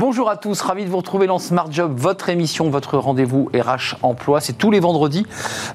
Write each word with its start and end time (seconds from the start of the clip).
Bonjour 0.00 0.30
à 0.30 0.38
tous, 0.38 0.62
ravi 0.62 0.86
de 0.86 0.88
vous 0.88 0.96
retrouver 0.96 1.26
dans 1.26 1.38
Smart 1.38 1.70
Job, 1.70 1.92
votre 1.94 2.30
émission, 2.30 2.70
votre 2.70 2.96
rendez-vous 2.96 3.50
RH 3.52 3.96
Emploi. 4.00 4.40
C'est 4.40 4.54
tous 4.54 4.70
les 4.70 4.80
vendredis, 4.80 5.26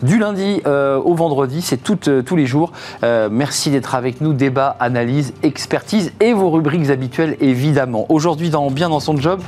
du 0.02 0.18
lundi 0.18 0.64
euh, 0.66 0.98
au 0.98 1.14
vendredi, 1.14 1.62
c'est 1.62 1.80
euh, 2.08 2.24
tous 2.24 2.36
les 2.36 2.48
jours. 2.48 2.72
Euh, 3.04 3.30
merci 3.32 3.70
d'être 3.70 3.94
avec 3.94 4.22
nous, 4.22 4.34
débat, 4.34 4.78
analyse, 4.80 5.36
expertise 5.44 6.12
et 6.22 6.34
vos 6.34 6.50
rubriques 6.50 6.90
habituelles 6.90 7.38
évidemment. 7.40 8.08
Aujourd'hui, 8.10 8.50
dans 8.50 8.72
Bien 8.72 8.90
dans 8.90 9.00
son 9.00 9.16
job, 9.16 9.42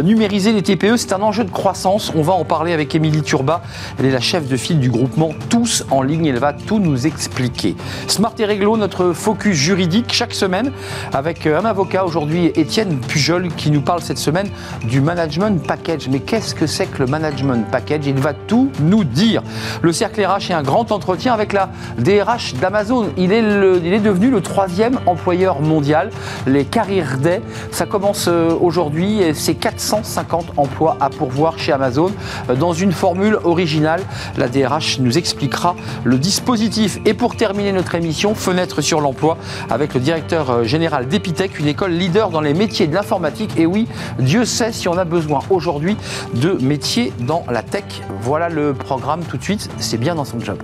numériser 0.00 0.52
les 0.52 0.62
TPE, 0.62 0.96
c'est 0.96 1.12
un 1.12 1.22
enjeu 1.22 1.42
de 1.42 1.50
croissance. 1.50 2.12
On 2.14 2.22
va 2.22 2.32
en 2.32 2.44
parler 2.44 2.72
avec 2.72 2.94
Émilie 2.94 3.22
Turba. 3.22 3.62
Elle 3.98 4.06
est 4.06 4.12
la 4.12 4.20
chef 4.20 4.46
de 4.46 4.56
file 4.56 4.78
du 4.78 4.90
groupement 4.90 5.30
Tous 5.48 5.84
en 5.90 6.02
ligne. 6.02 6.26
Elle 6.26 6.38
va 6.38 6.52
tout 6.52 6.78
nous 6.78 7.08
expliquer. 7.08 7.74
Smart 8.06 8.34
et 8.38 8.44
Réglo, 8.44 8.76
notre 8.76 9.12
focus 9.12 9.56
juridique 9.56 10.12
chaque 10.12 10.34
semaine 10.34 10.70
avec 11.12 11.48
un 11.48 11.64
avocat 11.64 12.04
aujourd'hui, 12.04 12.52
Étienne 12.54 13.00
Pujol, 13.00 13.48
qui 13.56 13.72
nous 13.72 13.80
parle 13.80 14.02
cette 14.02 14.19
semaine 14.20 14.48
du 14.84 15.00
management 15.00 15.66
package. 15.66 16.08
Mais 16.08 16.20
qu'est-ce 16.20 16.54
que 16.54 16.66
c'est 16.66 16.86
que 16.86 16.98
le 16.98 17.06
management 17.06 17.68
package? 17.70 18.06
Il 18.06 18.18
va 18.18 18.32
tout 18.32 18.70
nous 18.80 19.04
dire. 19.04 19.42
Le 19.82 19.92
cercle 19.92 20.24
RH 20.24 20.50
est 20.50 20.54
un 20.54 20.62
grand 20.62 20.92
entretien 20.92 21.32
avec 21.32 21.52
la 21.52 21.70
DRH 21.98 22.54
d'Amazon. 22.54 23.10
Il, 23.16 23.32
est 23.32 23.40
il 23.40 23.92
est 23.92 24.00
devenu 24.00 24.30
le 24.30 24.40
troisième 24.40 24.98
employeur 25.06 25.60
mondial. 25.60 26.10
Les 26.46 26.64
Career 26.64 27.18
Day, 27.18 27.42
ça 27.70 27.86
commence 27.86 28.26
euh, 28.28 28.50
aujourd'hui. 28.60 29.22
C'est 29.34 29.54
450 29.54 30.52
emplois 30.56 30.96
à 31.00 31.10
pourvoir 31.10 31.58
chez 31.58 31.72
Amazon 31.72 32.12
euh, 32.48 32.54
dans 32.54 32.72
une 32.72 32.92
formule 32.92 33.38
originale. 33.44 34.02
La 34.36 34.48
DRH 34.48 34.98
nous 35.00 35.18
expliquera 35.18 35.74
le 36.04 36.18
dispositif. 36.18 36.98
Et 37.04 37.14
pour 37.14 37.36
terminer 37.36 37.72
notre 37.72 37.94
émission, 37.94 38.34
fenêtre 38.34 38.80
sur 38.80 39.00
l'emploi 39.00 39.36
avec 39.70 39.94
le 39.94 40.00
directeur 40.00 40.50
euh, 40.50 40.64
général 40.64 41.08
d'Epitech, 41.08 41.58
une 41.58 41.68
école 41.68 41.92
leader 41.92 42.30
dans 42.30 42.40
les 42.40 42.54
métiers 42.54 42.86
de 42.86 42.94
l'informatique. 42.94 43.52
Et 43.56 43.66
oui, 43.66 43.88
Dieu 44.18 44.44
sait 44.44 44.72
si 44.72 44.88
on 44.88 44.96
a 44.98 45.04
besoin 45.04 45.40
aujourd'hui 45.50 45.96
de 46.34 46.52
métiers 46.60 47.12
dans 47.20 47.44
la 47.50 47.62
tech. 47.62 47.84
Voilà 48.20 48.48
le 48.48 48.74
programme 48.74 49.22
tout 49.24 49.36
de 49.36 49.42
suite, 49.42 49.70
c'est 49.78 49.98
bien 49.98 50.14
dans 50.14 50.24
son 50.24 50.40
job. 50.40 50.58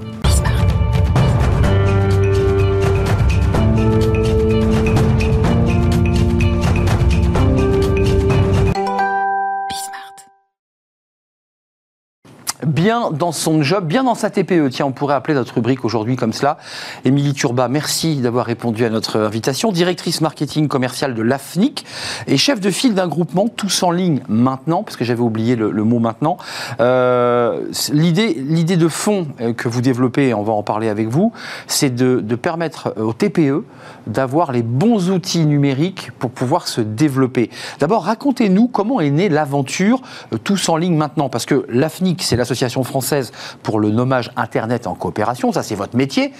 Bien 12.67 13.11
dans 13.13 13.33
son 13.33 13.63
job, 13.63 13.87
bien 13.87 14.05
dans 14.05 14.15
sa 14.15 14.29
TPE. 14.29 14.69
Tiens, 14.71 14.87
on 14.87 14.93
pourrait 14.93 15.15
appeler 15.15 15.35
notre 15.35 15.55
rubrique 15.55 15.85
aujourd'hui 15.85 16.17
comme 16.17 16.33
cela. 16.33 16.59
Émilie 17.05 17.33
Turba, 17.33 17.69
merci 17.69 18.17
d'avoir 18.17 18.45
répondu 18.45 18.85
à 18.85 18.91
notre 18.91 19.21
invitation. 19.21 19.73
Directrice 19.73 20.21
marketing 20.21 20.69
commerciale 20.69 21.15
de 21.15 21.23
l'AFNIC 21.23 21.87
et 22.27 22.37
chef 22.37 22.61
de 22.61 22.71
file 22.71 22.95
d'un 22.95 23.07
groupement 23.07 23.49
tous 23.49 23.83
en 23.83 23.91
ligne 23.91 24.21
maintenant, 24.29 24.83
parce 24.83 24.97
que 24.97 25.05
j'avais 25.05 25.21
oublié 25.21 25.57
le, 25.57 25.71
mot 25.85 26.01
maintenant. 26.01 26.37
Euh, 26.81 27.69
l'idée, 27.93 28.77
de 28.77 28.89
fond 28.89 29.29
euh, 29.41 29.53
que 29.53 29.69
vous 29.69 29.81
développez, 29.81 30.35
on 30.35 30.43
va 30.43 30.53
en 30.53 30.65
parler 30.65 30.89
avec 30.89 31.09
vous, 31.09 31.33
c'est 31.69 31.95
de, 31.95 32.21
permettre 32.35 32.95
aux 32.99 33.13
TPE 33.13 33.65
d'avoir 34.07 34.53
les 34.53 34.63
bons 34.63 35.11
outils 35.11 35.47
numériques 35.47 36.11
pour 36.19 36.31
pouvoir 36.31 36.69
se 36.69 36.81
développer. 36.81 37.51
D'abord, 37.79 38.05
racontez-nous 38.05 38.69
comment 38.69 39.01
est 39.01 39.11
née 39.11 39.29
l'aventure 39.29 40.01
euh, 40.33 40.39
tous 40.43 40.69
en 40.69 40.77
ligne 40.77 40.97
maintenant, 40.97 41.29
parce 41.29 41.47
que 41.47 41.65
l'AFNIC, 41.69 42.23
c'est 42.23 42.37
l'association 42.37 42.56
française 42.85 43.33
pour 43.63 43.81
le 43.81 43.91
nommage 43.91 44.31
Internet 44.37 44.87
en 44.87 44.95
coopération, 44.95 45.53
ça 45.53 45.63
c'est 45.63 45.75
votre 45.75 45.97
métier. 45.97 46.33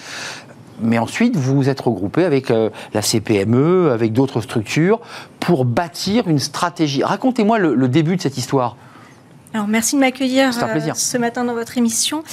Mais 0.79 0.99
ensuite, 0.99 1.35
vous 1.35 1.55
vous 1.55 1.69
êtes 1.69 1.81
regroupé 1.81 2.23
avec 2.23 2.51
euh, 2.51 2.69
la 2.93 3.01
CPME, 3.01 3.89
avec 3.91 4.13
d'autres 4.13 4.41
structures, 4.41 4.99
pour 5.39 5.65
bâtir 5.65 6.27
une 6.27 6.39
stratégie. 6.39 7.03
Racontez-moi 7.03 7.57
le, 7.57 7.87
début 7.87 8.15
de 8.15 8.21
cette 8.21 8.37
histoire. 8.37 8.75
Alors, 9.53 9.67
merci 9.67 9.95
de 9.95 10.01
m'accueillir 10.01 10.49
euh, 10.49 10.93
ce 10.93 11.17
matin 11.17 11.43
dans 11.45 11.55
votre 11.55 11.77
émission. 11.77 12.23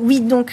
Oui, 0.00 0.20
donc 0.20 0.52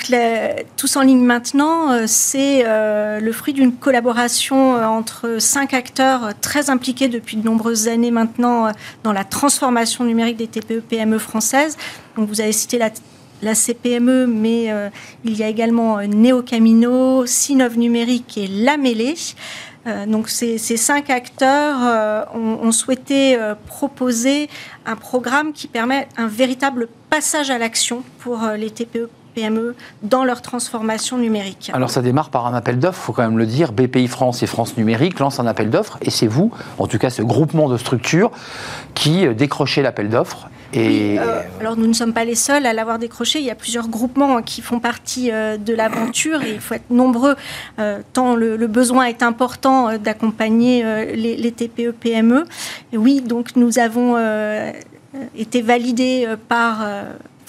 Tous 0.78 0.96
en 0.96 1.02
ligne 1.02 1.24
maintenant, 1.24 1.92
euh, 1.92 2.04
c'est 2.08 2.64
euh, 2.66 3.20
le 3.20 3.32
fruit 3.34 3.54
d'une 3.54 3.74
collaboration 3.74 4.78
euh, 4.78 4.86
entre 4.86 5.40
cinq 5.40 5.74
acteurs 5.74 6.30
très 6.40 6.70
impliqués 6.70 7.10
depuis 7.10 7.36
de 7.36 7.44
nombreuses 7.44 7.90
années 7.90 8.12
maintenant 8.12 8.72
dans 9.04 9.12
la 9.12 9.26
transformation 9.26 10.06
numérique 10.06 10.38
des 10.38 10.48
TPE-PME 10.48 11.18
françaises. 11.18 11.78
Donc 12.16 12.30
vous 12.30 12.40
avez 12.40 12.54
cité 12.54 12.78
la, 12.78 12.92
CPME, 13.54 14.26
mais 14.26 14.72
il 15.24 15.38
y 15.38 15.44
a 15.44 15.50
également 15.50 16.02
Neocamino, 16.02 17.28
Sinov 17.28 17.78
Numérique 17.78 18.40
et 18.40 18.48
La 18.48 18.78
Mêlée. 18.78 19.16
donc 20.08 20.30
ces, 20.30 20.58
cinq 20.58 21.12
acteurs 21.12 22.26
ont, 22.34 22.72
souhaité 22.72 23.38
proposer 23.68 24.50
un 24.88 24.96
programme 24.96 25.54
qui 25.54 25.68
permet 25.68 26.08
un 26.18 26.28
véritable 26.28 26.88
passage 27.12 27.52
à 27.52 27.60
l'action 27.60 28.04
pour 28.20 28.40
les 28.58 28.72
TPE 28.72 29.10
PME 29.36 29.76
dans 30.02 30.24
leur 30.24 30.42
transformation 30.42 31.18
numérique. 31.18 31.70
Alors 31.74 31.90
ça 31.90 32.02
démarre 32.02 32.30
par 32.30 32.48
un 32.48 32.54
appel 32.54 32.80
d'offres, 32.80 33.00
il 33.02 33.06
faut 33.06 33.14
quand 33.14 33.24
même 33.24 33.38
le 33.38 33.46
dire. 33.46 33.72
BPI 33.74 34.08
France 34.08 34.42
et 34.42 34.48
France 34.48 34.78
Numérique 34.78 35.20
lancent 35.20 35.40
un 35.40 35.48
appel 35.48 35.70
d'offres 35.70 35.98
et 36.02 36.10
c'est 36.10 36.28
vous, 36.28 36.52
en 36.80 36.88
tout 36.88 36.98
cas 36.98 37.10
ce 37.10 37.22
groupement 37.22 37.70
de 37.70 37.78
structures, 37.78 38.32
qui 38.94 39.28
euh, 39.28 39.34
décrochez 39.34 39.82
l'appel 39.82 40.10
d'offres 40.10 40.50
et... 40.74 41.20
Euh, 41.20 41.42
alors 41.60 41.78
nous 41.78 41.88
ne 41.88 41.94
sommes 41.94 42.12
pas 42.12 42.26
les 42.26 42.36
seuls 42.36 42.66
à 42.66 42.74
l'avoir 42.74 43.00
décroché. 43.00 43.40
Il 43.40 43.46
y 43.46 43.52
a 43.52 43.56
plusieurs 43.56 43.88
groupements 43.88 44.42
qui 44.42 44.62
font 44.62 44.80
partie 44.80 45.32
euh, 45.32 45.58
de 45.58 45.74
l'aventure 45.74 46.42
et 46.42 46.54
il 46.54 46.60
faut 46.60 46.74
être 46.74 46.90
nombreux 46.90 47.36
tant 48.14 48.36
le, 48.36 48.58
besoin 48.68 49.06
est 49.06 49.22
important 49.22 49.98
d'accompagner 49.98 50.84
les, 51.16 51.38
les, 51.38 51.52
TPE 51.52 51.92
PME. 51.92 52.46
Et 52.92 52.98
oui, 52.98 53.22
donc 53.22 53.56
nous 53.56 53.80
avons 53.80 54.18
été 55.36 55.62
validés 55.62 56.28
par 56.50 56.84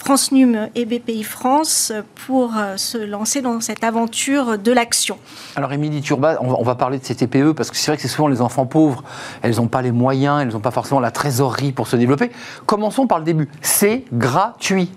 France 0.06 0.30
Num 0.30 0.68
et 0.76 0.84
BPI 0.84 1.24
France 1.24 1.92
pour 2.28 2.56
euh, 2.56 2.76
se 2.76 2.96
lancer 2.96 3.42
dans 3.42 3.60
cette 3.60 3.82
aventure 3.82 4.56
de 4.56 4.70
l'action. 4.70 5.18
Alors 5.56 5.72
Émilie 5.72 6.00
Turba, 6.00 6.38
on 6.40 6.62
va 6.62 6.76
parler 6.76 7.00
de 7.00 7.04
ces 7.04 7.16
TPE 7.16 7.54
parce 7.54 7.72
que 7.72 7.76
c'est 7.76 7.90
vrai 7.90 7.96
que 7.96 8.02
c'est 8.02 8.08
souvent 8.08 8.28
les 8.28 8.40
enfants 8.40 8.66
pauvres, 8.66 9.02
elles 9.42 9.56
n'ont 9.56 9.66
pas 9.66 9.82
les 9.82 9.90
moyens, 9.90 10.40
elles 10.40 10.52
n'ont 10.52 10.60
pas 10.60 10.70
forcément 10.70 11.00
la 11.00 11.10
trésorerie 11.10 11.72
pour 11.72 11.88
se 11.88 11.96
développer. 11.96 12.30
Commençons 12.66 13.08
par 13.08 13.18
le 13.18 13.24
début. 13.24 13.48
C'est 13.62 14.04
gratuit. 14.12 14.92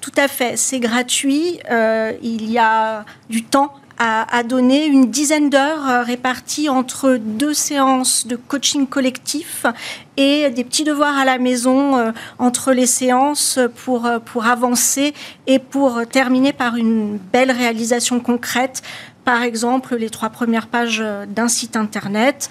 Tout 0.00 0.10
à 0.16 0.26
fait, 0.26 0.56
c'est 0.56 0.80
gratuit. 0.80 1.60
Euh, 1.70 2.14
il 2.20 2.50
y 2.50 2.58
a 2.58 3.04
du 3.30 3.44
temps 3.44 3.72
a, 3.98 4.42
donné 4.42 4.86
une 4.86 5.10
dizaine 5.10 5.50
d'heures 5.50 5.88
euh, 5.88 6.02
réparties 6.02 6.68
entre 6.68 7.16
deux 7.16 7.54
séances 7.54 8.26
de 8.26 8.36
coaching 8.36 8.86
collectif 8.86 9.66
et 10.16 10.50
des 10.50 10.64
petits 10.64 10.84
devoirs 10.84 11.16
à 11.16 11.24
la 11.24 11.38
maison 11.38 11.96
euh, 11.96 12.12
entre 12.38 12.72
les 12.72 12.86
séances 12.86 13.58
pour, 13.84 14.06
euh, 14.06 14.18
pour 14.18 14.46
avancer 14.46 15.14
et 15.46 15.58
pour 15.58 16.06
terminer 16.06 16.52
par 16.52 16.76
une 16.76 17.18
belle 17.32 17.50
réalisation 17.50 18.20
concrète. 18.20 18.82
Par 19.24 19.42
exemple, 19.42 19.96
les 19.96 20.10
trois 20.10 20.30
premières 20.30 20.66
pages 20.66 21.02
d'un 21.28 21.48
site 21.48 21.76
internet, 21.76 22.50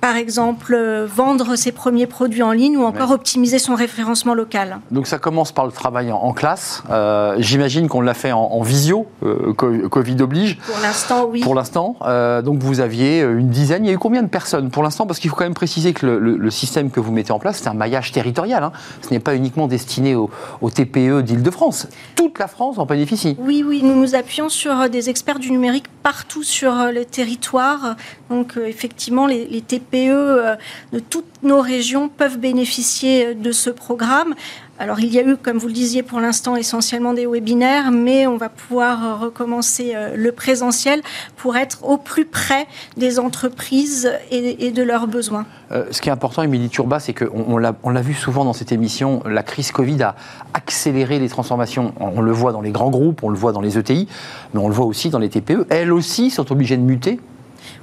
par 0.00 0.14
exemple, 0.14 0.74
euh, 0.74 1.06
vendre 1.06 1.56
ses 1.56 1.72
premiers 1.72 2.06
produits 2.06 2.42
en 2.42 2.52
ligne 2.52 2.76
ou 2.76 2.84
encore 2.84 3.10
optimiser 3.10 3.58
son 3.58 3.74
référencement 3.74 4.34
local. 4.34 4.78
Donc 4.92 5.08
ça 5.08 5.18
commence 5.18 5.50
par 5.50 5.66
le 5.66 5.72
travail 5.72 6.12
en, 6.12 6.32
classe. 6.32 6.84
Euh, 6.88 7.34
j'imagine 7.38 7.88
qu'on 7.88 8.00
l'a 8.00 8.14
fait 8.14 8.30
en, 8.30 8.62
visio, 8.62 9.06
euh, 9.24 9.52
Covid 9.54 10.22
oblige. 10.22 10.58
Pour 10.58 10.80
l'instant, 10.80 11.26
oui. 11.28 11.40
Pour 11.40 11.54
l'instant. 11.54 11.96
donc 12.44 12.62
vous 12.62 12.80
aviez 12.80 13.22
une 13.22 13.48
dizaine. 13.48 13.84
Il 13.84 13.88
y 13.88 13.90
a 13.90 13.94
eu 13.94 13.98
combien 13.98 14.22
de 14.22 14.28
personnes 14.28 14.70
pour 14.70 14.82
l'instant? 14.82 15.06
Parce 15.06 15.18
qu'il 15.18 15.30
faut 15.30 15.36
quand 15.36 15.44
même 15.44 15.54
préciser 15.54 15.92
que 15.92 16.06
le, 16.06 16.50
système 16.50 16.90
que 16.90 17.00
vous 17.00 17.12
mettez 17.12 17.32
en 17.32 17.38
place, 17.38 17.58
c'est 17.58 17.68
un 17.68 17.74
maillage 17.74 18.12
territorial. 18.12 18.62
Hein. 18.62 18.72
Ce 19.02 19.10
n'est 19.10 19.20
pas 19.20 19.34
uniquement 19.34 19.66
destiné 19.66 20.14
aux, 20.14 20.30
TPE 20.70 21.22
d'Île-de-France. 21.22 21.88
Toute 22.14 22.38
la 22.38 22.46
France 22.46 22.78
en 22.78 22.86
bénéficie. 22.86 23.36
Oui, 23.40 23.64
oui. 23.66 23.80
Nous 23.82 23.96
nous 23.96 24.14
appuyons 24.14 24.48
sur 24.48 24.88
des 24.88 25.10
experts 25.10 25.38
du 25.38 25.50
numérique 25.50 25.86
partout 26.02 26.42
sur 26.42 26.72
le 26.92 27.04
territoire. 27.04 27.96
Donc 28.30 28.56
effectivement, 28.56 29.26
les, 29.26 29.46
les 29.46 29.60
TPE 29.60 29.87
TPE 29.88 30.10
euh, 30.10 30.56
de 30.92 30.98
toutes 30.98 31.42
nos 31.42 31.60
régions 31.60 32.08
peuvent 32.08 32.38
bénéficier 32.38 33.26
euh, 33.26 33.34
de 33.34 33.52
ce 33.52 33.70
programme. 33.70 34.34
Alors 34.80 35.00
il 35.00 35.12
y 35.12 35.18
a 35.18 35.22
eu, 35.22 35.36
comme 35.36 35.58
vous 35.58 35.66
le 35.66 35.72
disiez 35.72 36.04
pour 36.04 36.20
l'instant, 36.20 36.54
essentiellement 36.54 37.12
des 37.12 37.26
webinaires, 37.26 37.90
mais 37.90 38.28
on 38.28 38.36
va 38.36 38.48
pouvoir 38.48 39.04
euh, 39.04 39.14
recommencer 39.16 39.94
le 40.14 40.30
présentiel 40.30 41.02
pour 41.36 41.56
être 41.56 41.84
au 41.84 41.96
plus 41.96 42.24
près 42.24 42.66
des 42.96 43.18
entreprises 43.18 44.12
et, 44.30 44.70
de 44.70 44.82
leurs 44.82 45.08
besoins. 45.08 45.46
ce 45.90 46.00
qui 46.00 46.08
est 46.08 46.12
important, 46.12 46.42
Émilie 46.42 46.68
Turba, 46.68 47.00
c'est 47.00 47.12
qu'on 47.12 47.44
on, 47.82 47.90
l'a 47.90 48.00
vu 48.00 48.14
souvent 48.14 48.44
dans 48.44 48.52
cette 48.52 48.70
émission, 48.70 49.20
la 49.24 49.42
crise 49.42 49.72
Covid 49.72 50.00
a 50.02 50.14
accéléré 50.54 51.18
les 51.18 51.28
transformations. 51.28 51.92
On, 51.98 52.20
le 52.20 52.32
voit 52.32 52.52
dans 52.52 52.60
les 52.60 52.70
grands 52.70 52.90
groupes, 52.90 53.22
on 53.24 53.30
le 53.30 53.36
voit 53.36 53.52
dans 53.52 53.60
les 53.60 53.78
ETI, 53.78 54.06
mais 54.54 54.60
on 54.60 54.68
le 54.68 54.74
voit 54.74 54.86
aussi 54.86 55.10
dans 55.10 55.18
les 55.18 55.28
TPE. 55.28 55.66
Elles 55.70 55.92
aussi 55.92 56.30
sont 56.30 56.52
obligées 56.52 56.76
de 56.76 56.82
muter 56.82 57.18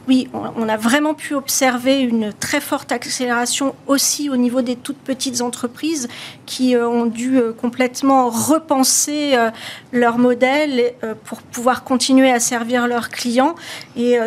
oui, 0.08 0.28
on 0.34 0.70
a 0.70 0.78
vraiment 0.78 1.16
pu 1.16 1.34
observer 1.34 2.00
une 2.00 2.32
très 2.32 2.62
forte 2.62 2.92
accélération 2.92 3.76
aussi 3.88 4.30
au 4.30 4.36
niveau 4.36 4.62
des 4.62 4.76
toutes 4.76 4.98
petites 4.98 5.42
entreprises 5.42 6.08
qui 6.46 6.76
euh, 6.76 6.88
ont 6.88 7.06
dû 7.06 7.38
euh, 7.38 7.54
complètement 7.54 8.30
repenser 8.30 9.32
euh, 9.34 9.50
leur 9.92 10.20
modèle 10.20 10.94
pour 11.24 11.42
pouvoir 11.42 11.84
continuer 11.84 12.32
à 12.32 12.40
servir 12.40 12.88
leurs 12.88 13.10
clients. 13.10 13.56
Et 13.98 14.18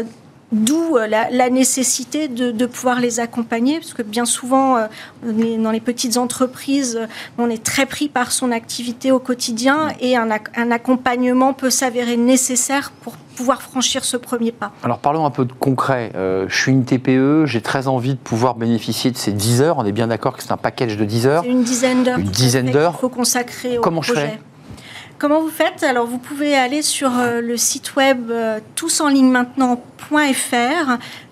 D'où 0.50 0.96
euh, 0.96 1.06
la, 1.06 1.50
nécessité 1.50 2.26
de, 2.28 2.66
pouvoir 2.66 3.00
les 3.00 3.20
accompagner, 3.20 3.80
parce 3.80 3.92
que 3.92 4.02
bien 4.02 4.24
souvent, 4.24 4.76
euh, 4.76 4.86
dans 5.58 5.70
les 5.70 5.80
petites 5.80 6.16
entreprises, 6.16 7.00
on 7.36 7.50
est 7.50 7.62
très 7.62 7.84
pris 7.84 8.08
par 8.08 8.32
son 8.32 8.50
activité 8.50 9.12
au 9.12 9.18
quotidien 9.18 9.88
et 10.00 10.16
un, 10.16 10.30
accompagnement 10.70 11.52
peut 11.52 11.70
s'avérer 11.70 12.16
nécessaire 12.16 12.92
pour 13.02 13.14
pouvoir 13.36 13.60
franchir 13.60 14.04
ce 14.04 14.16
premier 14.16 14.50
pas. 14.50 14.72
Alors 14.82 14.98
parlons 14.98 15.26
un 15.26 15.30
peu 15.30 15.44
de 15.44 15.52
concret. 15.52 16.12
Euh, 16.16 16.46
je 16.48 16.56
suis 16.56 16.72
une 16.72 16.84
TPE, 16.84 17.44
j'ai 17.44 17.60
très 17.60 17.86
envie 17.86 18.14
de 18.14 18.18
pouvoir 18.18 18.54
bénéficier 18.54 19.10
de 19.10 19.16
ces 19.16 19.32
10 19.32 19.60
heures. 19.60 19.78
On 19.78 19.84
est 19.84 19.92
bien 19.92 20.08
d'accord 20.08 20.36
que 20.36 20.42
c'est 20.42 20.52
un 20.52 20.56
package 20.56 20.96
de 20.96 21.04
10 21.04 21.26
heures. 21.26 21.42
C'est 21.44 21.50
une 21.50 21.62
dizaine 21.62 22.04
d'heures. 22.04 22.18
Une 22.18 22.24
dizaine 22.24 22.70
d'heures. 22.70 22.94
Il 22.96 23.00
faut 23.00 23.08
consacrer 23.08 23.78
au 23.78 23.80
Comment 23.82 24.00
projet. 24.00 24.20
je 24.20 24.26
fais 24.26 24.40
Comment 25.18 25.40
vous 25.40 25.50
faites? 25.50 25.82
Alors, 25.82 26.06
vous 26.06 26.18
pouvez 26.18 26.54
aller 26.54 26.82
sur 26.82 27.10
le 27.42 27.56
site 27.56 27.96
web 27.96 28.30
maintenant. 29.22 29.82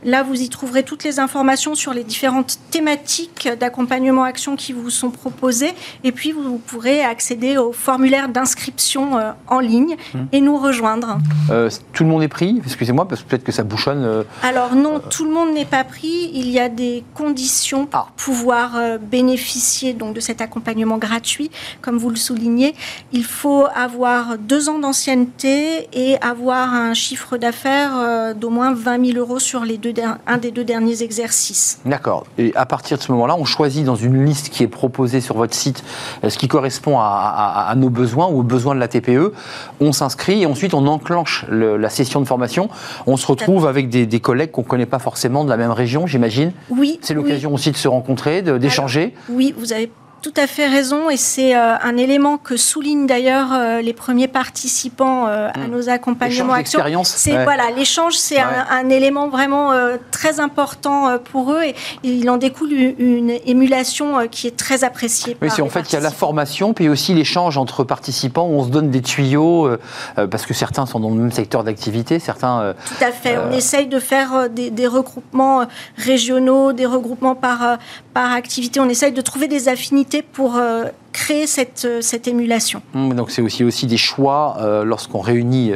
Là, 0.05 0.23
vous 0.23 0.41
y 0.41 0.49
trouverez 0.49 0.83
toutes 0.83 1.05
les 1.05 1.19
informations 1.19 1.75
sur 1.75 1.93
les 1.93 2.05
différentes 2.05 2.59
thématiques 2.71 3.49
d'accompagnement 3.59 4.25
action 4.25 4.57
qui 4.57 4.73
vous 4.73 4.91
sont 4.91 5.11
proposées. 5.11 5.73
Et 6.05 6.13
puis, 6.13 6.33
vous 6.33 6.59
pourrez 6.59 7.03
accéder 7.03 7.57
au 7.57 7.73
formulaire 7.73 8.29
d'inscription 8.29 9.19
euh, 9.19 9.33
en 9.49 9.61
ligne 9.61 9.97
mmh. 10.15 10.19
et 10.33 10.41
nous 10.41 10.59
rejoindre. 10.59 11.19
Euh, 11.51 11.71
tout 11.93 12.05
le 12.05 12.11
monde 12.11 12.23
est 12.23 12.29
pris? 12.29 12.61
Excusez-moi, 12.65 13.09
parce 13.09 13.23
que 13.23 13.29
peut-être 13.29 13.45
que 13.45 13.53
ça 13.53 13.63
bouchonne. 13.63 14.05
Euh, 14.05 14.23
Alors 14.43 14.75
non, 14.75 15.01
tout 15.01 15.25
le 15.25 15.33
monde 15.33 15.55
n'est 15.55 15.65
pas 15.65 15.85
pris. 15.85 16.31
Il 16.35 16.51
y 16.51 16.61
a 16.61 16.69
des 16.69 17.03
conditions 17.15 17.87
pour 17.87 18.09
ah. 18.11 18.13
pouvoir 18.17 18.99
bénéficier 19.01 19.93
donc, 19.93 20.15
de 20.15 20.21
cet 20.21 20.41
accompagnement 20.41 20.99
gratuit. 20.99 21.51
Comme 21.81 21.99
vous 21.99 22.11
le 22.11 22.17
soulignez, 22.17 22.75
il 23.13 23.25
faut 23.25 23.67
avoir 23.77 24.39
deux 24.39 24.69
ans 24.69 24.79
d'ancienneté 24.79 25.89
et 25.93 26.17
avoir 26.21 26.73
un 26.75 26.95
chiffre 26.95 27.37
d'affaires 27.37 28.35
d'au 28.35 28.51
moins 28.51 28.73
20 28.75 29.07
000 29.13 29.19
euros 29.19 29.39
sur 29.39 29.65
les 29.65 29.79
deux 29.79 29.93
un 30.27 30.39
des 30.39 30.51
deux 30.51 30.65
derniers 30.65 31.03
exercices. 31.03 31.81
D'accord. 31.85 32.27
Et 32.39 32.53
à 32.55 32.67
partir 32.67 32.99
de 32.99 33.03
ce 33.03 33.13
moment-là, 33.13 33.37
on 33.39 33.45
choisit 33.45 33.85
dans 33.85 33.97
une 33.97 34.25
liste 34.25 34.51
qui 34.51 34.63
est 34.63 34.69
proposée 34.69 35.21
sur 35.21 35.37
votre 35.37 35.55
site 35.55 35.83
euh, 36.25 36.31
ce 36.31 36.39
qui 36.39 36.49
correspond 36.49 36.99
à, 36.99 37.73
nos 37.77 37.91
besoins 37.91 38.27
ou 38.27 38.41
aux 38.41 38.43
besoins 38.43 38.75
de 38.75 38.81
la 38.81 38.89
TPE. 38.89 39.33
On 39.81 39.93
s'inscrit 39.93 40.43
et 40.43 40.47
ensuite 40.47 40.75
on 40.75 40.87
enclenche 40.87 41.45
la 41.49 41.91
session 41.91 42.21
de 42.21 42.27
formation. 42.27 42.69
On 43.07 43.17
se 43.17 43.27
retrouve 43.27 43.67
avec 43.67 43.89
des, 43.89 44.21
collègues 44.21 44.51
qu'on 44.51 44.63
ne 44.63 44.67
connaît 44.67 44.87
pas 44.87 44.99
forcément 44.99 45.45
de 45.45 45.51
la 45.51 45.57
même 45.57 45.71
région, 45.71 46.07
j'imagine. 46.07 46.53
Oui. 46.71 46.99
C'est 47.03 47.15
l'occasion 47.15 47.53
aussi 47.55 47.71
de 47.71 47.77
se 47.77 47.89
rencontrer, 47.89 48.43
d'échanger. 48.43 49.15
Oui, 49.29 49.55
vous 49.57 49.73
avez 49.73 49.91
tout 50.27 50.41
à 50.41 50.49
fait 50.49 50.67
raison 50.67 51.09
et 51.09 51.17
c'est 51.17 51.55
euh, 51.55 51.77
un 51.81 51.97
élément 51.97 52.37
que 52.37 52.57
soulignent 52.57 53.07
d'ailleurs 53.07 53.53
euh, 53.53 53.81
les 53.81 53.93
premiers 53.93 54.27
participants 54.27 55.29
euh, 55.29 55.51
à 55.55 55.59
hmm. 55.59 55.71
nos 55.71 55.89
accompagnements 55.89 56.53
actions. 56.53 56.81
C'est 57.05 57.45
voilà, 57.45 57.71
l'échange, 57.71 58.15
c'est 58.15 58.41
un, 58.41 58.89
élément 58.89 59.29
vraiment 59.29 59.73
très 60.11 60.41
important 60.41 61.19
pour 61.31 61.53
eux 61.53 61.63
et, 61.63 61.75
il 62.03 62.29
en 62.29 62.39
découle 62.39 62.73
une, 62.73 63.31
émulation 63.47 64.27
qui 64.29 64.49
est 64.49 64.57
très 64.57 64.83
appréciée. 64.83 65.37
Oui, 65.41 65.49
c'est 65.55 65.63
en 65.63 65.69
fait 65.69 65.93
il 65.93 65.95
y 65.95 65.97
a 65.97 66.01
la 66.01 66.11
formation 66.11 66.73
puis 66.73 66.89
aussi 66.89 67.15
l'échange 67.15 67.57
entre 67.57 67.85
participants 67.85 68.47
où 68.47 68.59
on 68.59 68.65
se 68.65 68.71
donne 68.71 68.91
des 68.91 69.03
tuyaux 69.03 69.69
parce 70.17 70.47
que 70.47 70.55
certains 70.55 70.87
sont 70.87 70.99
dans 70.99 71.11
le 71.11 71.17
même 71.17 71.33
secteur 71.33 71.63
d'activité, 71.63 72.19
certains. 72.19 72.75
Tout 72.87 73.05
à 73.05 73.13
fait. 73.13 73.39
On 73.39 73.53
essaye 73.53 73.87
de 73.87 74.01
faire 74.01 74.51
des, 74.51 74.71
des, 74.71 74.87
regroupements 74.87 75.67
régionaux, 75.97 76.73
des 76.73 76.87
regroupements 76.87 77.35
par 77.35 77.79
par 78.17 78.33
activité. 78.33 78.81
On 78.81 78.89
essaye 78.89 79.13
de 79.13 79.21
trouver 79.21 79.47
des 79.47 79.69
affinités 79.69 80.16
pour 80.23 80.57
euh, 80.57 80.85
créer 81.13 81.47
cette, 81.47 81.85
euh, 81.85 82.01
cette 82.01 82.29
émulation. 82.29 82.83
Mmh, 82.95 83.15
donc 83.15 83.31
c'est 83.31 83.43
aussi, 83.43 83.65
aussi 83.65 83.87
des 83.87 83.97
choix 83.97 84.57
euh, 84.61 84.85
lorsqu'on 84.85 85.21
réunit 85.21 85.73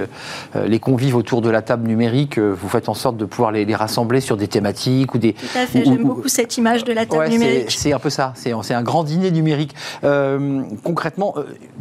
les 0.55 0.79
convives 0.79 1.17
autour 1.17 1.41
de 1.41 1.51
la 1.51 1.63
table 1.63 1.87
numérique, 1.89 2.39
vous 2.39 2.69
faites 2.69 2.89
en 2.89 2.95
sorte 2.95 3.17
de 3.17 3.25
pouvoir 3.25 3.53
les, 3.53 3.75
rassembler 3.75 4.21
sur 4.21 4.37
des 4.37 4.49
thématiques 4.49 5.15
ou 5.15 5.19
des... 5.19 5.33
Tout 5.33 5.47
à 5.57 5.67
fait, 5.67 5.85
j'aime 5.85 6.05
beaucoup 6.05 6.29
cette 6.29 6.57
image 6.57 6.85
de 6.85 6.93
la 6.93 7.07
table 7.07 7.29
numérique. 7.29 7.71
C'est 7.71 7.93
un 7.93 7.99
peu 7.99 8.11
ça, 8.11 8.33
c'est 8.37 8.75
un 8.75 8.83
grand 8.83 9.05
dîner 9.05 9.31
numérique. 9.31 9.75
concrètement, 10.83 11.35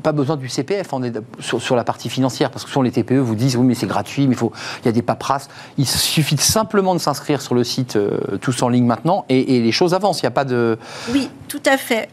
pas 0.03 0.11
besoin 0.11 0.37
du 0.37 0.47
CPF 0.47 0.93
on 0.93 1.03
est 1.03 1.19
sur, 1.39 1.61
sur, 1.61 1.75
la 1.75 1.83
partie 1.83 2.09
financière, 2.09 2.51
parce 2.51 2.63
que 2.63 2.71
souvent 2.71 2.83
les 2.83 2.91
TPE 2.91 3.15
vous 3.15 3.35
disent 3.35 3.55
oui 3.55 3.65
mais 3.65 3.75
c'est 3.75 3.87
gratuit, 3.87 4.27
mais 4.27 4.33
il, 4.33 4.37
faut, 4.37 4.51
il 4.83 4.85
y 4.85 4.89
a 4.89 4.93
des 4.93 5.01
paperasses. 5.01 5.49
Il 5.77 5.87
suffit 5.87 6.37
simplement 6.37 6.93
de 6.93 6.99
s'inscrire 6.99 7.41
sur 7.41 7.55
le 7.55 7.63
site 7.63 7.97
Tous 8.41 8.61
en 8.61 8.69
ligne 8.69 8.85
maintenant 8.85 9.25
et, 9.29 9.57
et 9.57 9.61
les 9.61 9.71
choses 9.71 9.93
avancent, 9.93 10.21
il 10.21 10.25
n'y 10.25 10.27
a 10.27 10.31
pas 10.31 10.45
de... 10.45 10.77
Oui, 11.11 11.29
tout 11.47 11.61
à 11.65 11.77
fait. 11.77 12.09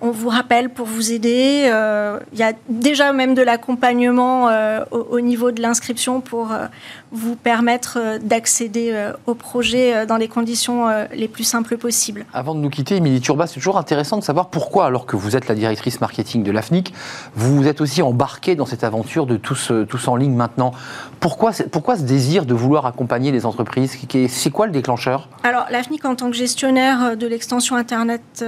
On, 0.00 0.10
vous 0.10 0.28
rappelle 0.28 0.70
pour 0.70 0.86
vous 0.86 1.12
aider. 1.12 1.64
Euh, 1.66 2.18
il 2.32 2.38
y 2.38 2.42
a 2.42 2.52
déjà 2.68 3.12
même 3.12 3.34
de 3.34 3.42
l'accompagnement 3.42 4.48
euh, 4.48 4.84
au, 4.90 5.20
niveau 5.20 5.50
de 5.50 5.60
l'inscription 5.60 6.20
pour 6.20 6.52
euh, 6.52 6.66
vous 7.10 7.36
permettre 7.36 8.18
d'accéder 8.22 9.10
au 9.26 9.34
projet 9.34 10.06
dans 10.06 10.16
les 10.16 10.28
conditions 10.28 10.86
les 11.14 11.28
plus 11.28 11.44
simples 11.44 11.76
possibles. 11.76 12.24
Avant 12.32 12.54
de 12.54 12.60
nous 12.60 12.70
quitter, 12.70 12.96
Émilie 12.96 13.20
Turba, 13.20 13.46
c'est 13.46 13.54
toujours 13.54 13.78
intéressant 13.78 14.16
de 14.16 14.22
savoir 14.22 14.48
pourquoi, 14.48 14.86
alors 14.86 15.06
que 15.06 15.16
vous 15.16 15.36
êtes 15.36 15.48
la 15.48 15.54
directrice 15.54 16.00
marketing 16.00 16.42
de 16.42 16.50
l'AFNIC, 16.50 16.92
vous 17.34 17.56
vous 17.56 17.68
êtes 17.68 17.80
aussi 17.80 18.02
embarquée 18.02 18.54
dans 18.54 18.66
cette 18.66 18.84
aventure 18.84 19.26
de 19.26 19.36
tous, 19.36 19.72
tous 19.88 20.08
en 20.08 20.16
ligne 20.16 20.34
maintenant. 20.34 20.72
Pourquoi, 21.20 21.52
pourquoi 21.70 21.96
ce 21.96 22.02
désir 22.02 22.46
de 22.46 22.54
vouloir 22.54 22.86
accompagner 22.86 23.30
les 23.30 23.46
entreprises? 23.46 23.98
C'est 24.28 24.50
quoi 24.50 24.66
le 24.66 24.72
déclencheur? 24.72 25.28
Alors, 25.42 25.66
l'AFNIC, 25.70 26.04
en 26.04 26.14
tant 26.14 26.30
que 26.30 26.36
gestionnaire 26.36 27.16
de 27.16 27.26
l'extension 27.26 27.76
Internet 27.76 28.44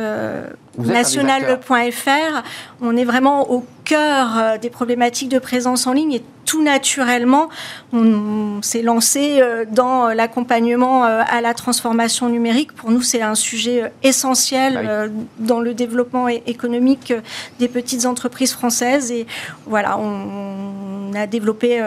national.fr, 0.79 2.43
on 2.81 2.97
est 2.97 3.05
vraiment 3.05 3.51
au 3.51 3.65
cœur 3.85 4.39
euh, 4.39 4.59
des 4.59 4.71
problématiques 4.71 5.29
de 5.29 5.39
présence 5.39 5.87
en 5.87 5.93
ligne 5.93 6.13
et 6.15 6.23
tout 6.45 6.63
naturellement, 6.63 7.49
on 7.93 8.61
s'est 8.63 8.83
lancé 8.83 9.41
euh, 9.41 9.65
dans 9.71 10.09
l'accompagnement 10.09 11.05
euh, 11.05 11.23
à 11.27 11.41
la 11.41 11.55
transformation 11.55 12.29
numérique. 12.29 12.73
Pour 12.73 12.91
nous, 12.91 13.03
c'est 13.03 13.23
un 13.23 13.35
sujet 13.35 13.93
essentiel 14.03 14.75
bah 14.75 15.15
dans 15.39 15.61
le 15.61 15.75
développement 15.75 16.29
économique 16.29 17.13
des 17.59 17.69
petites 17.69 18.07
entreprises 18.07 18.53
françaises. 18.53 19.11
Et 19.11 19.27
voilà, 19.67 19.99
on 19.99 21.13
a 21.15 21.27
développé 21.27 21.83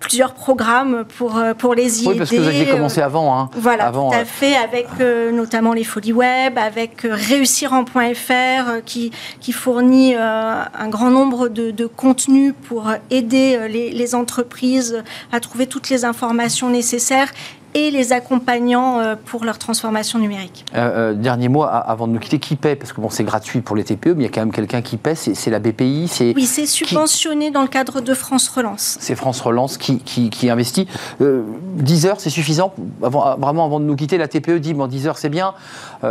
plusieurs 0.00 0.32
programmes 0.34 1.04
pour, 1.16 1.36
euh, 1.36 1.54
pour 1.54 1.74
les 1.74 2.00
aider. 2.00 2.08
Oui, 2.08 2.18
parce 2.18 2.30
que 2.30 2.36
vous 2.36 2.48
aviez 2.48 2.66
commencé 2.66 3.00
avant. 3.00 3.38
Hein. 3.38 3.50
Voilà, 3.54 3.86
avant, 3.86 4.10
tout 4.10 4.16
à 4.16 4.20
euh, 4.20 4.24
fait, 4.24 4.56
avec 4.56 4.88
euh, 5.00 5.30
notamment 5.30 5.72
les 5.72 5.84
Folies 5.84 6.14
Web, 6.14 6.58
avec 6.58 7.02
réussir.fr 7.02 8.82
qui, 8.84 9.12
qui 9.40 9.52
fournit 9.52 10.14
un 10.16 10.88
grand 10.88 11.10
nombre 11.10 11.48
de, 11.48 11.70
de 11.70 11.86
contenus 11.86 12.54
pour 12.66 12.90
aider 13.10 13.68
les, 13.68 13.90
les 13.90 14.14
entreprises 14.14 15.04
à 15.30 15.40
trouver 15.40 15.66
toutes 15.66 15.90
les 15.90 16.04
informations 16.04 16.70
nécessaires 16.70 17.30
et 17.74 17.90
les 17.90 18.12
accompagnants 18.12 18.98
euh, 18.98 19.14
pour 19.24 19.44
leur 19.44 19.58
transformation 19.58 20.18
numérique. 20.18 20.64
Euh, 20.74 21.12
euh, 21.12 21.14
dernier 21.14 21.48
mot 21.48 21.62
avant 21.62 22.06
de 22.08 22.12
nous 22.12 22.18
quitter, 22.18 22.38
qui 22.38 22.56
paie? 22.56 22.74
Parce 22.74 22.92
que 22.92 23.00
bon, 23.00 23.10
c'est 23.10 23.24
gratuit 23.24 23.60
pour 23.60 23.76
les 23.76 23.84
TPE, 23.84 24.08
mais 24.08 24.14
il 24.14 24.22
y 24.22 24.26
a 24.26 24.28
quand 24.28 24.40
même 24.40 24.52
quelqu'un 24.52 24.82
qui 24.82 24.96
paie, 24.96 25.14
c'est 25.14 25.50
la 25.50 25.58
BPI. 25.58 26.10
Oui, 26.34 26.46
c'est 26.46 26.66
subventionné 26.66 27.50
dans 27.50 27.62
le 27.62 27.68
cadre 27.68 28.00
de 28.00 28.14
France 28.14 28.48
Relance. 28.48 28.98
C'est 29.00 29.14
France 29.14 29.40
Relance 29.40 29.78
qui, 29.78 29.98
qui, 29.98 30.50
investit. 30.50 30.88
10 31.20 32.06
heures, 32.06 32.20
c'est 32.20 32.30
suffisant? 32.30 32.74
Avant, 33.02 33.36
Vraiment, 33.36 33.66
avant 33.66 33.80
de 33.80 33.84
nous 33.84 33.96
quitter, 33.96 34.18
la 34.18 34.28
TPE 34.28 34.58
dit 34.58 34.74
bon, 34.74 34.86
10 34.86 35.06
heures, 35.06 35.18
c'est 35.18 35.28
bien. 35.28 35.54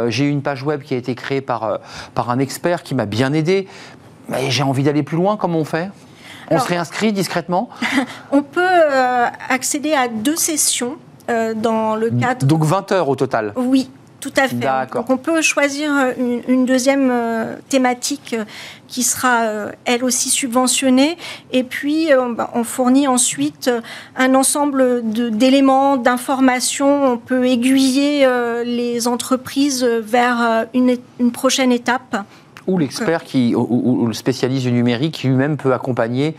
J'ai 0.07 0.25
eu 0.25 0.29
une 0.29 0.41
page 0.41 0.63
web 0.63 0.81
qui 0.81 0.93
a 0.93 0.97
été 0.97 1.15
créée 1.15 1.41
par, 1.41 1.79
par 2.15 2.29
un 2.29 2.39
expert 2.39 2.83
qui 2.83 2.95
m'a 2.95 3.05
bien 3.05 3.33
aidé. 3.33 3.67
Mais 4.29 4.51
j'ai 4.51 4.63
envie 4.63 4.83
d'aller 4.83 5.03
plus 5.03 5.17
loin, 5.17 5.37
comment 5.37 5.59
on 5.59 5.65
fait? 5.65 5.89
On 6.51 6.59
se 6.59 6.67
réinscrit 6.67 7.13
discrètement? 7.13 7.69
On 8.31 8.41
peut 8.41 8.65
accéder 9.49 9.93
à 9.93 10.07
deux 10.07 10.35
sessions 10.35 10.97
euh, 11.29 11.53
dans 11.53 11.95
le 11.95 12.09
cadre. 12.09 12.45
Donc 12.45 12.63
20 12.63 12.91
heures 12.91 13.09
au 13.09 13.15
total 13.15 13.53
Oui, 13.55 13.89
tout 14.19 14.33
à 14.35 14.47
fait. 14.47 14.55
Donc 14.93 15.09
on 15.09 15.17
peut 15.17 15.41
choisir 15.41 15.91
une, 16.17 16.65
deuxième 16.65 17.09
euh, 17.11 17.55
thématique 17.69 18.33
euh, 18.37 18.45
qui 18.87 19.03
sera 19.03 19.43
elle 19.85 20.03
aussi 20.03 20.29
subventionnée. 20.29 21.17
Et 21.51 21.63
puis 21.63 22.09
bah, 22.35 22.49
on 22.55 22.63
fournit 22.63 23.07
ensuite 23.07 23.69
un 24.15 24.33
ensemble 24.33 25.01
d'éléments, 25.03 25.97
d'informations. 25.97 27.05
On 27.05 27.17
peut 27.17 27.45
aiguiller 27.45 28.27
les 28.65 29.07
entreprises 29.07 29.83
vers 29.83 30.65
une, 30.73 30.97
une 31.19 31.31
prochaine 31.31 31.71
étape 31.71 32.23
ou 32.69 32.77
l'expert 32.77 33.23
qui, 33.23 33.53
ou, 33.55 34.05
le 34.07 34.13
spécialiste 34.13 34.65
du 34.65 34.71
numérique 34.71 35.15
qui 35.15 35.27
lui-même 35.27 35.57
peut 35.57 35.73
accompagner, 35.73 36.35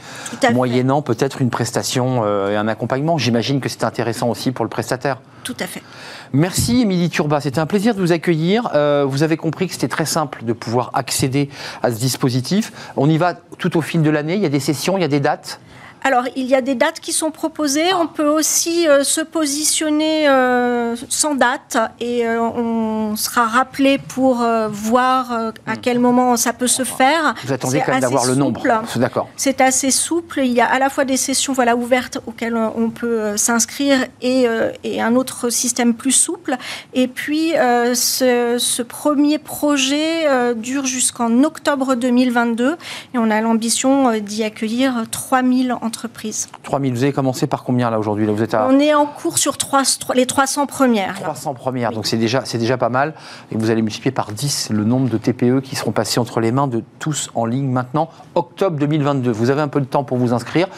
moyennant 0.53 1.03
peut-être 1.03 1.43
une 1.43 1.51
prestation 1.51 2.23
euh, 2.25 2.51
et 2.51 2.57
un 2.57 2.69
accompagnement. 2.69 3.19
J'imagine 3.19 3.61
que 3.61 3.69
c'est 3.69 3.85
intéressant 3.85 4.29
aussi 4.29 4.53
pour 4.53 4.65
le 4.65 4.69
prestataire. 4.69 5.19
Tout 5.43 5.57
à 5.59 5.67
fait. 5.67 5.83
Merci 6.33 6.83
Émilie 6.83 7.11
Turba, 7.11 7.41
c'était 7.41 7.59
un 7.59 7.67
plaisir 7.67 7.95
de 7.95 8.01
vous 8.01 8.13
accueillir. 8.13 8.71
Euh, 8.75 9.05
vous 9.07 9.23
avez 9.23 9.37
compris 9.37 9.67
que 9.67 9.73
c'était 9.73 9.89
très 9.89 10.07
simple 10.07 10.45
de 10.45 10.53
pouvoir 10.53 10.91
accéder 10.95 11.49
à 11.83 11.91
ce 11.91 11.99
dispositif. 11.99 12.73
On 12.97 13.11
y 13.11 13.19
va 13.19 13.35
tout 13.59 13.77
au 13.77 13.81
fil 13.81 14.03
de 14.03 14.11
l'année, 14.11 14.35
il 14.35 14.43
y 14.43 14.47
a 14.47 14.51
des 14.51 14.61
sessions, 14.61 14.97
il 14.97 15.01
y 15.01 15.05
a 15.05 15.09
des 15.09 15.21
dates 15.21 15.61
alors, 16.03 16.25
il 16.35 16.47
y 16.47 16.55
a 16.55 16.63
des 16.63 16.75
dates 16.75 17.01
qui 17.01 17.13
sont 17.13 17.31
proposées. 17.31 17.93
On 17.95 18.07
peut 18.07 18.27
aussi 18.27 18.89
euh, 18.89 19.05
se 19.05 19.21
positionner 19.21 20.29
euh, 20.29 20.97
sans 21.09 21.35
date 21.35 21.77
et 22.01 22.27
euh, 22.27 22.41
on 22.41 23.17
sera 23.17 23.47
rappelé 23.47 23.99
pour 23.99 24.45
voir 24.71 25.53
à 25.67 25.77
quel 25.77 25.99
moment 25.99 26.37
ça 26.37 26.53
peut 26.53 26.67
se 26.67 26.85
faire. 26.85 27.35
Vous 27.45 27.53
attendez 27.53 27.83
quand 27.85 27.93
même 27.93 28.01
d'avoir 28.01 28.27
le 28.27 28.35
nombre. 28.35 28.63
D'accord. 28.97 29.29
C'est 29.37 29.61
assez 29.61 29.91
souple. 29.91 30.41
Il 30.41 30.53
y 30.53 30.61
a 30.61 30.67
à 30.67 30.79
la 30.79 30.89
fois 30.89 31.05
des 31.05 31.17
sessions 31.17 31.53
voilà, 31.53 31.77
ouvertes 31.77 32.19
auxquelles 32.27 32.57
on 32.57 32.91
peut 32.91 33.37
s'inscrire 33.37 34.07
et, 34.23 34.47
et, 34.85 35.01
un 35.01 35.15
autre 35.17 35.51
système 35.51 35.95
plus 35.95 36.13
souple. 36.13 36.57
Et 36.95 37.09
puis, 37.09 37.53
ce, 37.95 38.57
ce, 38.59 38.83
premier 38.83 39.39
projet 39.39 40.55
dure 40.55 40.87
jusqu'en 40.87 41.45
octobre 41.45 41.95
2022 41.95 42.77
et 43.15 43.19
on 43.19 43.31
a 43.31 43.41
l'ambition 43.41 44.19
d'y 44.19 44.45
accueillir 44.45 45.05
3000 45.11 45.73
entreprises 45.73 45.90
entreprises. 45.91 46.49
3000, 46.63 46.95
vous 46.95 47.03
avez 47.03 47.13
commencé 47.13 47.49
par 47.49 47.65
combien 47.65 47.91
là 47.91 47.99
aujourd'hui 47.99 48.27
vous 48.27 48.43
êtes 48.43 48.55
On 48.55 48.79
est 48.79 48.95
en 48.95 49.07
cours 49.07 49.39
sur 49.39 49.59
3, 49.59 49.83
les 50.15 50.27
300 50.27 50.67
premières. 50.67 51.21
300 51.21 51.55
premières, 51.55 51.91
donc 51.91 52.07
c'est 52.07 52.17
déjà, 52.17 52.45
déjà 52.55 52.79
pas 52.79 52.89
mal. 52.89 53.15
Et 53.51 53.57
vous 53.57 53.71
allez 53.71 53.83
multiplier 53.83 54.13
par 54.13 54.31
10 54.31 54.71
le 54.71 54.85
nombre 54.85 55.09
de 55.09 55.19
TPE 55.19 55.61
qui 55.63 55.75
seront 55.75 55.91
passés 55.91 56.21
entre 56.21 56.39
les 56.39 56.53
mains 56.53 56.69
de 56.69 56.85
tous 57.01 57.31
en 57.35 57.45
ligne 57.45 57.69
maintenant, 57.69 58.09
octobre 58.37 58.79
2022. 58.79 59.33
Vous 59.33 59.51
avez 59.51 59.63
un 59.63 59.69
peu 59.69 59.81
de 59.81 59.87
temps 59.87 60.05
pour 60.05 60.17
vous 60.17 60.33
inscrire. 60.33 60.69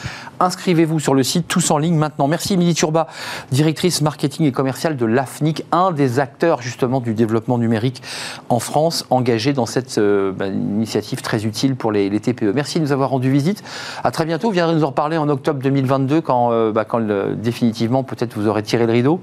Inscrivez-vous 0.40 0.98
sur 0.98 1.14
le 1.14 1.22
site 1.22 1.46
tous 1.46 1.70
en 1.70 1.78
ligne 1.78 1.96
maintenant. 1.96 2.26
Merci 2.26 2.54
Émilie 2.54 2.74
Turba, 2.74 3.06
directrice 3.50 4.00
marketing 4.00 4.46
et 4.46 4.52
commerciale 4.52 4.96
de 4.96 5.06
l'AFNIC, 5.06 5.64
un 5.72 5.92
des 5.92 6.20
acteurs 6.20 6.62
justement 6.62 7.00
du 7.00 7.14
développement 7.14 7.58
numérique 7.58 8.02
en 8.48 8.58
France, 8.58 9.06
engagé 9.10 9.52
dans 9.52 9.66
cette 9.66 9.98
euh, 9.98 10.32
bah, 10.32 10.46
initiative 10.46 11.20
très 11.20 11.44
utile 11.44 11.76
pour 11.76 11.92
les, 11.92 12.08
les, 12.08 12.20
TPE. 12.20 12.52
Merci 12.54 12.78
de 12.78 12.84
nous 12.84 12.92
avoir 12.92 13.10
rendu 13.10 13.30
visite. 13.30 13.62
À 14.02 14.10
très 14.10 14.24
bientôt. 14.24 14.50
Viendrez 14.50 14.74
nous 14.74 14.84
en 14.84 14.88
reparler 14.88 15.01
en 15.02 15.28
octobre 15.28 15.60
2022 15.62 16.20
quand, 16.20 16.52
euh, 16.52 16.72
bah, 16.72 16.84
quand 16.84 17.00
définitivement 17.36 18.04
peut-être 18.04 18.34
vous 18.34 18.46
aurez 18.46 18.62
tiré 18.62 18.86
le 18.86 18.92
rideau 18.92 19.20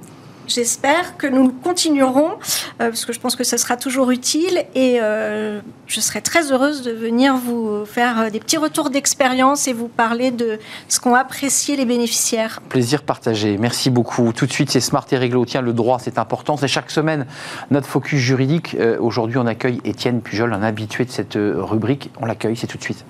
J'espère 0.47 1.15
que 1.15 1.27
nous 1.27 1.49
continuerons, 1.49 2.31
euh, 2.31 2.89
parce 2.89 3.05
que 3.05 3.13
je 3.13 3.19
pense 3.19 3.35
que 3.35 3.43
ça 3.43 3.59
sera 3.59 3.77
toujours 3.77 4.09
utile, 4.09 4.65
et 4.73 4.97
euh, 4.99 5.61
je 5.85 6.01
serai 6.01 6.23
très 6.23 6.51
heureuse 6.51 6.81
de 6.81 6.89
venir 6.89 7.35
vous 7.35 7.85
faire 7.85 8.31
des 8.31 8.39
petits 8.39 8.57
retours 8.57 8.89
d'expérience 8.89 9.67
et 9.67 9.73
vous 9.73 9.89
parler 9.89 10.31
de 10.31 10.57
ce 10.87 10.99
qu'ont 10.99 11.13
apprécié 11.13 11.75
les 11.75 11.85
bénéficiaires. 11.85 12.61
Plaisir 12.67 13.03
partagé, 13.03 13.59
merci 13.59 13.91
beaucoup. 13.91 14.33
Tout 14.33 14.47
de 14.47 14.51
suite, 14.51 14.71
c'est 14.71 14.79
Smart 14.79 15.05
et 15.11 15.17
Réglo. 15.17 15.45
Tiens, 15.45 15.61
le 15.61 15.71
droit, 15.71 15.99
c'est 15.99 16.17
important. 16.17 16.57
C'est 16.57 16.67
chaque 16.67 16.89
semaine 16.89 17.27
notre 17.69 17.87
focus 17.87 18.19
juridique. 18.19 18.75
Aujourd'hui, 18.99 19.37
on 19.37 19.45
accueille 19.45 19.81
Étienne 19.85 20.19
Pujol, 20.21 20.51
un 20.53 20.63
habitué 20.63 21.05
de 21.05 21.11
cette 21.11 21.37
rubrique. 21.37 22.09
On 22.19 22.25
l'accueille, 22.25 22.57
c'est 22.57 22.65
tout 22.65 22.79
de 22.79 22.83
suite. 22.83 23.05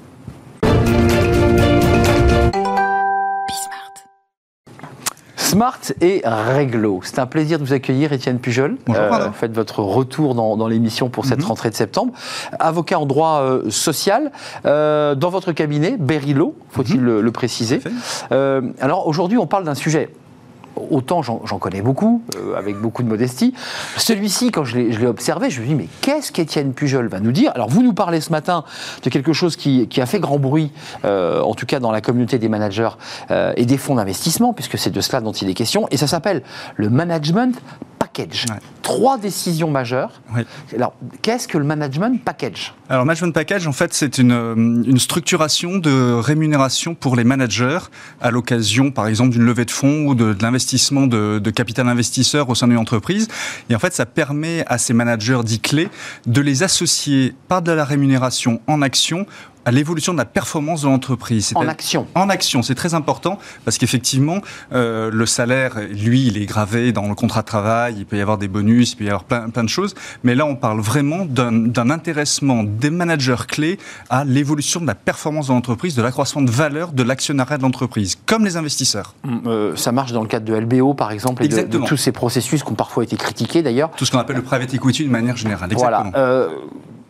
Smart 5.49 5.79
et 5.99 6.21
Réglo. 6.23 6.99
C'est 7.03 7.17
un 7.17 7.25
plaisir 7.25 7.57
de 7.57 7.63
vous 7.63 7.73
accueillir, 7.73 8.13
Étienne 8.13 8.37
Pujol. 8.37 8.77
Bonjour. 8.85 9.01
Euh, 9.01 9.31
faites 9.31 9.51
votre 9.51 9.81
retour 9.81 10.35
dans, 10.35 10.67
l'émission 10.67 11.09
pour 11.09 11.25
cette 11.25 11.39
mhm. 11.39 11.45
rentrée 11.45 11.71
de 11.71 11.75
septembre. 11.75 12.13
Avocat 12.59 12.99
en 12.99 13.07
droit 13.07 13.41
euh, 13.41 13.67
social, 13.71 14.31
euh, 14.67 15.15
dans 15.15 15.31
votre 15.31 15.51
cabinet, 15.51 15.97
Berilo, 15.97 16.53
faut-il 16.69 17.01
mhm. 17.01 17.21
le, 17.21 17.31
préciser. 17.31 17.81
Euh, 18.31 18.61
alors 18.79 19.07
aujourd'hui, 19.07 19.39
on 19.39 19.47
parle 19.47 19.63
d'un 19.63 19.73
sujet 19.73 20.11
autant 20.89 21.21
j'en 21.21 21.59
connais 21.59 21.81
beaucoup, 21.81 22.21
euh, 22.35 22.57
avec 22.57 22.77
beaucoup 22.77 23.03
de 23.03 23.07
modestie. 23.07 23.53
Celui-ci, 23.97 24.51
quand 24.51 24.63
je 24.63 24.77
l'ai 24.77 25.07
observé, 25.07 25.49
je 25.49 25.59
me 25.59 25.65
suis 25.65 25.75
dit, 25.75 25.81
mais 25.81 25.87
qu'est-ce 26.01 26.31
qu'Étienne 26.31 26.73
Pujol 26.73 27.07
va 27.07 27.19
nous 27.19 27.31
dire? 27.31 27.51
Alors, 27.55 27.69
vous 27.69 27.83
nous 27.83 27.93
parlez 27.93 28.21
ce 28.21 28.31
matin 28.31 28.63
de 29.03 29.09
quelque 29.09 29.33
chose 29.33 29.55
qui, 29.55 29.87
a 29.99 30.05
fait 30.05 30.19
grand 30.19 30.39
bruit, 30.39 30.71
euh, 31.03 31.41
en 31.41 31.53
tout 31.53 31.65
cas 31.65 31.79
dans 31.79 31.91
la 31.91 32.01
communauté 32.01 32.39
des 32.39 32.49
managers 32.49 32.89
euh, 33.31 33.53
et 33.57 33.65
des 33.65 33.77
fonds 33.77 33.95
d'investissement, 33.95 34.53
puisque 34.53 34.77
c'est 34.77 34.91
de 34.91 35.01
cela 35.01 35.21
dont 35.21 35.31
il 35.31 35.49
est 35.49 35.53
question, 35.53 35.87
et 35.91 35.97
ça 35.97 36.07
s'appelle 36.07 36.43
le 36.75 36.89
management 36.89 37.59
package. 38.19 38.45
Trois 38.81 39.17
décisions 39.17 39.69
majeures. 39.69 40.21
Alors, 40.73 40.93
qu'est-ce 41.21 41.47
que 41.47 41.57
le 41.57 41.63
management 41.63 42.23
package? 42.23 42.73
Alors, 42.89 43.05
management 43.05 43.33
package, 43.33 43.67
en 43.67 43.71
fait, 43.71 43.93
c'est 43.93 44.17
une, 44.17 44.31
une, 44.87 44.99
structuration 44.99 45.77
de 45.77 46.13
rémunération 46.13 46.95
pour 46.95 47.15
les 47.15 47.23
managers 47.23 47.79
à 48.19 48.31
l'occasion, 48.31 48.91
par 48.91 49.07
exemple, 49.07 49.31
d'une 49.31 49.43
levée 49.43 49.65
de 49.65 49.71
fonds 49.71 50.07
ou 50.07 50.15
de, 50.15 50.33
de 50.33 50.41
l'investissement 50.41 51.07
de, 51.07 51.39
de, 51.39 51.49
capital 51.51 51.87
investisseur 51.87 52.49
au 52.49 52.55
sein 52.55 52.67
d'une 52.67 52.77
entreprise. 52.77 53.27
Et 53.69 53.75
en 53.75 53.79
fait, 53.79 53.93
ça 53.93 54.05
permet 54.05 54.63
à 54.67 54.77
ces 54.77 54.93
managers 54.93 55.41
dits 55.43 55.59
clés 55.59 55.89
de 56.25 56.41
les 56.41 56.63
associer 56.63 57.35
par 57.47 57.61
de 57.61 57.71
la 57.71 57.85
rémunération 57.85 58.61
en 58.67 58.81
action 58.81 59.25
à 59.69 59.71
l'évolution 59.71 60.13
de 60.13 60.17
la 60.17 60.25
performance 60.25 60.81
de 60.81 60.87
l'entreprise. 60.87 61.53
En 61.53 61.67
action. 61.67 62.07
En 62.15 62.27
action, 62.27 62.63
c'est 62.63 62.73
très 62.73 62.95
important 62.95 63.37
parce 63.65 63.77
qu'effectivement, 63.77 64.39
euh, 64.73 65.11
le 65.13 65.27
salaire, 65.27 65.75
lui, 65.91 66.25
il 66.25 66.41
est 66.41 66.47
gravé 66.47 66.91
dans 66.91 67.07
le 67.07 67.13
contrat 67.13 67.41
de 67.41 67.45
travail, 67.45 67.93
il 67.99 68.07
peut 68.07 68.17
y 68.17 68.21
avoir 68.21 68.39
des 68.39 68.47
bonus, 68.47 68.93
il 68.93 68.95
peut 68.95 69.03
y 69.03 69.09
avoir 69.09 69.25
plein, 69.25 69.51
plein 69.51 69.63
de 69.63 69.69
choses, 69.69 69.93
mais 70.23 70.33
là, 70.33 70.47
on 70.47 70.55
parle 70.55 70.79
vraiment 70.79 71.23
d'un 71.23 71.89
intéressement 71.91 72.63
des 72.63 72.89
managers 72.89 73.45
clés 73.47 73.77
à 74.09 74.25
l'évolution 74.25 74.81
de 74.81 74.87
la 74.87 74.95
performance 74.95 75.49
de 75.49 75.53
l'entreprise, 75.53 75.93
de 75.93 76.01
l'accroissement 76.01 76.41
de 76.41 76.49
valeur 76.49 76.91
de 76.91 77.03
l'actionnariat 77.03 77.59
de 77.59 77.61
l'entreprise, 77.61 78.17
comme 78.25 78.45
les 78.45 78.57
investisseurs. 78.57 79.13
Hum, 79.23 79.43
euh, 79.45 79.75
ça 79.75 79.91
marche 79.91 80.13
dans 80.13 80.23
le 80.23 80.27
cadre 80.27 80.45
de 80.45 80.55
LBO, 80.55 80.95
par 80.95 81.11
exemple, 81.11 81.43
et 81.43 81.47
de, 81.47 81.77
tous 81.85 81.97
ces 81.97 82.11
processus 82.11 82.63
qui 82.63 82.71
ont 82.71 82.75
parfois 82.75 83.03
été 83.03 83.17
critiqués, 83.17 83.61
d'ailleurs. 83.61 83.91
Tout 83.91 84.05
ce 84.05 84.11
qu'on 84.11 84.17
appelle 84.17 84.37
le 84.37 84.41
private 84.41 84.73
equity 84.73 85.05
de 85.05 85.11
manière 85.11 85.37
générale. 85.37 85.71
Exactement. 85.71 86.09
Voilà. 86.09 86.17
Euh, 86.17 86.49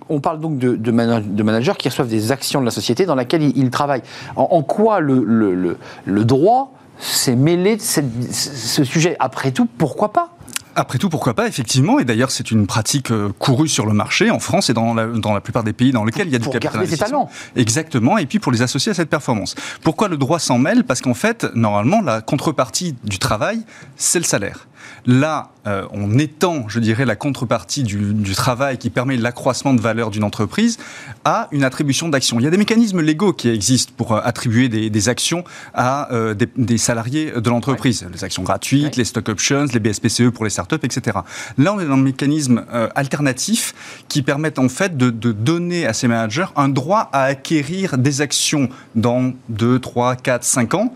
on 0.09 0.19
parle 0.19 0.39
donc 0.39 0.57
de, 0.57 0.75
de, 0.75 0.91
managers 0.91 1.73
qui 1.77 1.89
reçoivent 1.89 2.09
des 2.09 2.31
actions 2.31 2.59
de 2.59 2.65
la 2.65 2.71
société 2.71 3.05
dans 3.05 3.15
laquelle 3.15 3.43
ils, 3.43 3.69
travaillent. 3.69 4.03
En, 4.35 4.61
quoi 4.63 4.99
le, 4.99 5.77
droit 6.25 6.73
s'est 6.99 7.35
mêlé 7.35 7.77
de 7.77 7.81
ce 7.81 8.83
sujet? 8.83 9.15
Après 9.19 9.51
tout, 9.51 9.67
pourquoi 9.77 10.11
pas? 10.11 10.29
Après 10.75 10.97
tout, 10.97 11.09
pourquoi 11.09 11.33
pas, 11.33 11.47
effectivement. 11.47 11.99
Et 11.99 12.05
d'ailleurs, 12.05 12.31
c'est 12.31 12.51
une 12.51 12.65
pratique 12.67 13.11
euh, 13.11 13.33
courue 13.37 13.67
sur 13.67 13.85
le 13.85 13.91
marché 13.91 14.29
en 14.29 14.39
France 14.39 14.69
et 14.69 14.73
dans 14.73 14.93
la, 14.93 15.07
dans 15.07 15.33
la 15.33 15.41
plupart 15.41 15.63
des 15.63 15.73
pays 15.73 15.91
dans 15.91 16.05
lesquels 16.05 16.27
il 16.27 16.31
y 16.31 16.35
a 16.35 16.39
du 16.39 16.47
capital 16.47 16.77
investissement. 16.77 17.29
Exactement. 17.55 18.17
Et 18.17 18.25
puis 18.25 18.39
pour 18.39 18.51
les 18.51 18.61
associer 18.61 18.91
à 18.91 18.95
cette 18.95 19.09
performance. 19.09 19.55
Pourquoi 19.83 20.07
le 20.07 20.15
droit 20.15 20.39
s'en 20.39 20.57
mêle? 20.57 20.83
Parce 20.85 21.01
qu'en 21.01 21.15
fait, 21.15 21.47
normalement, 21.53 22.01
la 22.01 22.21
contrepartie 22.21 22.95
du 23.03 23.19
travail, 23.19 23.61
c'est 23.97 24.19
le 24.19 24.25
salaire. 24.25 24.67
Là, 25.05 25.51
euh, 25.67 25.85
on 25.91 26.17
étend, 26.17 26.67
je 26.67 26.79
dirais, 26.79 27.05
la 27.05 27.15
contrepartie 27.15 27.83
du, 27.83 28.33
travail 28.33 28.77
qui 28.77 28.89
permet 28.89 29.17
l'accroissement 29.17 29.73
de 29.73 29.81
valeur 29.81 30.09
d'une 30.09 30.23
entreprise 30.23 30.77
à 31.25 31.47
une 31.51 31.63
attribution 31.63 32.07
d'actions. 32.07 32.39
Il 32.39 32.43
y 32.43 32.47
a 32.47 32.49
des 32.49 32.57
mécanismes 32.57 33.01
légaux 33.01 33.33
qui 33.33 33.49
existent 33.49 33.93
pour 33.97 34.13
euh, 34.13 34.21
attribuer 34.23 34.69
des, 34.69 35.09
actions 35.09 35.43
à 35.73 36.13
euh, 36.13 36.33
des, 36.33 36.77
salariés 36.77 37.31
de 37.35 37.49
l'entreprise. 37.49 38.05
Les 38.11 38.23
actions 38.23 38.43
gratuites, 38.43 38.95
les 38.95 39.05
stock 39.05 39.27
options, 39.29 39.65
les 39.73 39.79
BSPCE 39.79 40.29
pour 40.29 40.45
les 40.45 40.49
startups, 40.49 40.79
etc. 40.83 41.19
Là, 41.57 41.73
on 41.73 41.79
est 41.79 41.85
dans 41.85 41.93
un 41.93 41.97
mécanisme 41.97 42.63
alternatif 42.95 44.03
qui 44.07 44.21
permet 44.21 44.57
en 44.59 44.69
fait 44.69 44.97
de, 44.97 45.09
de, 45.09 45.31
donner 45.31 45.85
à 45.85 45.93
ces 45.93 46.07
managers 46.07 46.45
un 46.55 46.69
droit 46.69 47.09
à 47.11 47.23
acquérir 47.23 47.97
des 47.97 48.21
actions 48.21 48.69
dans 48.95 49.33
2, 49.49 49.79
3, 49.79 50.15
4, 50.15 50.43
5 50.43 50.73
ans 50.75 50.93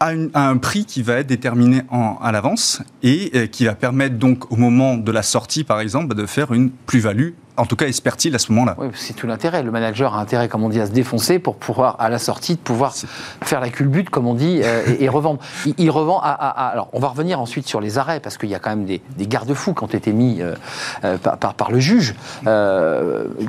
à, 0.00 0.12
un 0.34 0.56
prix 0.56 0.84
qui 0.84 1.02
va 1.02 1.14
être 1.14 1.26
déterminé 1.26 1.82
à 1.90 2.32
l'avance 2.32 2.82
et 3.02 3.30
euh, 3.34 3.46
qui 3.46 3.64
va 3.64 3.74
permettre 3.74 4.16
donc 4.16 4.50
au 4.52 4.56
moment 4.56 4.96
de 4.96 5.12
la 5.12 5.22
sortie, 5.22 5.64
par 5.64 5.80
exemple, 5.80 6.14
de 6.14 6.26
faire 6.26 6.52
une 6.52 6.70
plus-value 6.70 7.30
en 7.56 7.66
tout 7.66 7.76
cas, 7.76 7.86
espère-t-il 7.86 8.34
à 8.34 8.38
ce 8.38 8.52
moment-là 8.52 8.74
Oui, 8.78 8.88
c'est 8.94 9.14
tout 9.14 9.26
l'intérêt. 9.26 9.62
Le 9.62 9.70
manager 9.70 10.14
a 10.14 10.20
intérêt, 10.20 10.48
comme 10.48 10.62
on 10.62 10.68
dit, 10.68 10.80
à 10.80 10.86
se 10.86 10.92
défoncer 10.92 11.38
pour 11.38 11.56
pouvoir, 11.56 11.96
à 11.98 12.08
la 12.08 12.18
sortie, 12.18 12.54
de 12.54 12.60
pouvoir 12.60 12.94
faire 13.42 13.60
la 13.60 13.70
culbute, 13.70 14.10
comme 14.10 14.26
on 14.26 14.34
dit, 14.34 14.60
euh, 14.62 14.82
et, 15.00 15.08
revendre. 15.08 15.40
Il, 15.78 15.90
revend 15.90 16.20
à, 16.22 16.32
Alors, 16.70 16.88
on 16.92 17.00
va 17.00 17.08
revenir 17.08 17.40
ensuite 17.40 17.66
sur 17.66 17.80
les 17.80 17.98
arrêts, 17.98 18.20
parce 18.20 18.36
qu'il 18.36 18.50
y 18.50 18.54
a 18.54 18.58
quand 18.58 18.70
même 18.70 18.84
des, 18.84 19.00
garde-fous 19.26 19.74
qui 19.74 19.82
ont 19.82 19.88
été 19.88 20.12
mis 20.12 20.40
euh, 20.40 20.54
euh, 21.04 21.16
par, 21.18 21.54
par, 21.54 21.70
le 21.70 21.80
juge 21.80 22.14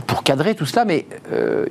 pour 0.07 0.23
cadrer 0.23 0.55
tout 0.55 0.65
cela, 0.65 0.85
mais 0.85 1.05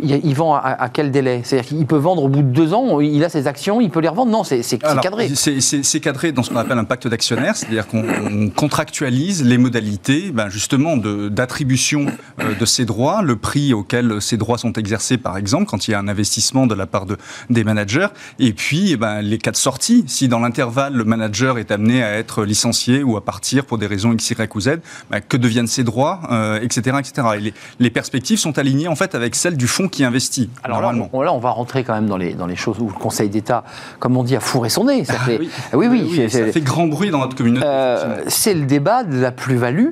il, 0.01 0.35
vend 0.35 0.55
à, 0.55 0.89
quel 0.93 1.11
délai? 1.11 1.41
C'est-à-dire 1.45 1.69
qu'il 1.69 1.87
peut 1.87 1.97
vendre 1.97 2.23
au 2.23 2.29
bout 2.29 2.43
de 2.43 2.51
deux 2.51 2.75
ans, 2.75 3.01
il 3.01 3.25
a 3.25 3.29
ses 3.29 3.47
actions, 3.47 3.81
il 3.81 3.91
peut 3.91 4.01
les 4.01 4.09
revendre? 4.09 4.31
Non, 4.31 4.45
c'est 4.45 4.79
cadré. 4.79 5.31
C'est 5.35 6.01
cadré 6.01 6.33
dans 6.33 6.43
ce 6.43 6.51
qu'on 6.51 6.57
appelle 6.57 6.79
un 6.79 6.85
pacte 6.85 7.09
d'actionnaire, 7.09 7.57
c'est-à-dire 7.57 7.87
qu'on 7.87 8.51
contractualise 8.55 9.45
les 9.45 9.59
modalités, 9.59 10.31
ben, 10.33 10.49
justement, 10.49 10.97
d'attribution 10.97 12.07
de 12.39 12.65
ces 12.65 12.85
droits, 12.85 13.23
le 13.23 13.37
prix 13.37 13.73
auquel 13.73 14.21
ces 14.21 14.37
droits 14.37 14.59
sont 14.59 14.73
exercés, 14.73 15.17
par 15.19 15.37
exemple, 15.37 15.67
quand 15.67 15.89
il 15.89 15.93
y 15.93 15.95
a 15.95 15.99
un 15.99 16.09
investissement 16.09 16.67
de 16.67 16.75
la 16.75 16.87
part 16.87 17.07
de, 17.07 17.17
des 17.51 17.65
managers, 17.65 18.09
et 18.39 18.53
puis 18.53 18.93
eh 18.93 18.97
ben, 18.97 19.21
les 19.23 19.39
cas 19.39 19.51
de 19.51 19.57
sortie. 19.57 20.05
Si 20.07 20.29
dans 20.29 20.41
l'intervalle, 20.41 20.95
le 20.95 21.05
manager 21.05 21.59
est 21.59 21.71
amené 21.71 22.03
à 22.03 22.19
être 22.19 22.45
licencié 22.45 23.03
ou 23.03 23.17
à 23.17 23.25
partir 23.25 23.65
pour 23.65 23.79
des 23.79 23.87
raisons 23.87 24.13
X, 24.13 24.31
Y 24.31 24.55
ou 24.55 24.61
Z, 24.61 24.79
ben, 25.11 25.21
que 25.21 25.37
deviennent 25.37 25.67
ces 25.67 25.85
droits, 25.85 26.21
etc. 26.63 26.97
Euh, 26.97 27.01
etc. 27.01 27.27
Et 27.39 27.55
les, 27.81 27.91
perspectives 27.91 28.39
sont 28.39 28.59
alignées 28.59 28.89
en 28.89 28.97
fait 28.97 29.15
avec 29.15 29.35
celles 29.35 29.57
du 29.57 29.67
fonds 29.67 29.89
qui 29.89 30.05
investit. 30.05 30.51
Alors 30.63 30.81
Là, 30.83 30.93
on, 31.13 31.39
va 31.39 31.51
rentrer 31.51 31.83
quand 31.83 31.95
même 31.95 32.07
dans 32.07 32.17
les, 32.17 32.35
dans 32.35 32.47
les 32.47 32.57
choses 32.57 32.79
où 32.79 32.87
le 32.87 32.93
Conseil 32.93 33.29
d'État, 33.29 33.65
comme 33.99 34.17
on 34.17 34.23
dit, 34.23 34.37
a 34.37 34.41
fourré 34.41 34.69
son 34.69 34.85
nez. 34.85 35.05
Ça 35.05 35.15
ah 35.19 35.25
fait, 35.25 35.39
oui. 35.39 35.51
oui, 35.73 35.87
oui, 35.89 36.31
ça 36.31 36.47
fait 36.47 36.61
grand 36.61 36.87
bruit 36.87 37.11
dans 37.11 37.19
notre 37.19 37.37
communauté. 37.37 37.67
Euh, 37.67 38.23
c'est 38.29 38.55
le 38.55 38.67
débat 38.67 39.05
de 39.05 39.19
la 39.19 39.33
plus-value 39.33 39.91